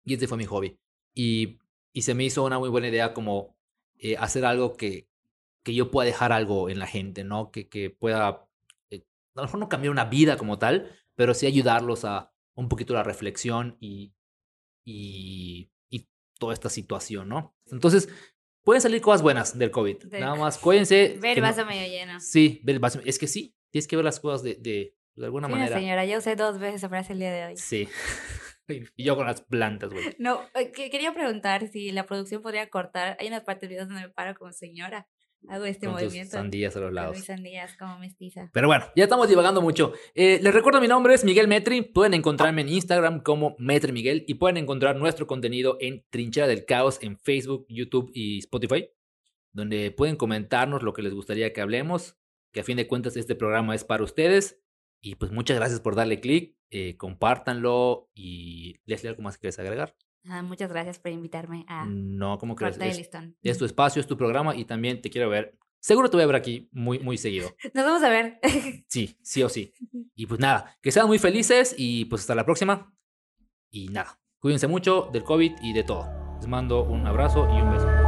Y 0.04 0.14
ese 0.14 0.28
fue 0.28 0.38
mi 0.38 0.44
hobby. 0.44 0.78
Y, 1.14 1.58
y 1.92 2.02
se 2.02 2.14
me 2.14 2.24
hizo 2.24 2.44
una 2.44 2.58
muy 2.58 2.68
buena 2.68 2.88
idea 2.88 3.12
como 3.14 3.55
eh, 3.98 4.16
hacer 4.18 4.44
algo 4.44 4.76
que, 4.76 5.08
que 5.62 5.74
yo 5.74 5.90
pueda 5.90 6.06
dejar 6.06 6.32
algo 6.32 6.68
en 6.70 6.78
la 6.78 6.86
gente, 6.86 7.24
¿no? 7.24 7.50
Que, 7.50 7.68
que 7.68 7.90
pueda, 7.90 8.46
eh, 8.90 9.04
a 9.34 9.40
lo 9.40 9.46
mejor 9.46 9.60
no 9.60 9.68
cambiar 9.68 9.90
una 9.90 10.04
vida 10.06 10.36
como 10.36 10.58
tal, 10.58 10.90
pero 11.14 11.34
sí 11.34 11.46
ayudarlos 11.46 12.04
a 12.04 12.32
un 12.54 12.68
poquito 12.68 12.94
la 12.94 13.02
reflexión 13.02 13.76
y, 13.80 14.12
y, 14.84 15.70
y 15.90 16.08
toda 16.38 16.54
esta 16.54 16.68
situación, 16.70 17.28
¿no? 17.28 17.54
Entonces, 17.70 18.08
pueden 18.64 18.80
salir 18.80 19.00
cosas 19.00 19.22
buenas 19.22 19.58
del 19.58 19.70
COVID. 19.70 20.04
Del 20.04 20.20
Nada 20.20 20.34
más, 20.36 20.58
cuídense. 20.58 21.18
Ver 21.20 21.38
el 21.38 21.42
no- 21.42 21.48
vaso 21.48 21.66
medio 21.66 21.86
lleno. 21.88 22.20
Sí, 22.20 22.60
ver 22.64 22.76
el 22.76 22.80
vaso. 22.80 23.00
Es 23.04 23.18
que 23.18 23.26
sí, 23.26 23.54
tienes 23.70 23.86
que 23.88 23.96
ver 23.96 24.04
las 24.04 24.20
cosas 24.20 24.42
de, 24.42 24.54
de, 24.56 24.94
de 25.14 25.24
alguna 25.24 25.48
Sí, 25.48 25.52
manera. 25.52 25.78
señora, 25.78 26.04
yo 26.04 26.18
usé 26.18 26.36
dos 26.36 26.58
veces 26.58 26.76
esa 26.76 26.88
frase 26.88 27.12
el 27.12 27.18
día 27.18 27.32
de 27.32 27.46
hoy. 27.46 27.56
Sí. 27.56 27.88
Y 28.68 29.04
yo 29.04 29.16
con 29.16 29.26
las 29.26 29.40
plantas, 29.42 29.90
güey. 29.90 30.04
No, 30.18 30.40
eh, 30.54 30.72
que- 30.72 30.90
quería 30.90 31.12
preguntar 31.14 31.68
si 31.68 31.90
la 31.92 32.06
producción 32.06 32.42
podría 32.42 32.68
cortar. 32.68 33.16
Hay 33.20 33.28
unas 33.28 33.42
partes 33.44 33.62
del 33.62 33.70
video 33.70 33.86
donde 33.86 34.02
me 34.02 34.08
paro 34.08 34.34
como 34.38 34.52
señora. 34.52 35.06
Hago 35.48 35.64
este 35.66 35.86
con 35.86 35.94
tus 35.96 36.04
movimiento. 36.06 36.32
sandías 36.32 36.74
a 36.76 36.80
los 36.80 36.88
con 36.88 36.94
lados. 36.94 37.16
mis 37.16 37.26
sandías 37.26 37.76
como 37.76 37.98
mestiza. 37.98 38.50
Pero 38.52 38.66
bueno, 38.66 38.86
ya 38.96 39.04
estamos 39.04 39.28
divagando 39.28 39.60
mucho. 39.62 39.92
Eh, 40.14 40.40
les 40.42 40.52
recuerdo, 40.52 40.80
mi 40.80 40.88
nombre 40.88 41.14
es 41.14 41.24
Miguel 41.24 41.46
Metri. 41.46 41.82
Pueden 41.82 42.14
encontrarme 42.14 42.62
en 42.62 42.70
Instagram 42.70 43.20
como 43.22 43.54
Metri 43.58 43.92
Miguel 43.92 44.24
y 44.26 44.34
pueden 44.34 44.56
encontrar 44.56 44.96
nuestro 44.96 45.26
contenido 45.28 45.76
en 45.80 46.04
Trinchera 46.10 46.48
del 46.48 46.64
Caos 46.64 46.98
en 47.02 47.16
Facebook, 47.18 47.66
YouTube 47.68 48.10
y 48.14 48.38
Spotify, 48.38 48.88
donde 49.52 49.90
pueden 49.92 50.16
comentarnos 50.16 50.82
lo 50.82 50.92
que 50.92 51.02
les 51.02 51.12
gustaría 51.14 51.52
que 51.52 51.60
hablemos, 51.60 52.16
que 52.50 52.60
a 52.60 52.64
fin 52.64 52.78
de 52.78 52.88
cuentas 52.88 53.16
este 53.16 53.36
programa 53.36 53.74
es 53.74 53.84
para 53.84 54.02
ustedes. 54.02 54.58
Y 55.00 55.16
pues 55.16 55.32
muchas 55.32 55.56
gracias 55.56 55.80
por 55.80 55.94
darle 55.94 56.20
clic, 56.20 56.56
eh, 56.70 56.96
compártanlo 56.96 58.10
y 58.14 58.80
Leslie, 58.86 59.10
¿algo 59.10 59.22
más 59.22 59.36
que 59.36 59.42
quieres 59.42 59.58
agregar? 59.58 59.96
Ah, 60.28 60.42
muchas 60.42 60.70
gracias 60.70 60.98
por 60.98 61.12
invitarme 61.12 61.64
a 61.68 61.86
No, 61.86 62.38
¿cómo 62.38 62.56
crees? 62.56 62.78
Es, 62.80 62.96
listón. 62.98 63.36
es 63.42 63.58
tu 63.58 63.64
espacio, 63.66 64.00
es 64.00 64.06
tu 64.06 64.16
programa 64.16 64.56
y 64.56 64.64
también 64.64 65.00
te 65.00 65.10
quiero 65.10 65.28
ver. 65.28 65.56
Seguro 65.78 66.10
te 66.10 66.16
voy 66.16 66.24
a 66.24 66.26
ver 66.26 66.36
aquí 66.36 66.68
muy, 66.72 66.98
muy 66.98 67.16
seguido. 67.16 67.54
Nos 67.74 67.84
vamos 67.84 68.02
a 68.02 68.08
ver. 68.08 68.40
Sí, 68.88 69.16
sí 69.22 69.42
o 69.42 69.48
sí. 69.48 69.72
Y 70.14 70.26
pues 70.26 70.40
nada, 70.40 70.76
que 70.82 70.90
sean 70.90 71.06
muy 71.06 71.18
felices 71.18 71.74
y 71.78 72.06
pues 72.06 72.22
hasta 72.22 72.34
la 72.34 72.44
próxima. 72.44 72.92
Y 73.70 73.88
nada, 73.88 74.20
cuídense 74.40 74.66
mucho 74.66 75.08
del 75.12 75.22
COVID 75.22 75.52
y 75.62 75.72
de 75.72 75.84
todo. 75.84 76.08
Les 76.38 76.48
mando 76.48 76.82
un 76.82 77.06
abrazo 77.06 77.46
y 77.56 77.60
un 77.60 77.70
beso. 77.70 78.05